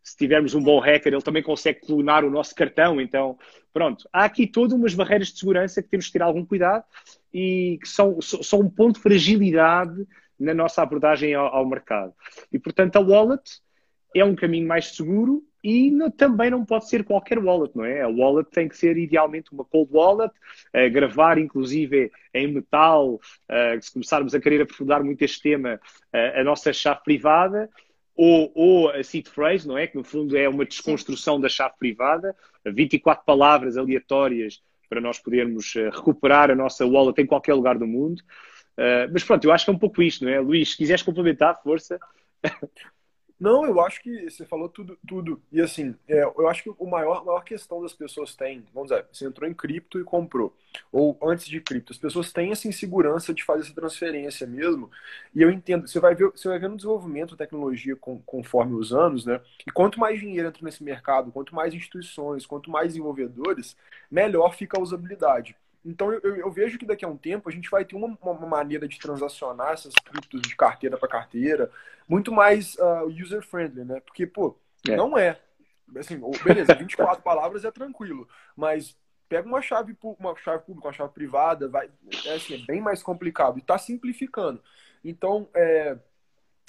se 0.04 0.18
tivermos 0.18 0.54
um 0.54 0.62
bom 0.62 0.80
hacker, 0.80 1.14
ele 1.14 1.22
também 1.22 1.41
consegue 1.41 1.80
clonar 1.80 2.26
o 2.26 2.30
nosso 2.30 2.54
cartão. 2.54 2.99
Então, 2.99 3.38
pronto, 3.72 4.08
há 4.12 4.26
aqui 4.26 4.45
todas 4.45 4.74
umas 4.74 4.93
barreiras 4.93 5.30
de 5.30 5.39
segurança 5.39 5.82
que 5.82 5.89
temos 5.89 6.08
que 6.08 6.14
ter 6.14 6.22
algum 6.22 6.45
cuidado 6.45 6.84
e 7.34 7.80
que 7.82 7.88
são, 7.88 8.22
são 8.22 8.60
um 8.60 8.70
ponto 8.70 8.95
de 8.95 9.01
fragilidade 9.01 10.06
na 10.39 10.54
nossa 10.54 10.82
abordagem 10.82 11.34
ao, 11.34 11.47
ao 11.47 11.66
mercado. 11.66 12.14
E, 12.51 12.60
portanto, 12.60 12.97
a 12.97 12.99
wallet 12.99 13.62
é 14.14 14.26
um 14.26 14.36
caminho 14.36 14.68
mais 14.68 14.93
seguro 14.93 15.41
e 15.64 15.91
também 16.18 16.49
não 16.49 16.66
pode 16.66 16.89
ser 16.89 17.06
qualquer 17.06 17.39
wallet, 17.39 17.74
não 17.74 17.86
é? 17.86 18.01
A 18.01 18.10
wallet 18.10 18.49
tem 18.51 18.68
que 18.68 18.76
ser 18.76 18.97
idealmente 18.97 19.54
uma 19.54 19.64
cold 19.64 19.89
wallet, 19.93 20.34
gravar 20.91 21.38
inclusive 21.38 22.12
em 22.34 22.47
metal, 22.51 23.22
se 23.82 23.93
começarmos 23.93 24.36
a 24.36 24.41
querer 24.41 24.62
aprofundar 24.62 25.01
muito 25.01 25.22
este 25.22 25.41
tema, 25.41 25.80
a 26.12 26.43
nossa 26.43 26.74
chave 26.74 27.01
privada, 27.06 27.70
ou, 28.16 28.51
ou 28.53 28.89
a 28.89 29.03
seed 29.03 29.28
phrase, 29.28 29.68
não 29.68 29.78
é? 29.78 29.88
Que 29.88 29.97
no 29.97 30.03
fundo 30.03 30.38
é 30.38 30.47
uma 30.47 30.66
desconstrução 30.66 31.39
da 31.39 31.49
chave 31.49 31.76
privada, 31.80 32.36
24 32.66 33.26
palavras 33.26 33.78
aleatórias 33.78 34.61
para 34.89 35.01
nós 35.01 35.20
podermos 35.20 35.74
recuperar 35.74 36.51
a 36.51 36.55
nossa 36.55 36.86
wallet 36.86 37.20
em 37.20 37.26
qualquer 37.26 37.55
lugar 37.55 37.78
do 37.78 37.88
mundo. 37.88 38.22
mas 39.11 39.24
pronto, 39.24 39.43
eu 39.45 39.51
acho 39.51 39.66
que 39.66 39.72
é 39.72 39.74
um 39.74 39.80
pouco 39.80 40.03
isto, 40.03 40.24
não 40.24 40.32
é? 40.32 40.39
Luís, 40.39 40.72
se 40.72 40.78
quiseres 40.78 41.01
complementar, 41.01 41.61
força. 41.64 41.99
Não, 43.43 43.65
eu 43.65 43.81
acho 43.81 44.01
que 44.01 44.29
você 44.29 44.45
falou 44.45 44.69
tudo, 44.69 44.97
tudo. 45.05 45.41
E 45.51 45.59
assim, 45.59 45.93
é, 46.07 46.23
eu 46.23 46.47
acho 46.47 46.63
que 46.63 46.69
o 46.69 46.89
maior, 46.89 47.25
maior 47.25 47.43
questão 47.43 47.81
das 47.81 47.91
pessoas 47.91 48.33
tem, 48.33 48.65
vamos 48.73 48.89
dizer, 48.89 49.05
você 49.11 49.25
entrou 49.25 49.49
em 49.49 49.53
cripto 49.53 49.99
e 49.99 50.03
comprou, 50.05 50.55
ou 50.89 51.17
antes 51.21 51.47
de 51.47 51.59
cripto, 51.59 51.91
as 51.91 51.99
pessoas 51.99 52.31
têm 52.31 52.53
essa 52.53 52.69
insegurança 52.69 53.33
de 53.33 53.43
fazer 53.43 53.63
essa 53.63 53.75
transferência 53.75 54.47
mesmo. 54.47 54.89
E 55.35 55.41
eu 55.41 55.51
entendo, 55.51 55.85
você 55.85 55.99
vai 55.99 56.15
ver, 56.15 56.31
você 56.31 56.47
vai 56.47 56.57
ver 56.57 56.69
no 56.69 56.77
desenvolvimento 56.77 57.31
da 57.35 57.43
tecnologia 57.43 57.97
com, 57.97 58.17
conforme 58.21 58.75
os 58.75 58.93
anos, 58.93 59.25
né? 59.25 59.41
E 59.67 59.71
quanto 59.71 59.99
mais 59.99 60.21
dinheiro 60.21 60.47
entra 60.47 60.63
nesse 60.63 60.81
mercado, 60.81 61.29
quanto 61.29 61.53
mais 61.53 61.73
instituições, 61.73 62.45
quanto 62.45 62.71
mais 62.71 62.93
desenvolvedores, 62.93 63.75
melhor 64.09 64.55
fica 64.55 64.79
a 64.79 64.81
usabilidade. 64.81 65.53
Então 65.85 66.13
eu, 66.13 66.37
eu, 66.37 66.49
vejo 66.49 66.77
que 66.79 66.85
daqui 66.85 67.03
a 67.03 67.09
um 67.09 67.17
tempo 67.17 67.49
a 67.49 67.51
gente 67.51 67.69
vai 67.69 67.83
ter 67.83 67.97
uma, 67.97 68.17
uma 68.21 68.47
maneira 68.47 68.87
de 68.87 68.97
transacionar 68.97 69.73
essas 69.73 69.93
criptos 69.95 70.41
de 70.41 70.55
carteira 70.55 70.97
para 70.97 71.09
carteira 71.09 71.69
muito 72.08 72.32
mais 72.32 72.76
uh, 72.76 73.06
user-friendly, 73.08 73.86
né? 73.86 73.99
Porque, 74.01 74.26
pô, 74.26 74.58
é. 74.88 74.95
não 74.95 75.18
é. 75.18 75.39
Assim, 75.97 76.20
beleza, 76.43 76.74
24 76.74 77.22
palavras 77.24 77.66
é 77.66 77.72
tranquilo, 77.72 78.28
mas 78.56 78.97
pega 79.30 79.47
uma 79.47 79.62
chave, 79.62 79.95
uma 80.01 80.36
chave 80.36 80.64
pública, 80.64 80.88
uma 80.88 80.93
chave 80.93 81.14
privada, 81.14 81.68
vai, 81.68 81.89
é, 82.26 82.34
assim, 82.34 82.56
é 82.56 82.66
bem 82.66 82.82
mais 82.82 83.04
complicado 83.04 83.58
e 83.58 83.62
está 83.62 83.78
simplificando. 83.78 84.62
Então, 85.04 85.47
é, 85.54 85.97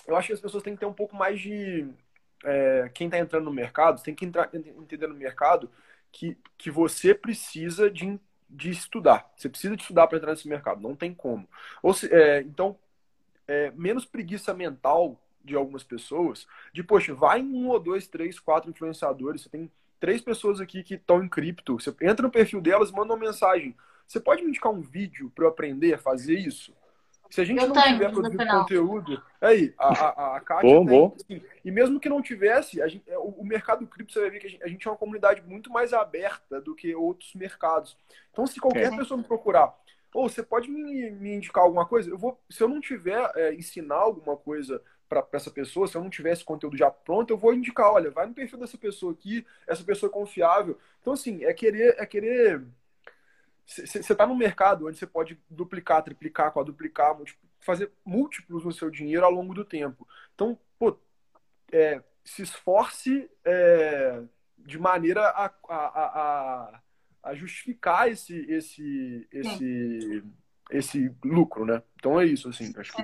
eu 0.07 0.17
acho 0.17 0.29
que 0.29 0.35
as 0.35 0.41
pessoas 0.41 0.63
têm 0.63 0.75
que 0.75 0.81
ter 0.81 0.87
um 0.87 0.93
pouco 0.93 1.17
mais 1.17 1.41
de. 1.41 1.87
É, 2.45 2.91
quem 2.93 3.07
está 3.07 3.19
entrando 3.19 3.45
no 3.45 3.53
mercado, 3.53 4.03
tem 4.03 4.15
que 4.15 4.27
entrar, 4.27 4.51
entender 4.53 5.07
no 5.07 5.15
mercado 5.15 5.71
que, 6.13 6.37
que 6.59 6.71
você 6.71 7.15
precisa 7.15 7.91
de 7.91 8.21
de 8.55 8.71
estudar. 8.71 9.31
Você 9.37 9.49
precisa 9.49 9.77
de 9.77 9.83
estudar 9.83 10.07
para 10.07 10.19
entrar 10.19 10.31
nesse 10.31 10.49
mercado, 10.49 10.81
não 10.81 10.95
tem 10.95 11.13
como. 11.13 11.49
Ou 11.83 11.93
se, 11.93 12.13
é, 12.15 12.41
então, 12.41 12.79
é, 13.47 13.71
menos 13.73 14.05
preguiça 14.05 14.55
mental 14.55 15.21
de 15.45 15.55
algumas 15.55 15.83
pessoas, 15.83 16.47
de, 16.73 16.83
poxa, 16.83 17.15
vai 17.15 17.41
em 17.41 17.53
um 17.53 17.69
ou 17.69 17.79
dois, 17.79 18.07
três, 18.07 18.41
quatro 18.41 18.71
influenciadores, 18.71 19.43
você 19.43 19.49
tem 19.49 19.71
três 20.01 20.21
pessoas 20.21 20.61
aqui 20.61 20.83
que 20.83 20.95
estão 20.95 21.23
em 21.23 21.29
cripto, 21.29 21.79
você 21.79 21.95
entra 22.03 22.23
no 22.23 22.31
perfil 22.31 22.61
delas, 22.61 22.91
manda 22.91 23.13
uma 23.13 23.25
mensagem. 23.25 23.75
Você 24.07 24.21
pode 24.21 24.43
me 24.43 24.49
indicar 24.49 24.73
um 24.73 24.83
vídeo 24.83 25.31
para 25.35 25.45
eu 25.45 25.49
aprender 25.49 25.95
a 25.95 25.99
fazer 25.99 26.39
isso? 26.39 26.75
Se 27.31 27.41
a 27.41 27.45
gente 27.45 27.61
eu 27.61 27.69
não 27.69 27.75
tenho, 27.75 27.95
tiver 27.95 28.13
produzido 28.13 28.47
conteúdo, 28.47 29.23
aí, 29.41 29.75
a, 29.79 29.89
a, 29.89 30.37
a 30.37 30.41
Kátia 30.41 30.71
bom, 30.71 30.87
tem, 30.87 30.99
bom. 30.99 31.17
Assim, 31.17 31.43
e 31.65 31.71
mesmo 31.71 31.99
que 31.99 32.09
não 32.09 32.23
tivesse, 32.23 32.81
a 32.81 32.87
gente, 32.87 33.03
é, 33.09 33.19
o, 33.19 33.29
o 33.29 33.45
mercado 33.45 33.87
cripto, 33.87 34.13
você 34.13 34.21
vai 34.21 34.31
ver 34.31 34.39
que 34.39 34.47
a 34.47 34.51
gente, 34.51 34.63
a 34.63 34.69
gente, 34.69 34.87
é 34.87 34.91
uma 34.91 34.97
comunidade 34.97 35.43
muito 35.43 35.71
mais 35.71 35.93
aberta 35.93 36.61
do 36.61 36.75
que 36.75 36.95
outros 36.95 37.35
mercados. 37.35 37.97
Então, 38.31 38.47
se 38.47 38.61
qualquer 38.61 38.93
é. 38.93 38.97
pessoa 38.97 39.19
me 39.19 39.25
procurar, 39.25 39.75
ou 40.15 40.27
oh, 40.27 40.29
você 40.29 40.45
pode 40.45 40.71
me, 40.71 41.11
me, 41.11 41.35
indicar 41.35 41.65
alguma 41.65 41.85
coisa, 41.85 42.09
eu 42.09 42.17
vou, 42.17 42.41
se 42.49 42.63
eu 42.63 42.69
não 42.69 42.81
tiver 42.81 43.29
é, 43.35 43.53
ensinar 43.53 43.97
alguma 43.97 44.37
coisa 44.37 44.81
para 45.23 45.37
essa 45.39 45.51
pessoa, 45.51 45.87
se 45.87 45.97
eu 45.97 46.03
não 46.03 46.11
tivesse 46.11 46.45
conteúdo 46.45 46.77
já 46.77 46.91
pronto, 46.91 47.31
eu 47.33 47.39
vou 47.39 47.55
indicar, 47.55 47.91
olha, 47.91 48.11
vai 48.11 48.27
no 48.27 48.35
perfil 48.35 48.59
dessa 48.59 48.79
pessoa 48.79 49.13
aqui, 49.13 49.47
essa 49.67 49.85
pessoa 49.85 50.11
é 50.11 50.13
confiável. 50.13 50.79
Então, 51.01 51.13
assim, 51.13 51.45
é 51.45 51.53
querer, 51.53 51.97
é 51.99 52.07
querer 52.07 52.63
você 53.67 53.99
está 53.99 54.27
no 54.27 54.37
mercado 54.37 54.87
onde 54.87 54.99
você 54.99 55.07
pode 55.07 55.41
duplicar, 55.49 56.03
triplicar, 56.03 56.53
quadruplicar, 56.53 57.17
fazer 57.61 57.91
múltiplos 58.05 58.65
no 58.65 58.73
seu 58.73 58.91
dinheiro 58.91 59.25
ao 59.25 59.31
longo 59.31 59.55
do 59.55 59.65
tempo. 59.65 60.07
Então, 60.35 60.59
pô, 60.79 60.99
é, 61.73 62.03
se 62.23 62.43
esforce 62.43 63.31
é, 63.45 64.23
de 64.59 64.79
maneira 64.79 65.23
a, 65.29 65.47
a, 65.47 65.77
a, 65.77 66.81
a, 67.23 67.35
justificar 67.35 68.11
esse, 68.11 68.39
esse, 68.51 69.27
esse, 69.33 70.23
esse 70.77 71.11
lucro, 71.25 71.65
né? 71.65 71.83
Então 71.97 72.21
é 72.21 72.27
isso, 72.27 72.49
assim. 72.49 72.73
Acho 72.77 72.93
que... 72.93 73.03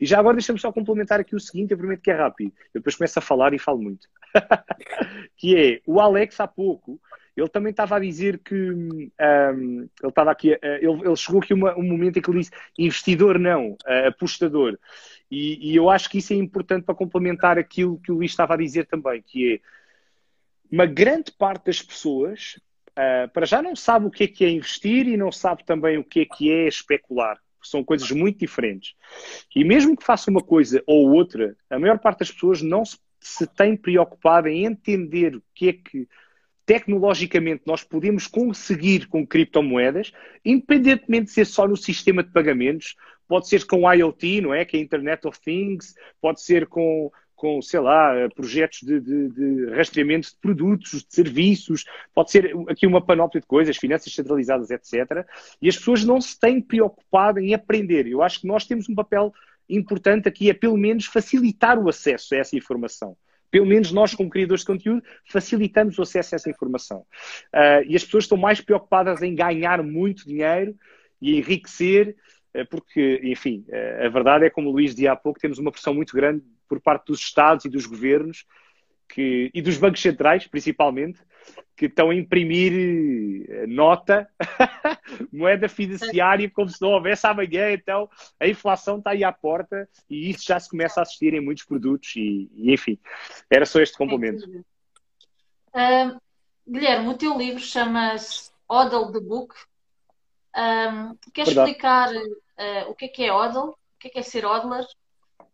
E 0.00 0.06
já 0.06 0.18
agora 0.18 0.36
deixa-me 0.36 0.58
só 0.58 0.72
complementar 0.72 1.20
aqui 1.20 1.34
o 1.36 1.40
seguinte, 1.40 1.72
eu 1.72 1.78
prometo 1.78 2.02
que 2.02 2.10
é 2.10 2.14
rápido. 2.14 2.52
Eu 2.74 2.80
depois 2.80 2.96
começo 2.96 3.18
a 3.18 3.22
falar 3.22 3.54
e 3.54 3.58
falo 3.58 3.80
muito. 3.80 4.08
que 5.36 5.56
é, 5.56 5.80
o 5.86 6.00
Alex 6.00 6.40
há 6.40 6.46
pouco 6.46 7.00
ele 7.40 7.48
também 7.48 7.70
estava 7.70 7.96
a 7.96 8.00
dizer 8.00 8.38
que 8.38 8.54
um, 8.54 9.10
ele 9.20 9.90
estava 10.04 10.30
aqui, 10.30 10.50
ele, 10.62 10.86
ele, 10.86 11.16
chegou 11.16 11.40
aqui 11.40 11.54
uma, 11.54 11.76
um 11.76 11.82
momento 11.82 12.18
em 12.18 12.22
que 12.22 12.30
ele 12.30 12.40
disse 12.40 12.50
investidor 12.78 13.38
não, 13.38 13.72
uh, 13.72 14.08
apostador. 14.08 14.78
E, 15.30 15.70
e, 15.70 15.76
eu 15.76 15.88
acho 15.88 16.10
que 16.10 16.18
isso 16.18 16.32
é 16.32 16.36
importante 16.36 16.84
para 16.84 16.94
complementar 16.94 17.58
aquilo 17.58 18.00
que 18.00 18.10
o 18.10 18.16
Luís 18.16 18.32
estava 18.32 18.54
a 18.54 18.56
dizer 18.56 18.86
também, 18.86 19.22
que 19.22 19.54
é 19.54 19.60
uma 20.74 20.86
grande 20.86 21.32
parte 21.32 21.66
das 21.66 21.80
pessoas 21.80 22.60
uh, 23.00 23.28
para 23.32 23.46
já 23.46 23.62
não 23.62 23.74
sabe 23.74 24.06
o 24.06 24.10
que 24.10 24.24
é 24.24 24.28
que 24.28 24.44
é 24.44 24.50
investir 24.50 25.08
e 25.08 25.16
não 25.16 25.32
sabe 25.32 25.64
também 25.64 25.98
o 25.98 26.04
que 26.04 26.20
é 26.20 26.24
que 26.24 26.50
é 26.50 26.68
especular. 26.68 27.38
São 27.62 27.84
coisas 27.84 28.10
muito 28.10 28.38
diferentes. 28.38 28.94
E 29.54 29.64
mesmo 29.64 29.96
que 29.96 30.04
faça 30.04 30.30
uma 30.30 30.42
coisa 30.42 30.82
ou 30.86 31.10
outra, 31.10 31.56
a 31.68 31.78
maior 31.78 31.98
parte 31.98 32.20
das 32.20 32.30
pessoas 32.30 32.62
não 32.62 32.84
se, 32.84 32.98
se 33.20 33.46
tem 33.46 33.76
preocupado 33.76 34.48
em 34.48 34.64
entender 34.64 35.36
o 35.36 35.42
que 35.54 35.68
é 35.68 35.72
que 35.72 36.08
tecnologicamente 36.64 37.62
nós 37.66 37.82
podemos 37.82 38.26
conseguir 38.26 39.08
com 39.08 39.26
criptomoedas, 39.26 40.12
independentemente 40.44 41.26
de 41.26 41.32
ser 41.32 41.44
só 41.44 41.66
no 41.66 41.76
sistema 41.76 42.22
de 42.22 42.30
pagamentos, 42.30 42.94
pode 43.26 43.48
ser 43.48 43.66
com 43.66 43.92
IoT, 43.92 44.40
não 44.40 44.54
é? 44.54 44.64
Que 44.64 44.76
é 44.76 44.80
Internet 44.80 45.26
of 45.26 45.40
Things, 45.40 45.94
pode 46.20 46.40
ser 46.40 46.66
com, 46.66 47.10
com 47.40 47.62
sei 47.62 47.80
lá, 47.80 48.28
projetos 48.34 48.80
de, 48.82 49.00
de, 49.00 49.28
de 49.30 49.70
rastreamento 49.70 50.28
de 50.28 50.36
produtos, 50.42 51.02
de 51.02 51.14
serviços, 51.14 51.86
pode 52.14 52.30
ser 52.30 52.54
aqui 52.68 52.86
uma 52.86 53.00
panóplia 53.00 53.40
de 53.40 53.46
coisas, 53.46 53.78
finanças 53.78 54.12
centralizadas, 54.14 54.70
etc. 54.70 55.26
E 55.60 55.66
as 55.66 55.74
pessoas 55.74 56.04
não 56.04 56.20
se 56.20 56.38
têm 56.38 56.60
preocupado 56.60 57.40
em 57.40 57.54
aprender. 57.54 58.06
Eu 58.06 58.22
acho 58.22 58.42
que 58.42 58.46
nós 58.46 58.66
temos 58.66 58.90
um 58.90 58.94
papel 58.94 59.32
importante 59.70 60.28
aqui, 60.28 60.50
é 60.50 60.52
pelo 60.52 60.76
menos 60.76 61.06
facilitar 61.06 61.78
o 61.78 61.88
acesso 61.88 62.34
a 62.34 62.38
essa 62.38 62.54
informação. 62.56 63.16
Pelo 63.50 63.64
menos 63.64 63.90
nós, 63.90 64.14
como 64.14 64.28
criadores 64.28 64.60
de 64.60 64.66
conteúdo, 64.66 65.02
facilitamos 65.24 65.98
o 65.98 66.02
acesso 66.02 66.34
a 66.34 66.36
essa 66.36 66.50
informação. 66.50 67.06
Uh, 67.54 67.82
e 67.86 67.96
as 67.96 68.04
pessoas 68.04 68.24
estão 68.24 68.36
mais 68.36 68.60
preocupadas 68.60 69.22
em 69.22 69.34
ganhar 69.34 69.82
muito 69.82 70.26
dinheiro 70.26 70.76
e 71.22 71.38
enriquecer, 71.38 72.14
uh, 72.54 72.66
porque, 72.68 73.18
enfim, 73.24 73.64
a 74.04 74.08
verdade 74.10 74.44
é, 74.44 74.50
como 74.50 74.68
o 74.68 74.72
Luís 74.72 74.90
dizia 74.90 75.12
há 75.12 75.16
pouco, 75.16 75.40
temos 75.40 75.58
uma 75.58 75.72
pressão 75.72 75.94
muito 75.94 76.14
grande 76.14 76.44
por 76.70 76.80
parte 76.80 77.06
dos 77.06 77.18
Estados 77.18 77.64
e 77.64 77.68
dos 77.68 77.84
governos 77.84 78.46
que, 79.08 79.50
e 79.52 79.60
dos 79.60 79.76
bancos 79.76 80.00
centrais, 80.00 80.46
principalmente, 80.46 81.20
que 81.76 81.86
estão 81.86 82.10
a 82.10 82.14
imprimir 82.14 83.46
eh, 83.48 83.66
nota, 83.66 84.30
moeda 85.32 85.68
fiduciária, 85.68 86.48
como 86.48 86.68
se 86.68 86.80
não 86.80 86.90
houvesse 86.90 87.26
amanhã. 87.26 87.72
Então, 87.72 88.08
a 88.38 88.46
inflação 88.46 88.98
está 88.98 89.10
aí 89.10 89.24
à 89.24 89.32
porta 89.32 89.88
e 90.08 90.30
isso 90.30 90.44
já 90.46 90.60
se 90.60 90.70
começa 90.70 91.00
a 91.00 91.02
assistir 91.02 91.34
em 91.34 91.40
muitos 91.40 91.64
produtos. 91.64 92.14
E, 92.14 92.48
e 92.54 92.72
enfim, 92.72 92.98
era 93.50 93.66
só 93.66 93.80
este 93.80 93.96
complemento. 93.98 94.46
Uh, 95.74 96.20
Guilherme, 96.68 97.08
o 97.08 97.14
teu 97.14 97.36
livro 97.36 97.60
chama-se 97.60 98.52
Odal 98.68 99.10
the 99.10 99.20
Book. 99.20 99.54
Um, 100.56 101.16
queres 101.32 101.54
Verdade. 101.54 101.70
explicar 101.70 102.14
uh, 102.14 102.90
o 102.90 102.94
que 102.94 103.06
é 103.06 103.08
que 103.08 103.24
é 103.24 103.32
Odal? 103.32 103.70
O 103.70 103.98
que 103.98 104.08
é 104.08 104.10
que 104.10 104.18
é 104.18 104.22
ser 104.22 104.46
Odler? 104.46 104.86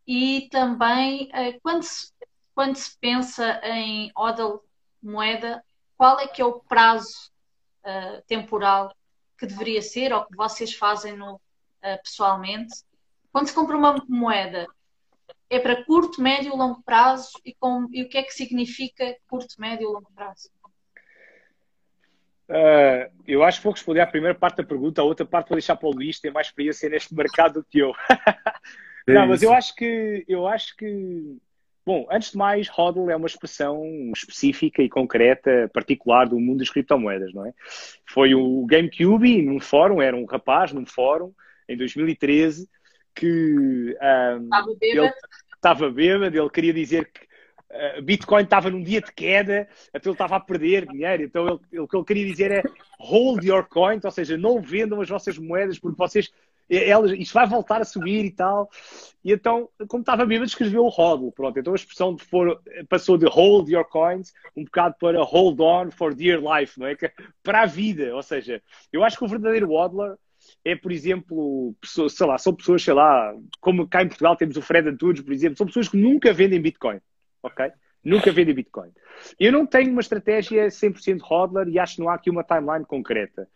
E 0.07 0.49
também, 0.51 1.31
uh, 1.31 1.59
quando, 1.63 1.83
se, 1.83 2.13
quando 2.55 2.77
se 2.77 2.97
pensa 2.99 3.61
em 3.65 4.11
Odal 4.17 4.63
moeda, 5.03 5.65
qual 5.97 6.21
é 6.21 6.27
que 6.27 6.41
é 6.41 6.45
o 6.45 6.61
prazo 6.61 7.31
uh, 7.87 8.23
temporal 8.27 8.95
que 9.39 9.47
deveria 9.47 9.83
ser 9.83 10.13
ou 10.13 10.25
que 10.25 10.37
vocês 10.37 10.75
fazem 10.75 11.17
no, 11.17 11.35
uh, 11.35 12.03
pessoalmente. 12.03 12.75
Quando 13.33 13.49
se 13.49 13.55
compra 13.55 13.77
uma 13.77 14.03
moeda, 14.09 14.67
é 15.49 15.59
para 15.59 15.85
curto, 15.85 16.21
médio 16.21 16.55
e 16.55 16.57
longo 16.57 16.83
prazo 16.83 17.31
e, 17.45 17.55
com, 17.55 17.87
e 17.93 18.03
o 18.03 18.09
que 18.09 18.19
é 18.19 18.23
que 18.23 18.33
significa 18.33 19.17
curto, 19.29 19.55
médio 19.59 19.89
e 19.89 19.93
longo 19.93 20.11
prazo? 20.15 20.51
Uh, 22.49 23.11
eu 23.27 23.43
acho 23.43 23.59
que 23.59 23.65
vou 23.65 23.73
responder 23.73 24.01
à 24.01 24.07
primeira 24.07 24.35
parte 24.35 24.59
da 24.59 24.65
pergunta, 24.65 25.01
a 25.01 25.05
outra 25.05 25.27
parte 25.27 25.49
vou 25.49 25.57
deixar 25.57 25.77
para 25.77 25.89
o 25.89 25.93
Luís, 25.93 26.21
tem 26.21 26.31
mais 26.31 26.47
experiência 26.47 26.89
neste 26.89 27.15
mercado 27.15 27.55
do 27.55 27.65
que 27.65 27.81
eu. 27.81 27.93
É 29.07 29.13
Não, 29.13 29.27
mas 29.27 29.43
eu 29.43 29.53
acho 29.53 29.75
que 29.75 30.25
eu 30.29 30.47
acho 30.47 30.77
que 30.77 31.39
Bom, 31.87 32.05
antes 32.11 32.33
de 32.33 32.37
mais, 32.37 32.69
HODL 32.69 33.11
é 33.11 33.17
uma 33.17 33.29
expressão 33.29 33.81
específica 34.13 34.83
e 34.83 34.89
concreta, 34.89 35.71
particular 35.73 36.29
do 36.29 36.41
mundo 36.41 36.59
das 36.59 36.69
criptomoedas, 36.69 37.33
não 37.33 37.47
é? 37.47 37.55
Foi 38.05 38.35
o 38.35 38.67
GameCube, 38.67 39.41
num 39.41 39.61
fórum, 39.61 40.03
era 40.03 40.17
um 40.17 40.25
rapaz 40.25 40.73
num 40.73 40.85
fórum, 40.85 41.33
em 41.69 41.77
2013, 41.77 42.69
que 43.15 43.97
um, 44.03 44.45
estava 44.45 44.75
bêbado. 44.75 45.07
Ele, 45.07 45.13
estava 45.55 45.91
bêbado, 45.91 46.37
ele 46.37 46.51
queria 46.51 46.75
dizer 46.75 47.09
que 47.13 47.21
uh, 47.71 48.03
Bitcoin 48.03 48.43
estava 48.43 48.69
num 48.69 48.83
dia 48.83 49.01
de 49.01 49.13
queda, 49.13 49.69
então 49.95 50.11
ele 50.11 50.15
estava 50.15 50.35
a 50.35 50.41
perder 50.41 50.89
dinheiro. 50.89 51.23
Então 51.23 51.47
ele, 51.47 51.81
o 51.81 51.87
que 51.87 51.97
ele 51.97 52.05
queria 52.05 52.27
dizer 52.27 52.51
é 52.51 52.63
hold 52.99 53.45
your 53.45 53.65
coins, 53.65 54.05
ou 54.05 54.11
seja, 54.11 54.37
não 54.37 54.61
vendam 54.61 55.01
as 55.01 55.09
vossas 55.09 55.39
moedas 55.39 55.79
porque 55.79 55.97
vocês 55.97 56.33
ela, 56.69 57.15
isto 57.17 57.33
vai 57.33 57.47
voltar 57.47 57.81
a 57.81 57.85
subir 57.85 58.25
e 58.25 58.31
tal. 58.31 58.69
E 59.25 59.33
então, 59.33 59.69
como 59.89 60.03
estava 60.03 60.25
bêbado, 60.25 60.49
escreveu 60.49 60.85
o 60.85 60.89
hodl. 60.89 61.31
Pronto, 61.33 61.59
então 61.59 61.73
a 61.73 61.77
expressão 61.77 62.15
de 62.15 62.25
for, 62.25 62.61
passou 62.89 63.17
de 63.17 63.27
hold 63.27 63.69
your 63.69 63.85
coins 63.85 64.33
um 64.57 64.65
bocado 64.65 64.97
para 64.99 65.23
hold 65.23 65.61
on 65.61 65.91
for 65.91 66.15
dear 66.15 66.41
life, 66.41 66.79
não 66.79 66.87
é? 66.87 66.95
Que, 66.95 67.11
para 67.43 67.63
a 67.63 67.67
vida. 67.67 68.15
Ou 68.15 68.23
seja, 68.23 68.63
eu 68.93 69.05
acho 69.05 69.17
que 69.19 69.25
o 69.25 69.29
verdadeiro 69.29 69.71
hodler 69.71 70.17
é, 70.65 70.75
por 70.77 70.93
exemplo, 70.93 71.75
pessoas, 71.81 72.15
sei 72.15 72.27
lá, 72.27 72.39
são 72.39 72.55
pessoas, 72.55 72.83
sei 72.83 72.95
lá, 72.95 73.35
como 73.61 73.87
cá 73.89 74.03
em 74.03 74.09
Portugal 74.09 74.37
temos 74.37 74.57
o 74.57 74.63
Fred 74.63 74.89
Antunes, 74.89 75.21
por 75.21 75.33
exemplo, 75.33 75.57
são 75.57 75.67
pessoas 75.67 75.89
que 75.89 75.97
nunca 75.97 76.33
vendem 76.33 76.61
Bitcoin, 76.61 77.01
ok? 77.43 77.71
Nunca 78.07 78.31
vendem 78.31 78.55
Bitcoin. 78.55 78.91
Eu 79.39 79.51
não 79.51 79.67
tenho 79.67 79.91
uma 79.91 80.01
estratégia 80.01 80.69
100% 80.69 81.19
hodler 81.23 81.67
e 81.67 81.77
acho 81.77 81.97
que 81.97 82.01
não 82.01 82.09
há 82.09 82.15
aqui 82.15 82.31
uma 82.31 82.45
timeline 82.45 82.85
concreta. 82.85 83.49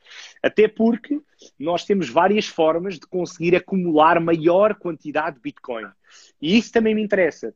Até 0.42 0.66
porque 0.66 1.20
nós 1.56 1.84
temos 1.84 2.08
várias 2.08 2.48
formas 2.48 2.94
de 2.94 3.06
conseguir 3.06 3.54
acumular 3.54 4.18
maior 4.18 4.74
quantidade 4.74 5.36
de 5.36 5.42
Bitcoin. 5.42 5.86
E 6.42 6.58
isso 6.58 6.72
também 6.72 6.96
me 6.96 7.02
interessa. 7.02 7.54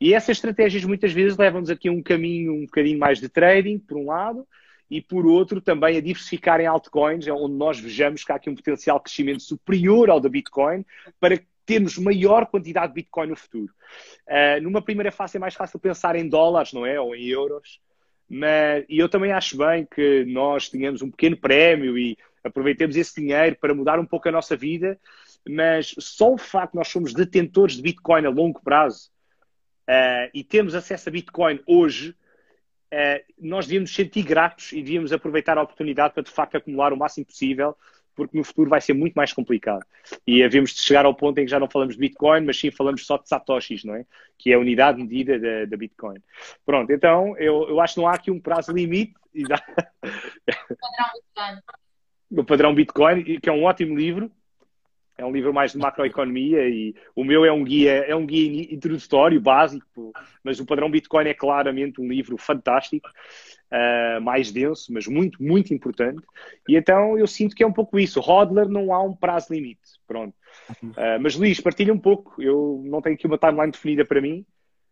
E 0.00 0.14
essas 0.14 0.36
estratégias 0.36 0.84
muitas 0.84 1.12
vezes 1.12 1.36
levam-nos 1.36 1.68
aqui 1.68 1.88
a 1.88 1.92
um 1.92 2.00
caminho 2.00 2.54
um 2.54 2.66
bocadinho 2.66 2.98
mais 3.00 3.18
de 3.18 3.28
trading, 3.28 3.80
por 3.80 3.96
um 3.96 4.06
lado, 4.06 4.46
e 4.88 5.02
por 5.02 5.26
outro 5.26 5.60
também 5.60 5.96
a 5.96 6.00
diversificar 6.00 6.60
em 6.60 6.66
altcoins, 6.66 7.26
onde 7.26 7.56
nós 7.56 7.80
vejamos 7.80 8.22
que 8.22 8.30
há 8.30 8.36
aqui 8.36 8.48
um 8.48 8.54
potencial 8.54 9.00
crescimento 9.00 9.42
superior 9.42 10.10
ao 10.10 10.20
da 10.20 10.28
Bitcoin, 10.28 10.84
para 11.18 11.40
termos 11.66 11.98
maior 11.98 12.46
quantidade 12.46 12.88
de 12.88 12.94
Bitcoin 12.94 13.28
no 13.28 13.36
futuro. 13.36 13.74
Uh, 14.26 14.62
numa 14.62 14.80
primeira 14.80 15.10
fase 15.10 15.36
é 15.36 15.40
mais 15.40 15.54
fácil 15.54 15.78
pensar 15.80 16.14
em 16.14 16.28
dólares, 16.28 16.72
não 16.72 16.86
é? 16.86 16.98
Ou 17.00 17.14
em 17.14 17.26
euros. 17.26 17.80
Mas, 18.28 18.84
e 18.88 18.98
eu 18.98 19.08
também 19.08 19.32
acho 19.32 19.58
bem 19.58 19.86
que 19.86 20.24
nós 20.24 20.68
tenhamos 20.68 21.02
um 21.02 21.10
pequeno 21.10 21.36
prémio 21.36 21.98
e 21.98 22.16
aproveitemos 22.42 22.96
esse 22.96 23.20
dinheiro 23.20 23.56
para 23.60 23.74
mudar 23.74 23.98
um 23.98 24.06
pouco 24.06 24.28
a 24.28 24.32
nossa 24.32 24.56
vida, 24.56 24.98
mas 25.48 25.94
só 25.98 26.32
o 26.32 26.38
facto 26.38 26.72
de 26.72 26.78
nós 26.78 26.88
somos 26.88 27.12
detentores 27.12 27.76
de 27.76 27.82
Bitcoin 27.82 28.24
a 28.24 28.30
longo 28.30 28.60
prazo 28.62 29.10
uh, 29.88 30.30
e 30.32 30.42
temos 30.42 30.74
acesso 30.74 31.08
a 31.08 31.12
Bitcoin 31.12 31.60
hoje, 31.66 32.10
uh, 32.92 33.32
nós 33.38 33.66
devíamos 33.66 33.94
sentir 33.94 34.22
gratos 34.22 34.72
e 34.72 34.82
devíamos 34.82 35.12
aproveitar 35.12 35.58
a 35.58 35.62
oportunidade 35.62 36.14
para 36.14 36.22
de 36.22 36.30
facto 36.30 36.56
acumular 36.56 36.92
o 36.92 36.96
máximo 36.96 37.26
possível 37.26 37.76
porque 38.16 38.36
no 38.36 38.42
futuro 38.42 38.70
vai 38.70 38.80
ser 38.80 38.94
muito 38.94 39.14
mais 39.14 39.32
complicado. 39.32 39.84
E 40.26 40.42
havemos 40.42 40.72
de 40.72 40.80
chegar 40.80 41.04
ao 41.04 41.14
ponto 41.14 41.38
em 41.38 41.44
que 41.44 41.50
já 41.50 41.60
não 41.60 41.68
falamos 41.68 41.94
de 41.94 42.00
Bitcoin, 42.00 42.46
mas 42.46 42.58
sim 42.58 42.70
falamos 42.70 43.06
só 43.06 43.18
de 43.18 43.28
Satoshis, 43.28 43.84
não 43.84 43.94
é? 43.94 44.06
Que 44.38 44.52
é 44.52 44.54
a 44.54 44.58
unidade 44.58 44.98
medida 44.98 45.38
da, 45.38 45.66
da 45.66 45.76
Bitcoin. 45.76 46.18
Pronto, 46.64 46.90
então 46.90 47.36
eu, 47.36 47.68
eu 47.68 47.80
acho 47.80 47.94
que 47.94 48.00
não 48.00 48.08
há 48.08 48.14
aqui 48.14 48.30
um 48.30 48.40
prazo 48.40 48.72
limite. 48.72 49.14
o 52.30 52.42
padrão 52.42 52.74
Bitcoin, 52.74 53.38
que 53.38 53.48
é 53.48 53.52
um 53.52 53.64
ótimo 53.64 53.94
livro, 53.94 54.32
é 55.18 55.24
um 55.24 55.32
livro 55.32 55.52
mais 55.52 55.72
de 55.72 55.78
macroeconomia 55.78 56.68
e 56.68 56.94
o 57.14 57.24
meu 57.24 57.44
é 57.44 57.52
um 57.52 57.64
guia, 57.64 58.04
é 58.06 58.14
um 58.14 58.26
guia 58.26 58.74
introdutório, 58.74 59.40
básico, 59.40 60.12
mas 60.42 60.60
o 60.60 60.66
padrão 60.66 60.90
Bitcoin 60.90 61.26
é 61.26 61.34
claramente 61.34 62.00
um 62.00 62.08
livro 62.08 62.36
fantástico, 62.36 63.08
uh, 63.70 64.20
mais 64.20 64.50
denso, 64.50 64.92
mas 64.92 65.06
muito, 65.06 65.42
muito 65.42 65.72
importante. 65.72 66.22
E 66.68 66.76
então 66.76 67.18
eu 67.18 67.26
sinto 67.26 67.54
que 67.54 67.62
é 67.62 67.66
um 67.66 67.72
pouco 67.72 67.98
isso. 67.98 68.20
Hodler 68.20 68.68
não 68.68 68.92
há 68.92 69.02
um 69.02 69.14
prazo 69.14 69.52
limite. 69.52 70.00
Pronto. 70.06 70.34
Uh, 70.82 71.20
mas 71.20 71.36
Luís, 71.36 71.60
partilha 71.60 71.92
um 71.92 71.98
pouco. 71.98 72.40
Eu 72.42 72.82
não 72.84 73.00
tenho 73.00 73.14
aqui 73.14 73.26
uma 73.26 73.38
timeline 73.38 73.72
definida 73.72 74.04
para 74.04 74.20
mim. 74.20 74.44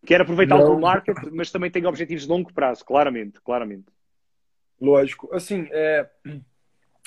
Quero 0.04 0.22
aproveitar 0.22 0.58
não. 0.58 0.76
o 0.76 0.80
market, 0.80 1.16
mas 1.32 1.50
também 1.50 1.70
tenho 1.70 1.88
objetivos 1.88 2.24
de 2.24 2.28
longo 2.28 2.52
prazo, 2.52 2.84
claramente, 2.84 3.40
claramente. 3.40 3.86
Lógico. 4.80 5.34
Assim, 5.34 5.66
é 5.70 6.06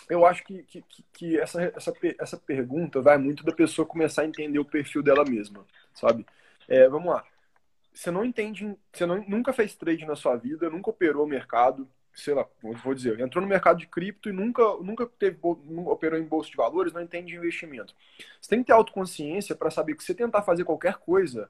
eu 0.10 0.26
acho 0.26 0.44
que, 0.44 0.64
que, 0.64 0.84
que 1.14 1.40
essa, 1.40 1.62
essa, 1.76 1.94
essa 2.20 2.38
pergunta 2.38 3.02
vai 3.02 3.18
muito 3.18 3.44
da 3.44 3.52
pessoa 3.52 3.86
começar 3.86 4.22
a 4.22 4.26
entender 4.26 4.60
o 4.60 4.66
perfil 4.66 5.04
dela 5.04 5.26
mesma, 5.26 5.66
sabe? 5.94 6.26
É, 6.68 6.88
vamos 6.88 7.14
lá. 7.14 7.24
Você 7.98 8.12
não 8.12 8.24
entende, 8.24 8.78
você 8.94 9.08
não, 9.08 9.26
nunca 9.28 9.52
fez 9.52 9.74
trade 9.74 10.06
na 10.06 10.16
sua 10.16 10.36
vida, 10.36 10.70
nunca 10.70 10.92
operou 10.92 11.26
o 11.26 11.28
mercado, 11.28 11.90
sei 12.14 12.36
lá, 12.36 12.48
vou 12.62 12.94
dizer, 12.94 13.20
entrou 13.20 13.42
no 13.42 13.50
mercado 13.50 13.80
de 13.80 13.88
cripto 13.88 14.30
e 14.30 14.32
nunca, 14.32 14.62
nunca 14.84 15.08
teve, 15.08 15.40
operou 15.42 16.20
em 16.20 16.24
bolsa 16.24 16.48
de 16.48 16.56
valores, 16.56 16.94
não 16.94 17.02
entende 17.02 17.32
de 17.32 17.36
investimento. 17.36 17.96
Você 18.40 18.50
tem 18.50 18.60
que 18.60 18.68
ter 18.68 18.74
autoconsciência 18.74 19.56
para 19.56 19.72
saber 19.72 19.96
que 19.96 20.04
se 20.04 20.14
tentar 20.14 20.44
fazer 20.44 20.64
qualquer 20.64 20.98
coisa, 20.98 21.50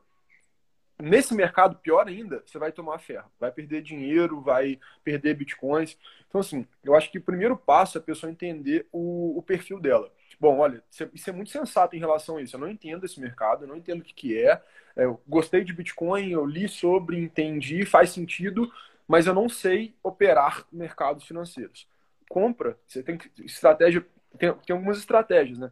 nesse 0.98 1.36
mercado, 1.36 1.76
pior 1.80 2.08
ainda, 2.08 2.41
você 2.45 2.58
vai 2.58 2.72
tomar 2.72 3.00
ferro. 3.00 3.30
Vai 3.38 3.52
perder 3.52 3.82
dinheiro, 3.82 4.39
vai 4.39 4.80
perder 5.04 5.36
bitcoins. 5.36 5.98
Então, 6.30 6.39
assim, 6.39 6.66
eu 6.82 6.95
acho 6.95 7.12
que 7.12 7.18
o 7.18 7.24
primeiro 7.24 7.58
passo 7.58 7.98
é 7.98 8.00
a 8.00 8.04
pessoa 8.04 8.32
entender 8.32 8.88
o, 8.89 9.38
o 9.38 9.43
perfil 9.43 9.82
dela. 9.82 10.10
Bom, 10.40 10.60
olha, 10.60 10.84
isso 11.14 11.30
é 11.30 11.34
muito 11.34 11.50
sensato 11.50 11.96
em 11.96 12.00
relação 12.00 12.38
a 12.38 12.42
isso. 12.42 12.56
Eu 12.56 12.60
não 12.60 12.70
entendo 12.70 13.06
esse 13.06 13.20
mercado, 13.20 13.64
eu 13.64 13.68
não 13.68 13.76
entendo 13.78 14.02
o 14.02 14.04
que, 14.04 14.14
que 14.14 14.38
é. 14.38 14.62
é. 14.96 15.06
Eu 15.06 15.22
gostei 15.28 15.64
de 15.64 15.74
Bitcoin, 15.74 16.32
eu 16.32 16.46
li 16.46 16.68
sobre, 16.70 17.18
entendi, 17.18 17.86
faz 17.86 18.12
sentido, 18.12 18.72
mas 19.08 19.26
eu 19.26 19.34
não 19.34 19.50
sei 19.50 19.96
operar 20.04 20.66
mercados 20.72 21.26
financeiros. 21.26 21.88
Compra, 22.30 22.78
você 22.88 23.02
tem 23.02 23.18
que. 23.18 23.32
Estratégia. 23.44 24.06
Tem, 24.38 24.54
tem 24.54 24.76
algumas 24.76 25.00
estratégias, 25.00 25.58
né? 25.58 25.72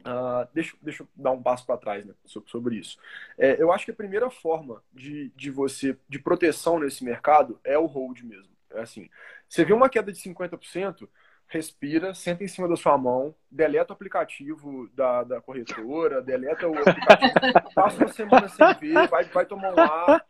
Uh, 0.00 0.48
deixa, 0.54 0.76
deixa 0.80 1.02
eu 1.02 1.08
dar 1.14 1.32
um 1.32 1.42
passo 1.42 1.66
para 1.66 1.76
trás 1.76 2.04
né, 2.06 2.14
sobre 2.46 2.76
isso. 2.76 2.96
É, 3.36 3.60
eu 3.60 3.72
acho 3.72 3.84
que 3.84 3.90
a 3.90 3.94
primeira 3.94 4.30
forma 4.30 4.82
de, 4.92 5.30
de 5.30 5.50
você 5.50 5.98
de 6.08 6.18
proteção 6.20 6.78
nesse 6.78 7.04
mercado 7.04 7.60
é 7.64 7.76
o 7.78 7.86
hold 7.86 8.20
mesmo. 8.22 8.48
É, 8.70 8.78
É 8.78 8.82
assim. 8.82 9.08
Você 9.48 9.64
vê 9.64 9.72
uma 9.72 9.88
queda 9.88 10.12
de 10.12 10.18
50%, 10.18 11.08
respira, 11.48 12.14
senta 12.14 12.44
em 12.44 12.48
cima 12.48 12.68
da 12.68 12.76
sua 12.76 12.96
mão, 12.98 13.34
deleta 13.50 13.92
o 13.92 13.96
aplicativo 13.96 14.88
da, 14.94 15.24
da 15.24 15.40
corretora, 15.40 16.20
deleta 16.20 16.68
o 16.68 16.78
aplicativo, 16.78 17.32
passa 17.74 18.04
uma 18.04 18.12
semana 18.12 18.48
sem 18.48 18.74
ver, 18.74 19.08
vai, 19.08 19.24
vai 19.24 19.46
tomar 19.46 19.74
um 19.74 19.80
ar. 19.80 20.24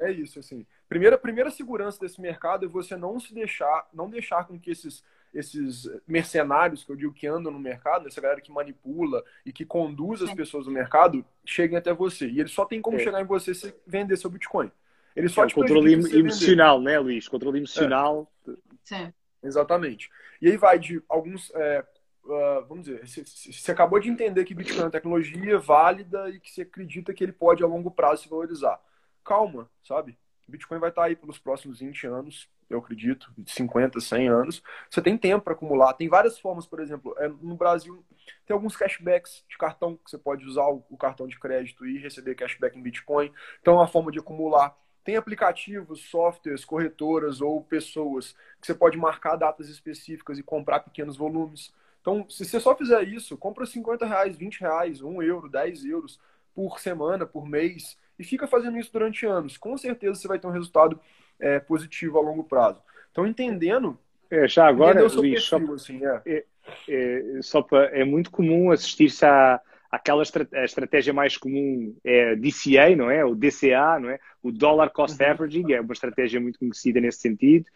É 0.00 0.10
isso, 0.10 0.38
assim. 0.38 0.66
Primeira, 0.88 1.18
primeira 1.18 1.50
segurança 1.50 2.00
desse 2.00 2.20
mercado 2.20 2.64
é 2.64 2.68
você 2.68 2.96
não 2.96 3.20
se 3.20 3.34
deixar, 3.34 3.88
não 3.92 4.08
deixar 4.08 4.44
com 4.44 4.58
que 4.58 4.70
esses, 4.70 5.04
esses 5.32 5.88
mercenários 6.06 6.82
que 6.82 6.90
eu 6.90 6.96
digo 6.96 7.12
que 7.12 7.26
andam 7.26 7.52
no 7.52 7.58
mercado, 7.58 8.08
essa 8.08 8.20
galera 8.20 8.40
que 8.40 8.50
manipula 8.50 9.22
e 9.44 9.52
que 9.52 9.64
conduz 9.64 10.22
as 10.22 10.32
pessoas 10.32 10.64
do 10.64 10.70
mercado, 10.70 11.24
cheguem 11.44 11.76
até 11.76 11.92
você. 11.92 12.26
E 12.28 12.40
eles 12.40 12.52
só 12.52 12.64
tem 12.64 12.80
como 12.80 12.96
é. 12.96 13.00
chegar 13.00 13.20
em 13.20 13.26
você 13.26 13.54
se 13.54 13.74
vender 13.86 14.16
seu 14.16 14.30
Bitcoin. 14.30 14.70
Ele 15.14 15.28
só 15.28 15.44
é, 15.44 15.46
te 15.46 15.54
controle 15.54 15.92
emocional, 15.92 16.80
né, 16.80 16.98
Luiz? 16.98 17.28
Controle 17.28 17.58
emocional. 17.58 18.30
É. 18.48 18.52
Sim. 18.82 19.12
Exatamente. 19.44 20.10
E 20.40 20.48
aí 20.48 20.56
vai 20.56 20.78
de 20.78 21.02
alguns. 21.08 21.50
É, 21.54 21.84
uh, 22.24 22.66
vamos 22.66 22.86
dizer, 22.86 23.06
você 23.06 23.70
acabou 23.70 24.00
de 24.00 24.08
entender 24.08 24.44
que 24.44 24.54
Bitcoin 24.54 24.80
é 24.80 24.84
uma 24.84 24.90
tecnologia 24.90 25.58
válida 25.58 26.30
e 26.30 26.40
que 26.40 26.50
você 26.50 26.62
acredita 26.62 27.12
que 27.12 27.22
ele 27.22 27.32
pode 27.32 27.62
a 27.62 27.66
longo 27.66 27.90
prazo 27.90 28.22
se 28.22 28.28
valorizar. 28.28 28.80
Calma, 29.22 29.70
sabe? 29.82 30.18
Bitcoin 30.48 30.78
vai 30.78 30.90
estar 30.90 31.04
aí 31.04 31.16
pelos 31.16 31.38
próximos 31.38 31.80
20 31.80 32.06
anos, 32.06 32.48
eu 32.68 32.78
acredito, 32.78 33.32
50, 33.46 34.00
100 34.00 34.28
anos. 34.28 34.62
Você 34.90 35.00
tem 35.00 35.16
tempo 35.16 35.44
para 35.44 35.54
acumular. 35.54 35.94
Tem 35.94 36.08
várias 36.08 36.38
formas, 36.38 36.66
por 36.66 36.80
exemplo, 36.80 37.14
é, 37.18 37.28
no 37.28 37.56
Brasil 37.56 38.04
tem 38.46 38.54
alguns 38.54 38.76
cashbacks 38.76 39.44
de 39.48 39.56
cartão 39.56 39.96
que 39.96 40.10
você 40.10 40.18
pode 40.18 40.44
usar 40.46 40.66
o 40.66 40.96
cartão 40.98 41.26
de 41.26 41.38
crédito 41.38 41.86
e 41.86 41.98
receber 41.98 42.34
cashback 42.34 42.78
em 42.78 42.82
Bitcoin. 42.82 43.32
Então 43.60 43.74
é 43.74 43.76
uma 43.78 43.88
forma 43.88 44.10
de 44.10 44.18
acumular. 44.18 44.76
Tem 45.04 45.16
aplicativos, 45.16 46.00
softwares, 46.00 46.64
corretoras 46.64 47.40
ou 47.40 47.62
pessoas 47.62 48.34
que 48.60 48.66
você 48.66 48.74
pode 48.74 48.96
marcar 48.96 49.36
datas 49.36 49.68
específicas 49.68 50.38
e 50.38 50.42
comprar 50.42 50.80
pequenos 50.80 51.16
volumes. 51.16 51.72
Então, 52.00 52.26
se 52.28 52.44
você 52.44 52.58
só 52.58 52.74
fizer 52.74 53.02
isso, 53.04 53.36
compra 53.36 53.66
50 53.66 54.06
reais, 54.06 54.36
20 54.36 54.60
reais, 54.60 55.02
1 55.02 55.22
euro, 55.22 55.48
10 55.48 55.84
euros 55.84 56.18
por 56.54 56.78
semana, 56.78 57.26
por 57.26 57.46
mês, 57.46 57.98
e 58.18 58.24
fica 58.24 58.46
fazendo 58.46 58.78
isso 58.78 58.92
durante 58.92 59.26
anos. 59.26 59.56
Com 59.56 59.76
certeza 59.76 60.14
você 60.14 60.28
vai 60.28 60.38
ter 60.38 60.46
um 60.46 60.52
resultado 60.52 60.98
é, 61.38 61.58
positivo 61.58 62.18
a 62.18 62.22
longo 62.22 62.44
prazo. 62.44 62.80
Então, 63.10 63.26
entendendo. 63.26 63.98
É, 64.30 64.48
já 64.48 64.66
agora, 64.66 65.02
Luiz, 65.02 65.48
perfil, 65.48 65.66
só, 65.66 65.74
assim, 65.74 66.04
é. 66.04 66.22
É, 66.26 66.44
é, 66.88 67.42
só 67.42 67.62
pra, 67.62 67.84
é 67.86 68.04
muito 68.04 68.30
comum 68.30 68.70
assistir-se 68.70 69.24
a 69.26 69.60
aquela 69.94 70.22
a 70.52 70.64
estratégia 70.64 71.12
mais 71.12 71.36
comum 71.36 71.96
é 72.04 72.34
DCA, 72.34 72.96
não 72.96 73.10
é? 73.10 73.24
O 73.24 73.34
DCA, 73.34 73.98
não 74.00 74.10
é? 74.10 74.18
O 74.42 74.50
Dollar 74.50 74.90
Cost 74.90 75.20
uhum. 75.20 75.30
Averaging 75.30 75.72
é 75.72 75.80
uma 75.80 75.92
estratégia 75.92 76.40
muito 76.40 76.58
conhecida 76.58 77.00
nesse 77.00 77.20
sentido. 77.20 77.66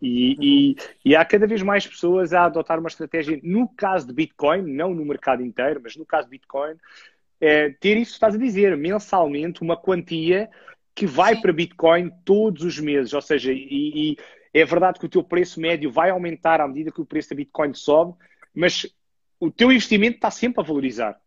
E, 0.00 0.36
e, 0.40 0.76
e, 1.04 1.16
há 1.16 1.24
cada 1.24 1.46
vez 1.46 1.62
mais 1.62 1.86
pessoas 1.86 2.32
a 2.32 2.44
adotar 2.44 2.78
uma 2.78 2.88
estratégia, 2.88 3.38
no 3.42 3.68
caso 3.68 4.08
de 4.08 4.12
Bitcoin, 4.12 4.62
não 4.62 4.92
no 4.92 5.04
mercado 5.04 5.42
inteiro, 5.42 5.80
mas 5.82 5.96
no 5.96 6.04
caso 6.04 6.26
de 6.26 6.32
Bitcoin, 6.32 6.74
é, 7.40 7.70
ter 7.70 7.96
isso 7.96 8.10
que 8.10 8.16
estás 8.16 8.34
a 8.34 8.38
dizer, 8.38 8.76
mensalmente, 8.76 9.62
uma 9.62 9.76
quantia 9.76 10.50
que 10.92 11.06
vai 11.06 11.40
para 11.40 11.52
Bitcoin 11.52 12.10
todos 12.24 12.64
os 12.64 12.80
meses. 12.80 13.12
Ou 13.12 13.22
seja, 13.22 13.52
e, 13.52 13.68
e, 14.12 14.16
é 14.52 14.64
verdade 14.64 14.98
que 14.98 15.06
o 15.06 15.08
teu 15.08 15.22
preço 15.22 15.60
médio 15.60 15.90
vai 15.90 16.10
aumentar 16.10 16.60
à 16.60 16.66
medida 16.66 16.90
que 16.90 17.00
o 17.00 17.06
preço 17.06 17.30
da 17.30 17.36
Bitcoin 17.36 17.72
sobe, 17.72 18.14
mas 18.52 18.86
o 19.38 19.50
teu 19.50 19.70
investimento 19.70 20.16
está 20.16 20.30
sempre 20.30 20.60
a 20.60 20.64
valorizar 20.64 21.21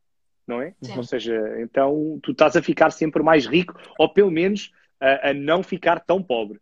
não 0.48 0.62
é? 0.62 0.74
Sim. 0.82 0.98
Ou 0.98 1.04
seja, 1.04 1.36
então 1.60 2.20
tu 2.22 2.32
estás 2.32 2.56
a 2.56 2.62
ficar 2.62 2.92
sempre 2.92 3.24
mais 3.24 3.46
rico, 3.46 3.80
ou 3.98 4.12
pelo 4.12 4.32
menos 4.32 4.72
a, 5.00 5.30
a 5.30 5.34
não 5.34 5.64
ficar 5.64 6.00
tão 6.00 6.22
pobre. 6.22 6.60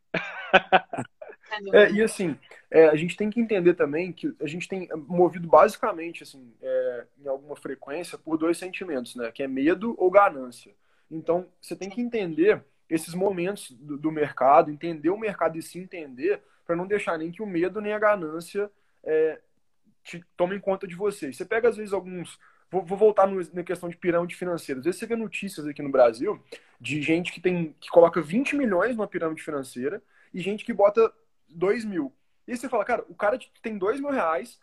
É, 1.71 1.91
e 1.91 2.01
assim, 2.01 2.35
é, 2.71 2.87
a 2.87 2.95
gente 2.95 3.15
tem 3.15 3.29
que 3.29 3.39
entender 3.39 3.75
também 3.75 4.11
que 4.11 4.33
a 4.41 4.47
gente 4.47 4.67
tem 4.67 4.89
movido 5.07 5.47
basicamente, 5.47 6.23
assim, 6.23 6.51
é, 6.61 7.05
em 7.23 7.27
alguma 7.27 7.55
frequência, 7.55 8.17
por 8.17 8.37
dois 8.37 8.57
sentimentos, 8.57 9.15
né? 9.15 9.31
Que 9.31 9.43
é 9.43 9.47
medo 9.47 9.93
ou 9.97 10.09
ganância. 10.09 10.73
Então, 11.11 11.45
você 11.61 11.75
tem 11.75 11.89
que 11.89 12.01
entender 12.01 12.63
esses 12.89 13.13
momentos 13.13 13.69
do, 13.71 13.97
do 13.97 14.11
mercado, 14.11 14.71
entender 14.71 15.11
o 15.11 15.17
mercado 15.17 15.57
e 15.57 15.61
se 15.61 15.77
entender, 15.77 16.41
para 16.65 16.75
não 16.75 16.87
deixar 16.87 17.17
nem 17.17 17.31
que 17.31 17.43
o 17.43 17.45
medo 17.45 17.79
nem 17.79 17.93
a 17.93 17.99
ganância 17.99 18.69
é, 19.03 19.39
te 20.03 20.23
tomem 20.35 20.59
conta 20.59 20.87
de 20.87 20.95
você. 20.95 21.31
Você 21.31 21.45
pega, 21.45 21.69
às 21.69 21.77
vezes, 21.77 21.93
alguns 21.93 22.39
Vou, 22.73 22.83
vou 22.83 22.97
voltar 22.97 23.27
no, 23.27 23.39
na 23.53 23.63
questão 23.63 23.87
de 23.87 23.95
pirâmide 23.95 24.35
financeira. 24.35 24.79
Às 24.79 24.85
vezes 24.85 24.99
você 24.99 25.05
vê 25.05 25.15
notícias 25.15 25.67
aqui 25.67 25.83
no 25.83 25.91
Brasil 25.91 26.43
de 26.81 26.99
gente 27.03 27.31
que 27.31 27.39
tem 27.39 27.75
que 27.79 27.87
coloca 27.87 28.19
20 28.19 28.55
milhões 28.55 28.95
numa 28.95 29.07
pirâmide 29.07 29.43
financeira 29.43 30.01
e 30.33 30.41
gente 30.41 30.65
que 30.65 30.73
bota 30.73 31.13
2 31.49 31.85
mil. 31.85 32.11
E 32.47 32.51
aí 32.51 32.57
você 32.57 32.67
fala, 32.67 32.83
cara, 32.83 33.05
o 33.07 33.13
cara 33.13 33.37
que 33.37 33.47
tem 33.61 33.77
2 33.77 33.99
mil 33.99 34.09
reais 34.09 34.59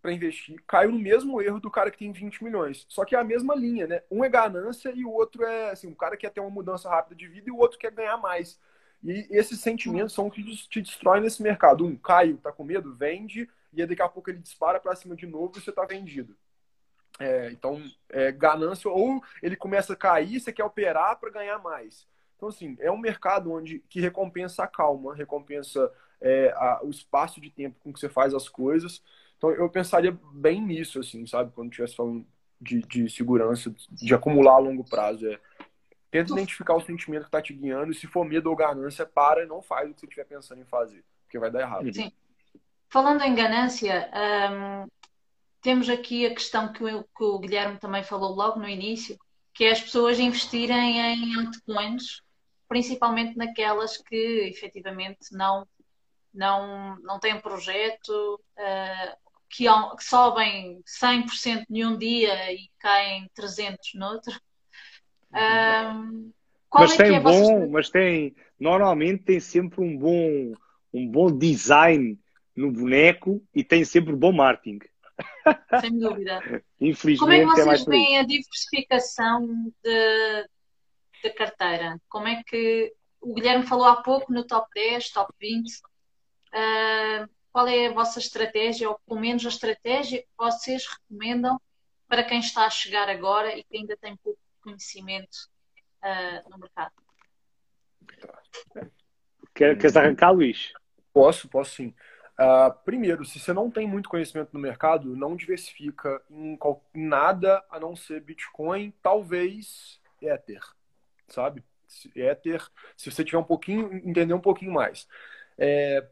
para 0.00 0.10
investir 0.10 0.58
caiu 0.66 0.90
no 0.90 0.98
mesmo 0.98 1.42
erro 1.42 1.60
do 1.60 1.70
cara 1.70 1.90
que 1.90 1.98
tem 1.98 2.10
20 2.10 2.42
milhões. 2.42 2.86
Só 2.88 3.04
que 3.04 3.14
é 3.14 3.18
a 3.18 3.24
mesma 3.24 3.54
linha, 3.54 3.86
né? 3.86 4.02
Um 4.10 4.24
é 4.24 4.28
ganância 4.30 4.90
e 4.96 5.04
o 5.04 5.12
outro 5.12 5.44
é 5.44 5.68
assim, 5.68 5.88
um 5.88 5.94
cara 5.94 6.16
quer 6.16 6.30
ter 6.30 6.40
uma 6.40 6.48
mudança 6.48 6.88
rápida 6.88 7.14
de 7.14 7.28
vida 7.28 7.50
e 7.50 7.52
o 7.52 7.58
outro 7.58 7.78
quer 7.78 7.92
ganhar 7.92 8.16
mais. 8.16 8.58
E 9.04 9.26
esses 9.30 9.60
sentimentos 9.60 10.14
são 10.14 10.28
o 10.28 10.30
que 10.30 10.42
te 10.42 10.80
destroem 10.80 11.20
nesse 11.20 11.42
mercado. 11.42 11.84
Um, 11.84 11.94
caiu, 11.94 12.38
tá 12.38 12.50
com 12.50 12.64
medo, 12.64 12.94
vende, 12.94 13.46
e 13.70 13.84
daqui 13.84 14.00
a 14.00 14.08
pouco 14.08 14.30
ele 14.30 14.38
dispara 14.38 14.80
para 14.80 14.96
cima 14.96 15.14
de 15.14 15.26
novo 15.26 15.52
e 15.56 15.60
você 15.60 15.70
tá 15.70 15.84
vendido. 15.84 16.34
É, 17.18 17.50
então, 17.50 17.82
é, 18.08 18.32
ganância, 18.32 18.90
ou 18.90 19.22
ele 19.42 19.56
começa 19.56 19.92
a 19.92 19.96
cair, 19.96 20.40
você 20.40 20.52
quer 20.52 20.64
operar 20.64 21.18
para 21.18 21.30
ganhar 21.30 21.58
mais. 21.58 22.06
Então, 22.36 22.48
assim, 22.48 22.76
é 22.80 22.90
um 22.90 22.96
mercado 22.96 23.52
onde 23.52 23.80
que 23.88 24.00
recompensa 24.00 24.64
a 24.64 24.66
calma, 24.66 25.14
recompensa 25.14 25.92
é, 26.20 26.52
a, 26.56 26.80
o 26.82 26.88
espaço 26.88 27.40
de 27.40 27.50
tempo 27.50 27.78
com 27.80 27.92
que 27.92 28.00
você 28.00 28.08
faz 28.08 28.32
as 28.32 28.48
coisas. 28.48 29.02
Então, 29.36 29.50
eu 29.50 29.68
pensaria 29.68 30.16
bem 30.32 30.60
nisso, 30.60 31.00
assim, 31.00 31.26
sabe? 31.26 31.52
Quando 31.54 31.70
estivesse 31.70 31.96
falando 31.96 32.26
de, 32.60 32.80
de 32.82 33.10
segurança, 33.10 33.74
de 33.90 34.14
acumular 34.14 34.54
a 34.54 34.58
longo 34.58 34.84
prazo. 34.84 35.26
É, 35.30 35.38
tenta 36.10 36.32
identificar 36.32 36.74
o 36.74 36.80
sentimento 36.80 37.22
que 37.22 37.28
está 37.28 37.40
te 37.40 37.52
guiando 37.52 37.92
e 37.92 37.94
se 37.94 38.06
for 38.06 38.24
medo 38.24 38.50
ou 38.50 38.56
ganância, 38.56 39.06
para 39.06 39.42
e 39.42 39.46
não 39.46 39.62
faz 39.62 39.90
o 39.90 39.94
que 39.94 40.00
você 40.00 40.06
estiver 40.06 40.24
pensando 40.24 40.60
em 40.60 40.66
fazer, 40.66 41.04
porque 41.24 41.38
vai 41.38 41.50
dar 41.50 41.60
errado. 41.60 41.92
Sim. 41.92 42.12
Falando 42.88 43.22
em 43.22 43.34
ganância, 43.34 44.10
temos 45.60 45.88
aqui 45.88 46.26
a 46.26 46.34
questão 46.34 46.72
que 46.72 46.82
o, 46.82 47.02
que 47.02 47.24
o 47.24 47.38
Guilherme 47.38 47.78
também 47.78 48.02
falou 48.02 48.34
logo 48.34 48.58
no 48.58 48.68
início, 48.68 49.18
que 49.52 49.64
é 49.64 49.72
as 49.72 49.80
pessoas 49.80 50.18
investirem 50.18 50.98
em 50.98 51.34
altcoins, 51.36 52.22
principalmente 52.68 53.36
naquelas 53.36 53.96
que 53.96 54.48
efetivamente 54.48 55.32
não, 55.32 55.66
não, 56.32 56.96
não 57.02 57.18
têm 57.18 57.34
um 57.34 57.40
projeto, 57.40 58.40
uh, 58.58 59.16
que, 59.50 59.64
que, 59.64 60.04
sobem 60.04 60.80
100% 61.02 61.64
num 61.68 61.98
dia 61.98 62.52
e 62.52 62.70
caem 62.78 63.28
300 63.34 63.78
no 63.94 64.06
outro. 64.06 64.40
Um, 65.32 66.32
mas 66.72 66.92
é 66.92 66.96
tem 66.96 67.16
é 67.16 67.20
bom, 67.20 67.68
mas 67.68 67.90
tem 67.90 68.34
normalmente 68.58 69.24
tem 69.24 69.40
sempre 69.40 69.80
um 69.80 69.96
bom 69.96 70.52
um 70.92 71.08
bom 71.08 71.36
design 71.36 72.18
no 72.56 72.70
boneco 72.72 73.42
e 73.54 73.62
tem 73.62 73.84
sempre 73.84 74.14
bom 74.14 74.32
marketing. 74.32 74.78
Sem 75.80 75.98
dúvida. 75.98 76.40
Infelizmente, 76.80 77.18
Como 77.18 77.32
é 77.32 77.38
que 77.38 77.44
vocês 77.46 77.66
é 77.66 77.68
mais 77.68 77.84
veem 77.84 78.18
a 78.18 78.22
diversificação 78.22 79.72
da 81.22 81.30
carteira? 81.36 82.00
Como 82.08 82.28
é 82.28 82.42
que 82.44 82.92
o 83.20 83.34
Guilherme 83.34 83.66
falou 83.66 83.86
há 83.86 84.02
pouco 84.02 84.32
no 84.32 84.44
top 84.46 84.68
10, 84.74 85.10
top 85.10 85.32
20? 85.38 85.68
Uh, 85.68 85.80
ah, 86.52 87.28
qual 87.52 87.66
é 87.66 87.86
a 87.86 87.92
vossa 87.92 88.18
estratégia, 88.18 88.88
ou 88.88 88.98
pelo 89.06 89.20
menos 89.20 89.44
a 89.44 89.48
estratégia 89.48 90.22
que 90.22 90.28
vocês 90.38 90.86
recomendam 90.86 91.60
para 92.08 92.24
quem 92.24 92.40
está 92.40 92.64
a 92.64 92.70
chegar 92.70 93.08
agora 93.08 93.56
e 93.56 93.64
que 93.64 93.76
ainda 93.76 93.96
tem 93.96 94.16
pouco 94.16 94.38
conhecimento 94.62 95.36
uh, 96.02 96.50
no 96.50 96.58
mercado? 96.58 96.92
Queres 99.54 99.96
arrancar, 99.96 100.30
Luís? 100.30 100.72
Posso, 101.12 101.48
posso 101.48 101.74
sim. 101.74 101.94
Uh, 102.40 102.72
primeiro, 102.86 103.22
se 103.22 103.38
você 103.38 103.52
não 103.52 103.70
tem 103.70 103.86
muito 103.86 104.08
conhecimento 104.08 104.48
no 104.54 104.58
mercado, 104.58 105.14
não 105.14 105.36
diversifica 105.36 106.22
em, 106.30 106.58
em 106.94 107.06
nada 107.06 107.62
a 107.70 107.78
não 107.78 107.94
ser 107.94 108.22
Bitcoin, 108.22 108.94
talvez 109.02 110.00
Ether, 110.22 110.62
sabe? 111.28 111.62
Ether, 112.16 112.66
se 112.96 113.10
você 113.10 113.22
tiver 113.22 113.36
um 113.36 113.44
pouquinho, 113.44 113.92
entender 113.94 114.32
um 114.32 114.40
pouquinho 114.40 114.72
mais. 114.72 115.06
É, 115.58 116.08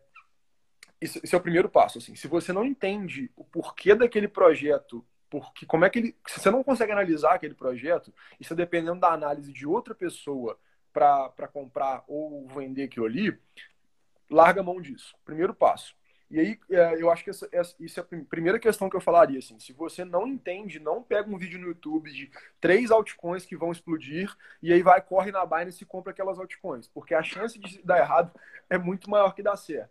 esse, 1.00 1.18
esse, 1.24 1.34
é 1.34 1.38
o 1.38 1.40
primeiro 1.40 1.68
passo. 1.68 1.96
Assim. 1.96 2.14
Se 2.14 2.28
você 2.28 2.52
não 2.52 2.66
entende 2.66 3.30
o 3.34 3.42
porquê 3.42 3.94
daquele 3.94 4.28
projeto, 4.28 5.02
porque 5.30 5.64
como 5.64 5.86
é 5.86 5.90
que 5.90 5.98
ele, 5.98 6.16
se 6.26 6.40
você 6.40 6.50
não 6.50 6.62
consegue 6.62 6.92
analisar 6.92 7.36
aquele 7.36 7.54
projeto, 7.54 8.12
isso 8.38 8.54
dependendo 8.54 9.00
da 9.00 9.12
análise 9.12 9.50
de 9.50 9.66
outra 9.66 9.94
pessoa 9.94 10.58
para 10.92 11.48
comprar 11.50 12.04
ou 12.06 12.46
vender 12.48 12.84
aquilo 12.84 13.06
ali, 13.06 13.38
larga 14.28 14.62
mão 14.62 14.78
disso. 14.78 15.16
Primeiro 15.24 15.54
passo. 15.54 15.96
E 16.30 16.38
aí, 16.38 16.60
é, 16.70 17.00
eu 17.00 17.10
acho 17.10 17.24
que 17.24 17.30
essa, 17.30 17.48
essa, 17.50 17.74
isso 17.80 17.98
é 17.98 18.02
a 18.02 18.24
primeira 18.28 18.58
questão 18.58 18.90
que 18.90 18.96
eu 18.96 19.00
falaria. 19.00 19.38
Assim, 19.38 19.58
se 19.58 19.72
você 19.72 20.04
não 20.04 20.26
entende, 20.26 20.78
não 20.78 21.02
pega 21.02 21.30
um 21.30 21.38
vídeo 21.38 21.58
no 21.58 21.68
YouTube 21.68 22.12
de 22.12 22.30
três 22.60 22.90
altcoins 22.90 23.46
que 23.46 23.56
vão 23.56 23.72
explodir 23.72 24.34
e 24.62 24.72
aí 24.72 24.82
vai, 24.82 25.00
corre 25.00 25.32
na 25.32 25.46
Binance 25.46 25.82
e 25.82 25.86
compra 25.86 26.12
aquelas 26.12 26.38
altcoins. 26.38 26.86
Porque 26.86 27.14
a 27.14 27.22
chance 27.22 27.58
de 27.58 27.82
dar 27.82 27.98
errado 27.98 28.30
é 28.68 28.76
muito 28.76 29.08
maior 29.08 29.34
que 29.34 29.42
dar 29.42 29.56
certo. 29.56 29.90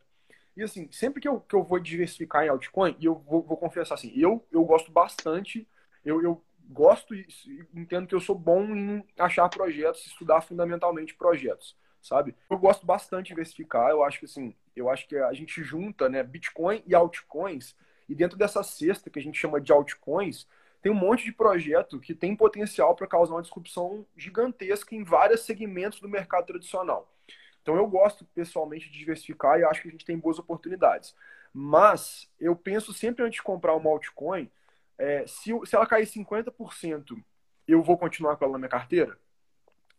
E 0.56 0.64
assim, 0.64 0.88
sempre 0.92 1.22
que 1.22 1.28
eu, 1.28 1.40
que 1.40 1.56
eu 1.56 1.64
vou 1.64 1.80
diversificar 1.80 2.44
em 2.44 2.50
altcoin, 2.50 2.96
e 3.00 3.06
eu 3.06 3.16
vou, 3.16 3.44
vou 3.44 3.58
confessar 3.58 3.96
assim, 3.96 4.12
eu, 4.16 4.46
eu 4.52 4.64
gosto 4.66 4.92
bastante, 4.92 5.68
eu, 6.04 6.22
eu 6.24 6.44
gosto 6.70 7.14
e 7.16 7.28
entendo 7.74 8.08
que 8.08 8.16
eu 8.16 8.20
sou 8.20 8.36
bom 8.36 8.64
em 8.64 9.06
achar 9.18 9.48
projetos, 9.50 10.06
estudar 10.06 10.42
fundamentalmente 10.42 11.16
projetos, 11.16 11.78
sabe? 12.02 12.36
Eu 12.50 12.58
gosto 12.58 12.86
bastante 12.86 13.26
de 13.26 13.30
diversificar, 13.30 13.90
eu 13.90 14.04
acho 14.04 14.20
que 14.20 14.26
assim, 14.26 14.56
eu 14.76 14.90
acho 14.90 15.08
que 15.08 15.18
a 15.18 15.34
gente 15.34 15.64
junta, 15.64 16.08
né, 16.10 16.24
Bitcoin 16.24 16.84
e 16.86 16.96
altcoins, 16.96 17.76
e 18.08 18.16
dentro 18.16 18.38
dessa 18.38 18.64
cesta 18.64 19.10
que 19.10 19.20
a 19.20 19.22
gente 19.22 19.38
chama 19.38 19.60
de 19.60 19.72
altcoins, 19.72 20.48
tem 20.82 20.92
um 20.92 20.96
monte 20.96 21.26
de 21.26 21.32
projeto 21.32 22.00
que 22.00 22.14
tem 22.14 22.36
potencial 22.36 22.96
para 22.96 23.08
causar 23.08 23.34
uma 23.34 23.42
disrupção 23.42 24.06
gigantesca 24.16 24.96
em 24.96 25.04
vários 25.04 25.42
segmentos 25.42 26.00
do 26.00 26.08
mercado 26.08 26.46
tradicional. 26.46 27.12
Então 27.62 27.76
eu 27.76 27.88
gosto 27.88 28.24
pessoalmente 28.34 28.90
de 28.90 28.98
diversificar 28.98 29.60
e 29.60 29.66
acho 29.66 29.82
que 29.82 29.90
a 29.90 29.92
gente 29.92 30.06
tem 30.06 30.18
boas 30.18 30.40
oportunidades. 30.40 31.14
Mas 31.54 32.30
eu 32.40 32.56
penso 32.56 32.94
sempre 32.94 33.26
antes 33.26 33.38
de 33.38 33.44
comprar 33.44 33.76
uma 33.76 33.90
altcoin, 33.90 34.50
é, 34.98 35.26
se, 35.28 35.52
se 35.66 35.76
ela 35.76 35.86
cair 35.86 36.06
50%, 36.06 37.22
eu 37.68 37.84
vou 37.84 37.98
continuar 37.98 38.38
com 38.38 38.46
ela 38.46 38.54
na 38.54 38.60
minha 38.60 38.70
carteira? 38.70 39.18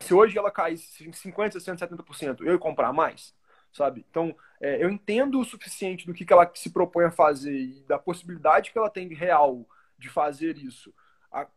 Se 0.01 0.14
hoje 0.14 0.38
ela 0.38 0.51
cair 0.51 0.76
50%, 0.76 1.53
60%, 1.53 1.78
70%, 1.78 2.40
eu 2.40 2.53
ia 2.53 2.59
comprar 2.59 2.92
mais? 2.92 3.34
Sabe? 3.72 4.05
Então, 4.09 4.34
é, 4.61 4.82
eu 4.82 4.90
entendo 4.90 5.38
o 5.38 5.44
suficiente 5.44 6.07
do 6.07 6.14
que, 6.14 6.24
que 6.24 6.32
ela 6.32 6.51
se 6.55 6.70
propõe 6.70 7.05
a 7.05 7.11
fazer 7.11 7.55
e 7.55 7.84
da 7.86 7.99
possibilidade 7.99 8.72
que 8.72 8.78
ela 8.78 8.88
tem 8.90 9.09
real 9.12 9.66
de 9.99 10.09
fazer 10.09 10.57
isso 10.57 10.92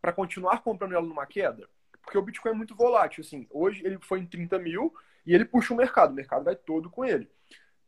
para 0.00 0.12
continuar 0.12 0.62
comprando 0.62 0.92
ela 0.92 1.06
numa 1.06 1.24
queda, 1.26 1.68
porque 2.02 2.18
o 2.18 2.22
Bitcoin 2.22 2.52
é 2.52 2.54
muito 2.54 2.74
volátil. 2.74 3.22
Assim, 3.22 3.46
hoje 3.50 3.84
ele 3.84 3.98
foi 4.00 4.20
em 4.20 4.26
30 4.26 4.58
mil 4.58 4.94
e 5.24 5.34
ele 5.34 5.44
puxa 5.44 5.72
o 5.72 5.76
mercado, 5.76 6.12
o 6.12 6.14
mercado 6.14 6.44
vai 6.44 6.56
todo 6.56 6.90
com 6.90 7.04
ele. 7.04 7.30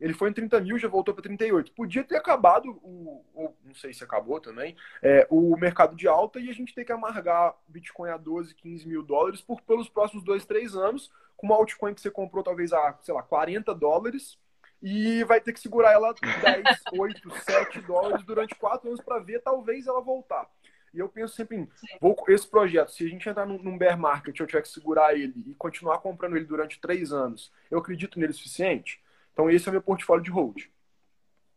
Ele 0.01 0.13
foi 0.13 0.31
em 0.31 0.33
30 0.33 0.61
mil, 0.61 0.79
já 0.79 0.89
voltou 0.89 1.15
para 1.15 1.23
38. 1.23 1.73
Podia 1.73 2.05
ter 2.05 2.17
acabado, 2.17 2.71
o, 2.83 3.25
o, 3.35 3.55
não 3.65 3.75
sei 3.75 3.93
se 3.93 4.03
acabou 4.03 4.41
também, 4.41 4.77
é, 5.03 5.27
o 5.31 5.57
mercado 5.57 5.95
de 5.95 6.09
alta 6.09 6.41
e 6.41 6.51
a 6.51 6.53
gente 6.53 6.75
tem 6.75 6.85
que 6.85 6.93
amargar 6.93 7.55
Bitcoin 7.69 8.11
a 8.11 8.17
12, 8.17 8.55
15 8.55 8.89
mil 8.89 9.03
dólares 9.03 9.41
por, 9.41 9.61
pelos 9.63 9.89
próximos 9.89 10.25
2, 10.25 10.45
3 10.45 10.77
anos, 10.77 11.11
com 11.37 11.47
uma 11.47 11.57
altcoin 11.57 11.95
que 11.95 12.01
você 12.01 12.11
comprou 12.11 12.43
talvez 12.43 12.73
a, 12.73 12.99
sei 13.03 13.15
lá, 13.15 13.23
40 13.23 13.75
dólares 13.75 14.39
e 14.83 15.25
vai 15.25 15.41
ter 15.41 15.53
que 15.53 15.61
segurar 15.61 15.93
ela 15.93 16.13
10, 16.13 16.83
8, 16.93 17.31
7 17.41 17.81
dólares 17.81 18.25
durante 18.25 18.55
4 18.55 18.87
anos 18.89 19.01
para 19.01 19.19
ver 19.19 19.41
talvez 19.41 19.87
ela 19.87 20.03
voltar. 20.03 20.47
E 20.93 20.99
eu 20.99 21.09
penso 21.09 21.35
sempre 21.35 21.57
em 21.57 21.69
vou, 22.01 22.15
esse 22.29 22.47
projeto, 22.47 22.93
se 22.93 23.05
a 23.05 23.09
gente 23.09 23.29
entrar 23.29 23.47
num, 23.47 23.61
num 23.61 23.77
bear 23.77 23.99
market, 23.99 24.39
eu 24.39 24.47
tiver 24.47 24.63
que 24.63 24.69
segurar 24.69 25.15
ele 25.15 25.43
e 25.47 25.55
continuar 25.55 25.99
comprando 25.99 26.37
ele 26.37 26.45
durante 26.45 26.81
3 26.81 27.13
anos, 27.13 27.51
eu 27.71 27.79
acredito 27.79 28.19
nele 28.21 28.33
o 28.33 28.35
suficiente? 28.35 29.03
Então, 29.35 29.51
esse 29.51 29.69
é 29.69 29.71
o 29.71 29.73
meu 29.73 29.83
portfólio 29.83 30.25
de 30.25 30.31
hold. 30.31 30.63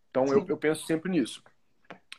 Então, 0.09 0.25
eu, 0.25 0.43
eu, 0.49 0.57
penso 0.57 0.85
sempre 0.85 1.11
nisso. 1.11 1.43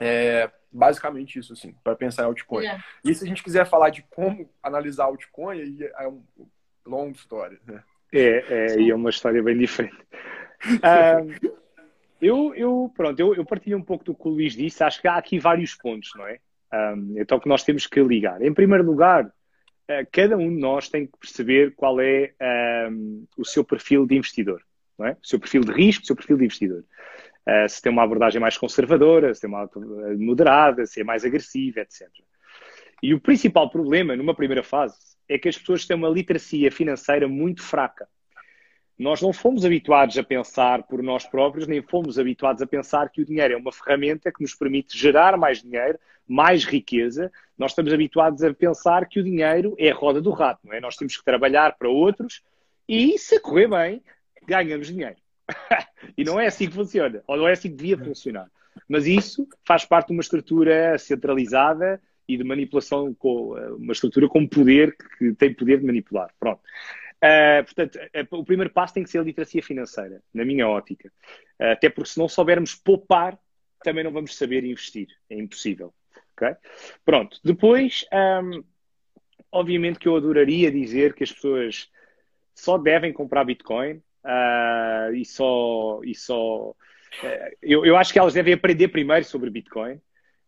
É 0.00 0.50
basicamente 0.70 1.38
isso, 1.38 1.52
assim, 1.52 1.74
para 1.82 1.96
pensar 1.96 2.22
em 2.22 2.26
altcoin. 2.26 2.62
Yeah. 2.62 2.84
E 3.04 3.14
se 3.14 3.24
a 3.24 3.26
gente 3.26 3.42
quiser 3.42 3.66
falar 3.66 3.90
de 3.90 4.02
como 4.02 4.48
analisar 4.62 5.04
altcoin, 5.04 5.61
aí 5.61 5.90
é 5.98 6.06
uma 6.06 6.22
longa 6.86 7.16
história. 7.16 7.59
Né? 7.66 7.82
É, 8.12 8.44
é, 8.48 8.80
e 8.80 8.90
é 8.90 8.94
uma 8.94 9.11
história 9.11 9.42
bem 9.42 9.59
diferente. 9.59 9.96
Um, 10.64 11.59
eu, 12.20 12.54
eu, 12.54 12.92
pronto, 12.96 13.18
eu, 13.18 13.34
eu 13.34 13.44
partilho 13.44 13.78
um 13.78 13.82
pouco 13.82 14.04
do 14.04 14.14
que 14.14 14.28
o 14.28 14.30
Luís 14.30 14.52
disse. 14.52 14.84
Acho 14.84 15.00
que 15.00 15.09
há 15.09 15.16
aqui 15.16 15.38
vários 15.38 15.74
pontos, 15.74 16.12
não 16.14 16.26
é? 16.26 16.38
Um, 16.72 17.14
então, 17.18 17.40
que 17.40 17.48
nós 17.48 17.64
temos 17.64 17.86
que 17.86 18.00
ligar. 18.00 18.42
Em 18.42 18.52
primeiro 18.52 18.84
lugar, 18.84 19.24
uh, 19.26 20.06
cada 20.12 20.36
um 20.36 20.54
de 20.54 20.61
nós 20.61 20.88
tem 20.88 21.06
que 21.06 21.18
perceber 21.18 21.74
qual 21.74 22.00
é 22.00 22.32
um, 22.90 23.26
o 23.36 23.44
seu 23.44 23.64
perfil 23.64 24.06
de 24.06 24.16
investidor 24.16 24.62
é? 25.07 25.16
seu 25.22 25.38
perfil 25.38 25.62
de 25.62 25.72
risco, 25.72 26.07
seu 26.07 26.16
perfil 26.16 26.36
de 26.36 26.44
investidor. 26.44 26.84
Uh, 27.46 27.68
se 27.68 27.80
tem 27.80 27.90
uma 27.90 28.03
abordagem 28.03 28.40
mais 28.40 28.59
conservadora, 28.59 29.34
se 29.34 29.40
tem 29.40 29.49
uma 29.49 29.68
moderada, 30.18 30.84
se 30.86 31.01
é 31.01 31.05
mais 31.05 31.24
agressiva, 31.24 31.80
etc. 31.80 32.09
E 33.03 33.14
o 33.14 33.20
principal 33.20 33.70
problema, 33.70 34.16
numa 34.16 34.34
primeira 34.34 34.62
fase, 34.62 34.96
é 35.28 35.38
que 35.38 35.49
as 35.49 35.57
pessoas 35.57 35.86
têm 35.86 35.96
uma 35.96 36.09
literacia 36.09 36.70
financeira 36.70 37.28
muito 37.28 37.62
fraca. 37.62 38.09
Nós 38.99 39.22
não 39.22 39.32
fomos 39.32 39.64
habituados 39.64 40.18
a 40.18 40.24
pensar 40.24 40.82
por 40.82 41.01
nós 41.03 41.24
próprios, 41.24 41.68
nem 41.68 41.80
fomos 41.80 42.18
habituados 42.18 42.61
a 42.61 42.66
pensar 42.66 43.09
que 43.11 43.22
o 43.22 43.24
dinheiro 43.24 43.55
é 43.55 43.57
uma 43.57 43.70
ferramenta 43.70 44.32
que 44.32 44.42
nos 44.42 44.55
permite 44.55 44.99
gerar 44.99 45.36
mais 45.36 45.62
dinheiro, 45.62 45.99
mais 46.26 46.64
riqueza. 46.64 47.30
Nós 47.57 47.70
estamos 47.70 47.92
habituados 47.92 48.42
a 48.42 48.53
pensar 48.53 49.09
que 49.09 49.20
o 49.20 49.22
dinheiro 49.22 49.76
é 49.78 49.90
a 49.90 49.94
roda 49.94 50.20
do 50.20 50.32
rato, 50.32 50.61
não 50.64 50.74
é? 50.74 50.80
Nós 50.80 50.96
temos 50.96 51.16
que 51.16 51.24
trabalhar 51.24 51.76
para 51.78 51.88
outros 51.88 52.42
e, 52.88 53.16
se 53.18 53.38
correr 53.38 53.68
bem, 53.68 54.03
ganhamos 54.49 54.88
dinheiro. 54.88 55.16
e 56.16 56.24
não 56.24 56.40
é 56.40 56.46
assim 56.46 56.66
que 56.66 56.74
funciona, 56.74 57.22
ou 57.26 57.36
não 57.36 57.49
é 57.49 57.53
assim 57.53 57.70
que 57.70 57.76
devia 57.76 57.99
funcionar. 57.99 58.51
Mas 58.88 59.07
isso 59.07 59.46
faz 59.66 59.84
parte 59.84 60.09
de 60.09 60.12
uma 60.14 60.22
estrutura 60.22 60.96
centralizada 60.99 62.01
e 62.26 62.36
de 62.36 62.44
manipulação, 62.44 63.14
com 63.14 63.55
uma 63.76 63.92
estrutura 63.92 64.28
com 64.28 64.46
poder, 64.46 64.96
que 64.96 65.32
tem 65.34 65.55
poder 65.55 65.80
de 65.80 65.86
manipular. 65.86 66.30
Pronto. 66.38 66.61
Uh, 67.18 67.64
portanto, 67.64 67.96
uh, 67.96 68.36
o 68.36 68.44
primeiro 68.44 68.72
passo 68.72 68.94
tem 68.94 69.03
que 69.03 69.11
ser 69.11 69.18
a 69.18 69.22
literacia 69.22 69.62
financeira, 69.62 70.22
na 70.32 70.44
minha 70.44 70.68
ótica. 70.68 71.11
Uh, 71.59 71.72
até 71.72 71.88
porque 71.88 72.11
se 72.11 72.18
não 72.18 72.28
soubermos 72.28 72.74
poupar, 72.74 73.38
também 73.82 74.05
não 74.05 74.12
vamos 74.12 74.36
saber 74.36 74.64
investir. 74.64 75.09
É 75.28 75.36
impossível. 75.36 75.92
Okay? 76.36 76.55
Pronto. 77.05 77.40
Depois, 77.42 78.05
um, 78.12 78.62
obviamente 79.51 79.99
que 79.99 80.07
eu 80.07 80.16
adoraria 80.16 80.70
dizer 80.70 81.14
que 81.14 81.24
as 81.24 81.32
pessoas 81.32 81.90
só 82.55 82.78
devem 82.78 83.12
comprar 83.12 83.44
Bitcoin 83.44 84.03
uh, 84.28 85.14
e 85.14 85.24
só. 85.24 86.00
E 86.04 86.14
só 86.14 86.70
uh, 86.70 86.76
eu, 87.62 87.84
eu 87.84 87.96
acho 87.96 88.12
que 88.12 88.18
elas 88.18 88.34
devem 88.34 88.54
aprender 88.54 88.88
primeiro 88.88 89.24
sobre 89.24 89.50
Bitcoin, 89.50 90.00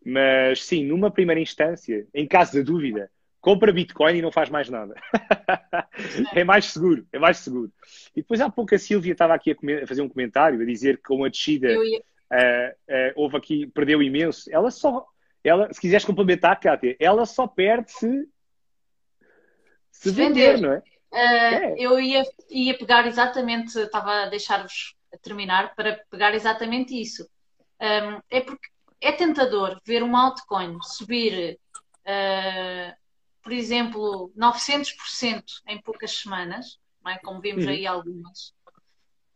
mas 0.05 0.63
sim, 0.63 0.85
numa 0.85 1.11
primeira 1.11 1.41
instância, 1.41 2.07
em 2.15 2.27
caso 2.27 2.53
de 2.53 2.63
dúvida, 2.63 3.11
compra 3.41 3.73
Bitcoin 3.73 4.19
e 4.19 4.23
não 4.23 4.31
faz 4.31 4.51
mais 4.51 4.69
nada. 4.69 4.95
é 6.35 6.45
mais 6.45 6.67
seguro, 6.67 7.07
é 7.13 7.19
mais 7.19 7.39
seguro. 7.39 7.73
E 8.15 8.21
depois 8.21 8.41
há 8.41 8.51
pouco 8.51 8.75
a 8.75 8.79
Silvia 8.79 9.13
estava 9.13 9.35
aqui 9.35 9.53
a, 9.53 9.87
fazer 9.87 10.03
um 10.03 10.09
comentário, 10.09 10.61
a 10.61 10.65
dizer 10.65 10.99
que 10.99 11.05
com 11.05 11.25
a 11.25 11.29
descida 11.29 11.73
ia... 11.73 11.99
uh, 11.99 12.93
uh, 12.93 13.13
houve 13.17 13.37
aqui, 13.37 13.67
perdeu 13.69 14.03
imenso. 14.03 14.51
Ela 14.53 14.71
só, 14.71 15.07
ela, 15.43 15.73
se 15.73 15.81
quiseres 15.81 16.05
complementar, 16.05 16.61
Kátia, 16.61 16.97
ela 17.01 17.25
só 17.25 17.47
perde 17.47 17.91
se, 17.91 18.29
se, 19.91 20.11
se 20.11 20.11
vender, 20.11 20.57
vender, 20.57 20.61
não 20.61 20.73
é? 20.75 20.83
Uh, 21.13 21.75
eu 21.77 21.99
ia, 21.99 22.25
ia 22.49 22.79
pegar 22.79 23.07
exatamente, 23.07 23.77
estava 23.79 24.23
a 24.23 24.29
deixar-vos 24.29 24.95
terminar 25.23 25.75
para 25.75 26.05
pegar 26.11 26.35
exatamente 26.35 27.01
isso. 27.01 27.29
Um, 27.81 28.21
é 28.31 28.41
porque 28.41 28.69
é 29.01 29.13
tentador 29.13 29.81
ver 29.85 30.03
uma 30.03 30.27
altcoin 30.27 30.79
subir, 30.83 31.59
uh, 32.05 32.97
por 33.43 33.53
exemplo, 33.53 34.33
900% 34.37 35.43
em 35.67 35.81
poucas 35.81 36.19
semanas, 36.19 36.79
não 37.03 37.11
é? 37.11 37.19
como 37.19 37.41
vimos 37.41 37.65
uhum. 37.65 37.71
aí 37.71 37.87
algumas, 37.87 38.53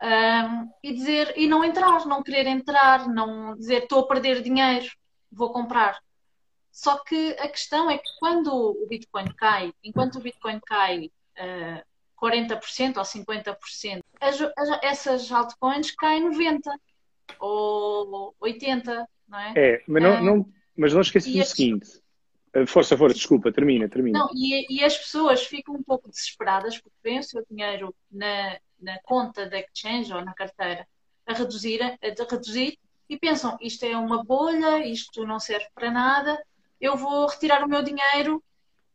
um, 0.02 0.70
e 0.82 0.92
dizer 0.92 1.32
e 1.36 1.46
não 1.46 1.64
entrar, 1.64 2.04
não 2.06 2.22
querer 2.22 2.46
entrar, 2.46 3.08
não 3.08 3.56
dizer 3.56 3.84
estou 3.84 4.00
a 4.00 4.06
perder 4.06 4.42
dinheiro, 4.42 4.86
vou 5.32 5.52
comprar. 5.52 5.98
Só 6.70 6.98
que 6.98 7.36
a 7.38 7.48
questão 7.48 7.88
é 7.90 7.96
que 7.96 8.10
quando 8.18 8.52
o 8.52 8.86
Bitcoin 8.86 9.32
cai, 9.36 9.72
enquanto 9.82 10.16
o 10.16 10.20
Bitcoin 10.20 10.60
cai 10.60 11.10
uh, 11.38 11.84
40% 12.20 12.96
ou 12.96 13.02
50%, 13.02 14.00
as, 14.20 14.40
as, 14.40 14.82
essas 14.82 15.32
altcoins 15.32 15.90
caem 15.92 16.30
90% 16.30 16.60
ou 17.40 18.34
80%, 18.42 19.06
não 19.28 19.38
é? 19.38 19.52
É, 19.56 19.82
mas 19.86 20.02
não, 20.02 20.14
uh, 20.14 20.22
não, 20.22 20.52
mas 20.76 20.92
não 20.92 21.00
esqueça 21.00 21.30
do 21.30 21.44
seguinte. 21.44 22.04
Ah, 22.54 22.66
força, 22.66 22.96
força, 22.96 23.16
desculpa, 23.16 23.52
termina, 23.52 23.88
termina. 23.88 24.20
Não, 24.20 24.30
e, 24.32 24.66
e, 24.70 24.84
as 24.84 24.96
pessoas 24.96 25.44
ficam 25.44 25.74
um 25.74 25.82
pouco 25.82 26.08
desesperadas 26.08 26.78
porque 26.78 26.96
vêem 27.02 27.18
o 27.18 27.22
seu 27.22 27.44
dinheiro 27.50 27.94
na, 28.10 28.58
na 28.80 28.98
conta 29.02 29.46
da 29.46 29.58
exchange 29.58 30.12
ou 30.12 30.24
na 30.24 30.32
carteira 30.32 30.86
a 31.26 31.32
reduzir, 31.32 31.82
a, 31.82 31.98
a 32.00 32.30
reduzir 32.30 32.78
e 33.08 33.18
pensam 33.18 33.56
isto 33.60 33.84
é 33.84 33.96
uma 33.96 34.22
bolha, 34.22 34.86
isto 34.86 35.26
não 35.26 35.40
serve 35.40 35.66
para 35.74 35.90
nada, 35.90 36.40
eu 36.80 36.96
vou 36.96 37.26
retirar 37.26 37.64
o 37.64 37.68
meu 37.68 37.82
dinheiro 37.82 38.42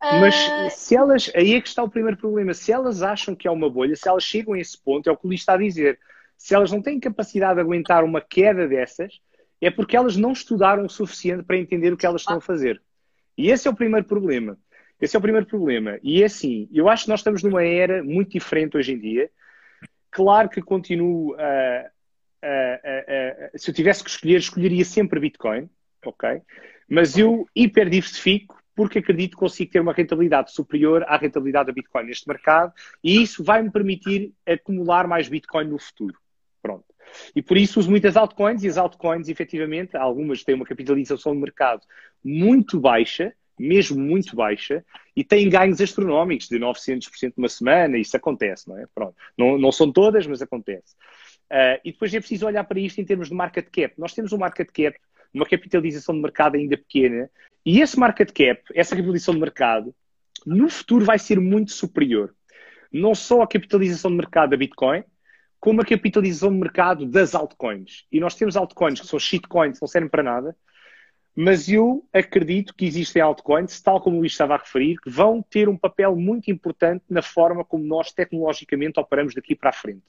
mas 0.01 0.35
uh... 0.35 0.69
se 0.69 0.95
elas, 0.95 1.31
aí 1.35 1.53
é 1.53 1.61
que 1.61 1.67
está 1.67 1.83
o 1.83 1.89
primeiro 1.89 2.17
problema. 2.17 2.53
Se 2.53 2.71
elas 2.71 3.01
acham 3.01 3.35
que 3.35 3.47
é 3.47 3.51
uma 3.51 3.69
bolha, 3.69 3.95
se 3.95 4.07
elas 4.07 4.23
chegam 4.23 4.53
a 4.53 4.59
esse 4.59 4.77
ponto, 4.77 5.09
é 5.09 5.11
o 5.11 5.17
que 5.17 5.25
o 5.25 5.27
Luís 5.27 5.41
está 5.41 5.53
a 5.53 5.57
dizer. 5.57 5.99
Se 6.37 6.55
elas 6.55 6.71
não 6.71 6.81
têm 6.81 6.99
capacidade 6.99 7.55
de 7.55 7.61
aguentar 7.61 8.03
uma 8.03 8.21
queda 8.21 8.67
dessas, 8.67 9.19
é 9.61 9.69
porque 9.69 9.97
elas 9.97 10.15
não 10.15 10.31
estudaram 10.31 10.85
o 10.85 10.89
suficiente 10.89 11.43
para 11.43 11.57
entender 11.57 11.91
o 11.91 11.97
que 11.97 12.05
elas 12.05 12.21
estão 12.21 12.37
a 12.37 12.41
fazer. 12.41 12.81
E 13.37 13.51
esse 13.51 13.67
é 13.67 13.71
o 13.71 13.75
primeiro 13.75 14.07
problema. 14.07 14.57
Esse 15.01 15.15
é 15.15 15.19
o 15.19 15.21
primeiro 15.21 15.45
problema. 15.45 15.99
E 16.03 16.21
é 16.21 16.25
assim, 16.25 16.69
eu 16.73 16.89
acho 16.89 17.03
que 17.03 17.09
nós 17.09 17.21
estamos 17.21 17.43
numa 17.43 17.63
era 17.63 18.03
muito 18.03 18.31
diferente 18.31 18.77
hoje 18.77 18.93
em 18.93 18.99
dia. 18.99 19.29
Claro 20.11 20.49
que 20.49 20.61
continuo 20.61 21.35
a. 21.35 21.89
se 23.55 23.69
eu 23.69 23.73
tivesse 23.73 24.03
que 24.03 24.09
escolher, 24.09 24.37
escolheria 24.37 24.85
sempre 24.85 25.19
Bitcoin, 25.19 25.69
ok? 26.05 26.41
Mas 26.89 27.17
eu 27.17 27.47
hiperdiversifico 27.55 28.58
porque 28.79 28.99
acredito 28.99 29.31
que 29.31 29.39
consigo 29.39 29.69
ter 29.69 29.81
uma 29.81 29.91
rentabilidade 29.91 30.53
superior 30.53 31.03
à 31.05 31.17
rentabilidade 31.17 31.67
da 31.67 31.73
Bitcoin 31.73 32.05
neste 32.05 32.25
mercado 32.25 32.71
e 33.03 33.21
isso 33.21 33.43
vai 33.43 33.61
me 33.61 33.69
permitir 33.69 34.31
acumular 34.45 35.05
mais 35.05 35.27
Bitcoin 35.27 35.67
no 35.67 35.77
futuro. 35.77 36.17
Pronto. 36.61 36.85
E 37.35 37.41
por 37.41 37.57
isso 37.57 37.77
uso 37.77 37.89
muitas 37.89 38.15
altcoins 38.15 38.63
e 38.63 38.69
as 38.69 38.77
altcoins, 38.77 39.27
efetivamente, 39.27 39.97
algumas 39.97 40.45
têm 40.45 40.55
uma 40.55 40.63
capitalização 40.63 41.33
de 41.33 41.41
mercado 41.41 41.81
muito 42.23 42.79
baixa, 42.79 43.33
mesmo 43.59 43.99
muito 43.99 44.33
baixa, 44.33 44.81
e 45.13 45.25
têm 45.25 45.49
ganhos 45.49 45.81
astronómicos 45.81 46.47
de 46.47 46.57
900% 46.57 47.33
numa 47.35 47.49
semana, 47.49 47.97
isso 47.97 48.15
acontece, 48.15 48.69
não 48.69 48.77
é? 48.77 48.85
Pronto. 48.95 49.13
Não, 49.37 49.57
não 49.57 49.73
são 49.73 49.91
todas, 49.91 50.25
mas 50.25 50.41
acontece. 50.41 50.95
Uh, 51.51 51.75
e 51.83 51.91
depois 51.91 52.13
é 52.13 52.19
preciso 52.21 52.45
olhar 52.45 52.63
para 52.63 52.79
isto 52.79 53.01
em 53.01 53.03
termos 53.03 53.27
de 53.27 53.35
market 53.35 53.67
cap. 53.69 53.93
Nós 53.97 54.13
temos 54.13 54.31
um 54.31 54.37
market 54.37 54.69
cap, 54.71 54.97
uma 55.33 55.45
capitalização 55.45 56.15
de 56.15 56.21
mercado 56.21 56.55
ainda 56.55 56.77
pequena, 56.77 57.29
e 57.65 57.81
esse 57.81 57.99
market 57.99 58.31
cap, 58.31 58.61
essa 58.73 58.95
capitalização 58.95 59.33
de 59.33 59.39
mercado, 59.39 59.95
no 60.45 60.69
futuro 60.69 61.05
vai 61.05 61.19
ser 61.19 61.39
muito 61.39 61.71
superior. 61.71 62.33
Não 62.91 63.13
só 63.13 63.41
a 63.41 63.47
capitalização 63.47 64.09
de 64.11 64.17
mercado 64.17 64.51
da 64.51 64.57
Bitcoin, 64.57 65.03
como 65.59 65.81
a 65.81 65.85
capitalização 65.85 66.51
de 66.51 66.57
mercado 66.57 67.05
das 67.05 67.35
altcoins. 67.35 68.05
E 68.11 68.19
nós 68.19 68.35
temos 68.35 68.55
altcoins 68.55 69.01
que 69.01 69.07
são 69.07 69.19
shitcoins, 69.19 69.77
que 69.77 69.83
não 69.83 69.87
servem 69.87 70.09
para 70.09 70.23
nada, 70.23 70.55
mas 71.35 71.69
eu 71.69 72.05
acredito 72.11 72.73
que 72.73 72.85
existem 72.85 73.21
altcoins, 73.21 73.79
tal 73.81 74.01
como 74.01 74.17
o 74.17 74.19
Luís 74.19 74.31
estava 74.31 74.55
a 74.55 74.57
referir, 74.57 74.97
que 74.97 75.09
vão 75.09 75.41
ter 75.41 75.69
um 75.69 75.77
papel 75.77 76.15
muito 76.15 76.49
importante 76.49 77.03
na 77.09 77.21
forma 77.21 77.63
como 77.63 77.83
nós 77.83 78.11
tecnologicamente 78.11 78.99
operamos 78.99 79.33
daqui 79.33 79.55
para 79.55 79.69
a 79.69 79.73
frente. 79.73 80.03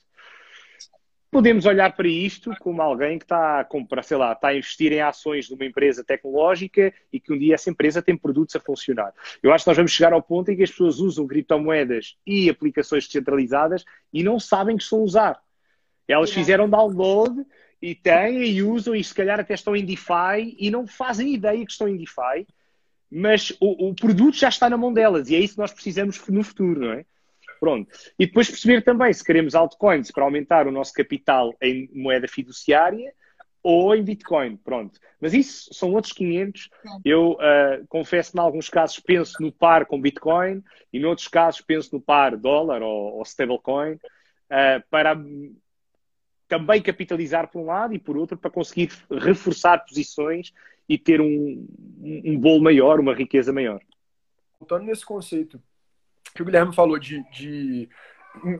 Podemos 1.30 1.64
olhar 1.64 1.94
para 1.94 2.08
isto 2.08 2.50
como 2.58 2.82
alguém 2.82 3.16
que 3.16 3.24
está 3.24 3.60
a 3.60 3.64
comprar, 3.64 4.02
sei 4.02 4.16
lá, 4.16 4.32
está 4.32 4.48
a 4.48 4.56
investir 4.56 4.92
em 4.92 5.00
ações 5.00 5.46
de 5.46 5.54
uma 5.54 5.64
empresa 5.64 6.02
tecnológica 6.02 6.92
e 7.12 7.20
que 7.20 7.32
um 7.32 7.38
dia 7.38 7.54
essa 7.54 7.70
empresa 7.70 8.02
tem 8.02 8.16
produtos 8.16 8.56
a 8.56 8.60
funcionar. 8.60 9.14
Eu 9.40 9.52
acho 9.52 9.64
que 9.64 9.70
nós 9.70 9.76
vamos 9.76 9.92
chegar 9.92 10.12
ao 10.12 10.20
ponto 10.20 10.50
em 10.50 10.56
que 10.56 10.64
as 10.64 10.70
pessoas 10.70 10.98
usam 10.98 11.28
criptomoedas 11.28 12.16
e 12.26 12.50
aplicações 12.50 13.06
descentralizadas 13.06 13.84
e 14.12 14.24
não 14.24 14.40
sabem 14.40 14.76
que 14.76 14.82
estão 14.82 14.98
a 14.98 15.02
usar. 15.02 15.40
Elas 16.08 16.32
fizeram 16.32 16.68
download 16.68 17.46
e 17.80 17.94
têm 17.94 18.42
e 18.42 18.62
usam 18.64 18.96
e 18.96 19.04
se 19.04 19.14
calhar 19.14 19.38
até 19.38 19.54
estão 19.54 19.76
em 19.76 19.84
DeFi 19.84 20.56
e 20.58 20.68
não 20.68 20.84
fazem 20.84 21.32
ideia 21.32 21.64
que 21.64 21.70
estão 21.70 21.88
em 21.88 21.96
DeFi, 21.96 22.44
mas 23.08 23.50
o, 23.60 23.90
o 23.90 23.94
produto 23.94 24.36
já 24.36 24.48
está 24.48 24.68
na 24.68 24.76
mão 24.76 24.92
delas 24.92 25.30
e 25.30 25.36
é 25.36 25.38
isso 25.38 25.54
que 25.54 25.60
nós 25.60 25.72
precisamos 25.72 26.20
no 26.28 26.42
futuro, 26.42 26.80
não 26.80 26.92
é? 26.92 27.04
Pronto. 27.60 27.92
E 28.18 28.26
depois 28.26 28.48
perceber 28.48 28.82
também 28.82 29.12
se 29.12 29.22
queremos 29.22 29.54
altcoins 29.54 30.10
para 30.10 30.24
aumentar 30.24 30.66
o 30.66 30.72
nosso 30.72 30.94
capital 30.94 31.54
em 31.60 31.90
moeda 31.92 32.26
fiduciária 32.26 33.12
ou 33.62 33.94
em 33.94 34.02
Bitcoin. 34.02 34.56
Pronto. 34.56 34.98
Mas 35.20 35.34
isso 35.34 35.72
são 35.74 35.92
outros 35.92 36.14
500. 36.14 36.70
Eu 37.04 37.32
uh, 37.32 37.86
confesso 37.86 38.32
que, 38.32 38.38
em 38.38 38.40
alguns 38.40 38.70
casos, 38.70 38.98
penso 38.98 39.34
no 39.42 39.52
par 39.52 39.84
com 39.84 40.00
Bitcoin 40.00 40.64
e, 40.90 40.98
em 40.98 41.04
outros 41.04 41.28
casos, 41.28 41.60
penso 41.60 41.94
no 41.94 42.00
par 42.00 42.34
dólar 42.34 42.82
ou, 42.82 43.18
ou 43.18 43.22
stablecoin 43.22 43.92
uh, 43.92 44.82
para 44.88 45.14
também 46.48 46.80
capitalizar 46.80 47.48
por 47.48 47.60
um 47.60 47.66
lado 47.66 47.92
e 47.92 47.98
por 47.98 48.16
outro 48.16 48.38
para 48.38 48.50
conseguir 48.50 48.90
reforçar 49.10 49.84
posições 49.84 50.52
e 50.88 50.96
ter 50.96 51.20
um, 51.20 51.68
um 52.00 52.38
bolo 52.40 52.62
maior, 52.62 52.98
uma 52.98 53.14
riqueza 53.14 53.52
maior. 53.52 53.80
Voltando 54.58 54.86
nesse 54.86 55.04
conceito 55.04 55.62
que 56.34 56.42
o 56.42 56.44
Guilherme 56.44 56.74
falou 56.74 56.98
de, 56.98 57.22
de 57.30 57.88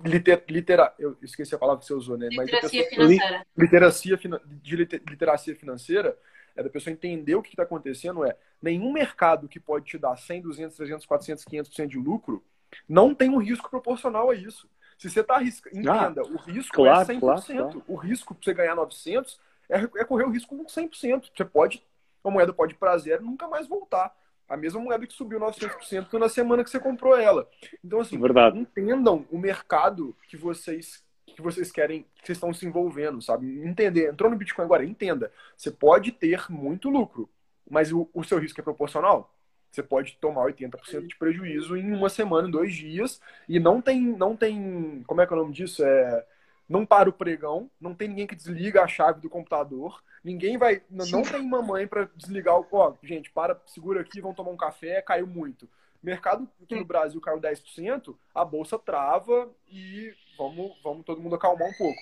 liter, 0.04 0.44
litera, 0.48 0.94
eu 0.98 1.16
esqueci 1.22 1.54
a 1.54 1.58
palavra 1.58 1.80
que 1.80 1.86
você 1.86 1.94
usou, 1.94 2.18
né? 2.18 2.28
Literacia 2.28 2.82
Mas 2.82 2.88
financeira. 2.88 3.46
Literacia, 3.56 4.18
de 4.62 4.76
literacia 4.76 5.56
financeira 5.56 6.18
é 6.56 6.62
da 6.62 6.70
pessoa 6.70 6.92
entender 6.92 7.34
o 7.34 7.42
que 7.42 7.50
está 7.50 7.62
acontecendo, 7.62 8.24
é 8.24 8.36
nenhum 8.60 8.92
mercado 8.92 9.48
que 9.48 9.60
pode 9.60 9.86
te 9.86 9.98
dar 9.98 10.16
100, 10.16 10.42
200, 10.42 10.76
300, 10.76 11.06
400, 11.06 11.44
500% 11.44 11.86
de 11.86 11.98
lucro 11.98 12.44
não 12.88 13.14
tem 13.14 13.30
um 13.30 13.38
risco 13.38 13.70
proporcional 13.70 14.30
a 14.30 14.34
isso. 14.34 14.68
Se 14.98 15.08
você 15.08 15.20
está 15.20 15.36
arriscando, 15.36 15.78
entenda, 15.78 16.20
ah, 16.20 16.26
o 16.26 16.36
risco 16.36 16.74
claro, 16.74 17.10
é 17.10 17.14
100%. 17.14 17.20
Claro, 17.20 17.42
claro. 17.46 17.84
O 17.88 17.96
risco 17.96 18.34
para 18.34 18.44
você 18.44 18.54
ganhar 18.54 18.74
900 18.74 19.40
é, 19.68 19.78
é 19.78 20.04
correr 20.04 20.24
o 20.24 20.30
risco 20.30 20.56
com 20.56 20.64
100%. 20.64 21.30
Você 21.34 21.44
pode, 21.44 21.82
a 22.22 22.30
moeda 22.30 22.52
pode 22.52 22.74
ir 22.74 22.76
para 22.76 22.98
zero 22.98 23.22
e 23.22 23.26
nunca 23.26 23.48
mais 23.48 23.66
voltar. 23.66 24.14
A 24.50 24.56
mesma 24.56 24.80
moeda 24.80 25.06
que 25.06 25.14
subiu 25.14 25.38
900% 25.38 26.12
na 26.14 26.28
semana 26.28 26.64
que 26.64 26.68
você 26.68 26.80
comprou 26.80 27.16
ela. 27.16 27.48
Então, 27.84 28.00
assim, 28.00 28.18
Verdade. 28.18 28.58
entendam 28.58 29.24
o 29.30 29.38
mercado 29.38 30.14
que 30.28 30.36
vocês 30.36 31.08
que 31.34 31.40
vocês 31.40 31.70
querem, 31.70 32.02
que 32.16 32.26
vocês 32.26 32.36
estão 32.36 32.52
se 32.52 32.66
envolvendo, 32.66 33.22
sabe? 33.22 33.64
Entender. 33.64 34.10
Entrou 34.10 34.28
no 34.28 34.36
Bitcoin 34.36 34.64
agora, 34.64 34.84
entenda. 34.84 35.32
Você 35.56 35.70
pode 35.70 36.10
ter 36.10 36.50
muito 36.50 36.90
lucro, 36.90 37.30
mas 37.70 37.92
o, 37.92 38.10
o 38.12 38.24
seu 38.24 38.38
risco 38.38 38.60
é 38.60 38.64
proporcional. 38.64 39.32
Você 39.70 39.82
pode 39.82 40.16
tomar 40.20 40.46
80% 40.46 41.06
de 41.06 41.16
prejuízo 41.16 41.76
em 41.76 41.92
uma 41.92 42.08
semana, 42.08 42.48
em 42.48 42.50
dois 42.50 42.74
dias, 42.74 43.20
e 43.48 43.60
não 43.60 43.80
tem, 43.80 44.00
não 44.00 44.36
tem, 44.36 45.04
como 45.06 45.20
é 45.20 45.26
que 45.26 45.32
é 45.32 45.36
o 45.36 45.40
nome 45.40 45.54
disso? 45.54 45.84
É, 45.84 46.26
não 46.70 46.86
para 46.86 47.10
o 47.10 47.12
pregão, 47.12 47.70
não 47.78 47.94
tem 47.94 48.08
ninguém 48.08 48.26
que 48.26 48.36
desliga 48.36 48.82
a 48.82 48.88
chave 48.88 49.20
do 49.20 49.28
computador, 49.28 50.00
Ninguém 50.22 50.58
vai. 50.58 50.82
Não 50.90 51.22
tem 51.22 51.42
mamãe 51.42 51.86
para 51.86 52.08
desligar 52.14 52.58
o. 52.58 52.66
Ó, 52.70 52.94
gente, 53.02 53.30
para, 53.30 53.60
segura 53.66 54.02
aqui, 54.02 54.20
vão 54.20 54.34
tomar 54.34 54.50
um 54.50 54.56
café, 54.56 55.00
caiu 55.00 55.26
muito. 55.26 55.68
Mercado 56.02 56.48
aqui 56.62 56.74
no 56.74 56.84
Brasil 56.84 57.20
caiu 57.20 57.40
10%, 57.40 58.16
a 58.34 58.44
bolsa 58.44 58.78
trava 58.78 59.50
e 59.68 60.14
vamos, 60.38 60.72
vamos 60.82 61.04
todo 61.04 61.20
mundo 61.20 61.34
acalmar 61.34 61.68
um 61.68 61.74
pouco. 61.74 61.98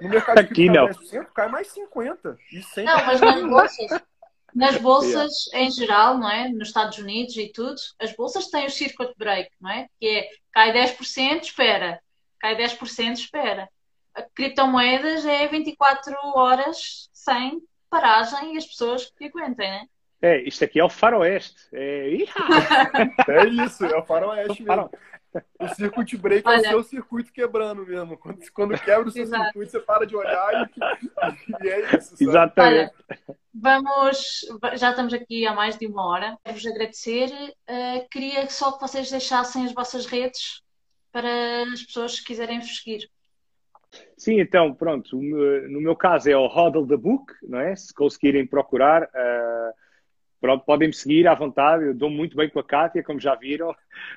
No 0.00 0.08
mercado 0.08 0.38
aqui, 0.38 0.66
caiu 0.66 0.88
10%, 0.88 1.26
cai 1.32 1.48
mais 1.48 1.72
50%. 1.72 2.36
E 2.52 2.62
sempre 2.62 2.92
não, 2.92 3.06
mas 3.06 3.20
nas 3.20 3.42
bolsas, 3.42 4.02
nas 4.54 4.76
bolsas 4.78 5.32
em 5.54 5.70
geral, 5.70 6.18
não 6.18 6.30
é? 6.30 6.48
Nos 6.48 6.68
Estados 6.68 6.98
Unidos 6.98 7.36
e 7.36 7.48
tudo, 7.52 7.76
as 8.00 8.14
bolsas 8.14 8.48
têm 8.48 8.66
o 8.66 8.70
circuit 8.70 9.12
break, 9.16 9.50
não 9.60 9.70
é? 9.70 9.88
Que 10.00 10.06
é 10.06 10.28
cai 10.52 10.72
10%, 10.72 11.42
espera. 11.42 12.00
Cai 12.40 12.56
10%, 12.56 13.12
espera 13.14 13.68
criptomoedas 14.34 15.24
é 15.24 15.46
24 15.46 16.14
horas 16.34 17.08
sem 17.12 17.60
paragem 17.88 18.54
e 18.54 18.58
as 18.58 18.66
pessoas 18.66 19.10
que 19.16 19.26
aguentem, 19.26 19.70
né? 19.70 19.86
É, 20.20 20.40
isto 20.42 20.64
aqui 20.64 20.78
é 20.78 20.84
o 20.84 20.88
faroeste. 20.88 21.68
É, 21.72 22.14
é 23.28 23.44
isso, 23.48 23.84
é 23.84 23.98
o 23.98 24.04
faroeste 24.04 24.62
mesmo. 24.62 24.90
O 25.58 25.68
circuit 25.74 26.16
break 26.16 26.46
Olha, 26.46 26.56
é 26.56 26.68
o 26.68 26.70
seu 26.70 26.84
circuito 26.84 27.32
quebrando 27.32 27.86
mesmo. 27.86 28.16
Quando, 28.18 28.38
quando 28.52 28.78
quebra 28.78 29.08
o 29.08 29.10
seu 29.10 29.22
exato. 29.22 29.44
circuito, 29.44 29.72
você 29.72 29.80
para 29.80 30.06
de 30.06 30.14
olhar 30.14 30.70
e, 30.70 31.64
e 31.64 31.68
é 31.68 31.96
isso. 31.96 32.10
Sabe? 32.10 32.24
Exatamente. 32.24 32.94
Olha, 33.08 33.36
vamos, 33.52 34.46
já 34.76 34.90
estamos 34.90 35.12
aqui 35.14 35.46
há 35.46 35.54
mais 35.54 35.76
de 35.76 35.86
uma 35.86 36.06
hora. 36.06 36.38
Quero-vos 36.44 36.66
agradecer. 36.66 37.30
Uh, 37.68 38.08
queria 38.10 38.48
só 38.50 38.72
que 38.72 38.80
vocês 38.80 39.10
deixassem 39.10 39.64
as 39.64 39.72
vossas 39.72 40.06
redes 40.06 40.62
para 41.10 41.62
as 41.72 41.82
pessoas 41.82 42.20
que 42.20 42.26
quiserem 42.26 42.60
vos 42.60 42.78
seguir. 42.78 43.08
Sim, 44.16 44.40
então, 44.40 44.72
pronto, 44.74 45.20
no 45.20 45.80
meu 45.80 45.96
caso 45.96 46.30
é 46.30 46.36
o 46.36 46.46
Hodl 46.46 46.86
the 46.86 46.96
Book, 46.96 47.32
não 47.42 47.58
é? 47.58 47.74
Se 47.76 47.92
conseguirem 47.92 48.46
procurar, 48.46 49.02
uh, 49.04 49.74
pronto, 50.40 50.64
podem 50.64 50.88
me 50.88 50.94
seguir 50.94 51.26
à 51.26 51.34
vontade, 51.34 51.84
eu 51.84 51.94
dou 51.94 52.08
muito 52.08 52.36
bem 52.36 52.48
com 52.48 52.58
a 52.58 52.64
Kátia, 52.64 53.02
como 53.02 53.20
já 53.20 53.34
viram, 53.34 53.70
uh, 53.70 53.74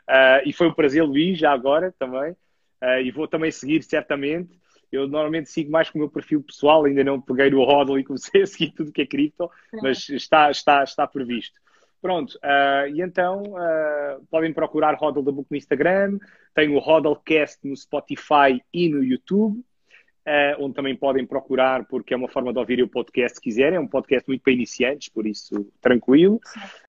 e 0.45 0.53
foi 0.53 0.67
um 0.67 0.73
prazer, 0.73 1.03
Luís, 1.03 1.37
já 1.37 1.51
agora 1.51 1.93
também, 1.97 2.31
uh, 2.31 3.01
e 3.03 3.11
vou 3.11 3.27
também 3.27 3.51
seguir 3.51 3.83
certamente. 3.83 4.57
Eu 4.91 5.07
normalmente 5.07 5.49
sigo 5.49 5.71
mais 5.71 5.89
com 5.89 5.97
o 5.97 6.01
meu 6.01 6.09
perfil 6.09 6.41
pessoal, 6.41 6.85
ainda 6.85 7.03
não 7.03 7.19
peguei 7.19 7.49
no 7.49 7.63
Hodl 7.63 7.99
e 7.99 8.03
comecei 8.03 8.43
a 8.43 8.47
seguir 8.47 8.71
tudo 8.71 8.91
que 8.91 9.01
é 9.01 9.05
cripto, 9.05 9.49
mas 9.81 10.07
está, 10.09 10.49
está, 10.51 10.83
está 10.83 11.05
previsto. 11.05 11.59
Pronto, 12.01 12.35
uh, 12.35 12.87
e 12.93 13.01
então 13.01 13.41
uh, 13.41 14.25
podem 14.29 14.53
procurar 14.53 14.95
Hodl 14.95 15.23
da 15.23 15.31
Book 15.31 15.47
no 15.49 15.57
Instagram, 15.57 16.19
tem 16.53 16.69
o 16.69 16.77
Hodlcast 16.77 17.67
no 17.67 17.75
Spotify 17.75 18.61
e 18.71 18.89
no 18.89 19.03
YouTube, 19.03 19.57
uh, 19.59 20.63
onde 20.63 20.75
também 20.75 20.95
podem 20.95 21.25
procurar, 21.25 21.85
porque 21.85 22.13
é 22.13 22.17
uma 22.17 22.29
forma 22.29 22.53
de 22.53 22.59
ouvir 22.59 22.83
o 22.83 22.87
podcast 22.87 23.37
se 23.37 23.41
quiserem, 23.41 23.77
é 23.77 23.79
um 23.79 23.87
podcast 23.87 24.27
muito 24.27 24.41
para 24.43 24.53
iniciantes, 24.53 25.09
por 25.09 25.25
isso 25.25 25.71
tranquilo. 25.81 26.39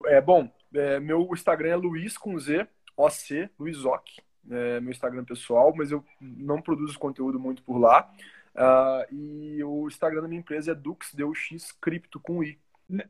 É 0.06 0.20
bom, 0.20 0.50
é, 0.74 1.00
meu 1.00 1.28
Instagram 1.32 1.70
é 1.70 1.76
Luiz 1.76 2.18
com 2.18 2.38
Z, 2.38 2.66
OC, 2.96 3.48
Luiz 3.58 3.84
Oc, 3.84 4.04
é 4.50 4.80
meu 4.80 4.90
Instagram 4.90 5.24
pessoal, 5.24 5.72
mas 5.74 5.90
eu 5.90 6.04
não 6.20 6.60
produzo 6.60 6.98
conteúdo 6.98 7.38
muito 7.38 7.62
por 7.62 7.78
lá. 7.78 8.10
Uh, 8.54 9.14
e 9.14 9.64
o 9.64 9.86
Instagram 9.86 10.22
da 10.22 10.28
minha 10.28 10.40
empresa 10.40 10.72
é 10.72 10.74
DuxDeuX 10.74 11.72
Cripto 11.80 12.18
com 12.18 12.42
I. 12.42 12.58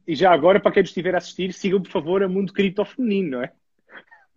E 0.06 0.14
já 0.14 0.32
agora, 0.32 0.58
para 0.58 0.72
quem 0.72 0.82
estiver 0.82 1.14
a 1.14 1.18
assistir, 1.18 1.52
sigam, 1.52 1.82
por 1.82 1.90
favor, 1.90 2.22
a 2.22 2.28
Mundo 2.28 2.52
Cripto 2.52 2.84
Feminino, 2.84 3.38
não 3.38 3.42
é? 3.42 3.52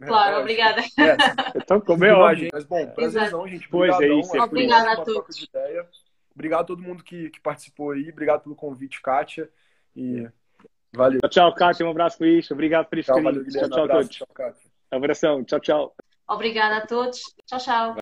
Claro, 0.05 0.37
é, 0.37 0.39
obrigada. 0.39 0.81
É, 0.81 1.57
então, 1.57 1.81
como 1.81 2.05
é 2.05 2.13
óbvio. 2.13 2.49
Mas, 2.53 2.63
bom, 2.63 2.87
prazerzão, 2.87 3.47
gente. 3.47 3.67
Pois 3.67 3.99
é 3.99 4.07
isso. 4.07 4.35
É 4.35 4.41
obrigada 4.41 4.93
a 4.93 5.03
todos. 5.03 5.47
Obrigado 6.33 6.61
a 6.61 6.65
todo 6.65 6.81
mundo 6.81 7.03
que, 7.03 7.29
que 7.29 7.41
participou 7.41 7.91
aí. 7.91 8.09
Obrigado 8.09 8.43
pelo 8.43 8.55
convite, 8.55 9.01
Kátia. 9.01 9.49
E 9.95 10.25
valeu. 10.93 11.19
Tchau, 11.21 11.29
tchau, 11.29 11.53
Kátia. 11.53 11.85
Um 11.85 11.89
abraço, 11.89 12.23
Luís. 12.23 12.49
Obrigado 12.49 12.87
por 12.87 12.97
isso. 12.97 13.11
Tchau, 13.11 13.21
valeu, 13.21 13.45
tchau, 13.45 13.69
tchau 13.69 13.83
a 13.83 13.87
todos. 13.89 14.09
Tchau, 14.09 14.27
Abração. 14.91 15.43
Tchau, 15.43 15.59
tchau. 15.59 15.95
Obrigada 16.27 16.77
a 16.77 16.87
todos. 16.87 17.19
Tchau, 17.45 17.59
tchau. 17.59 17.95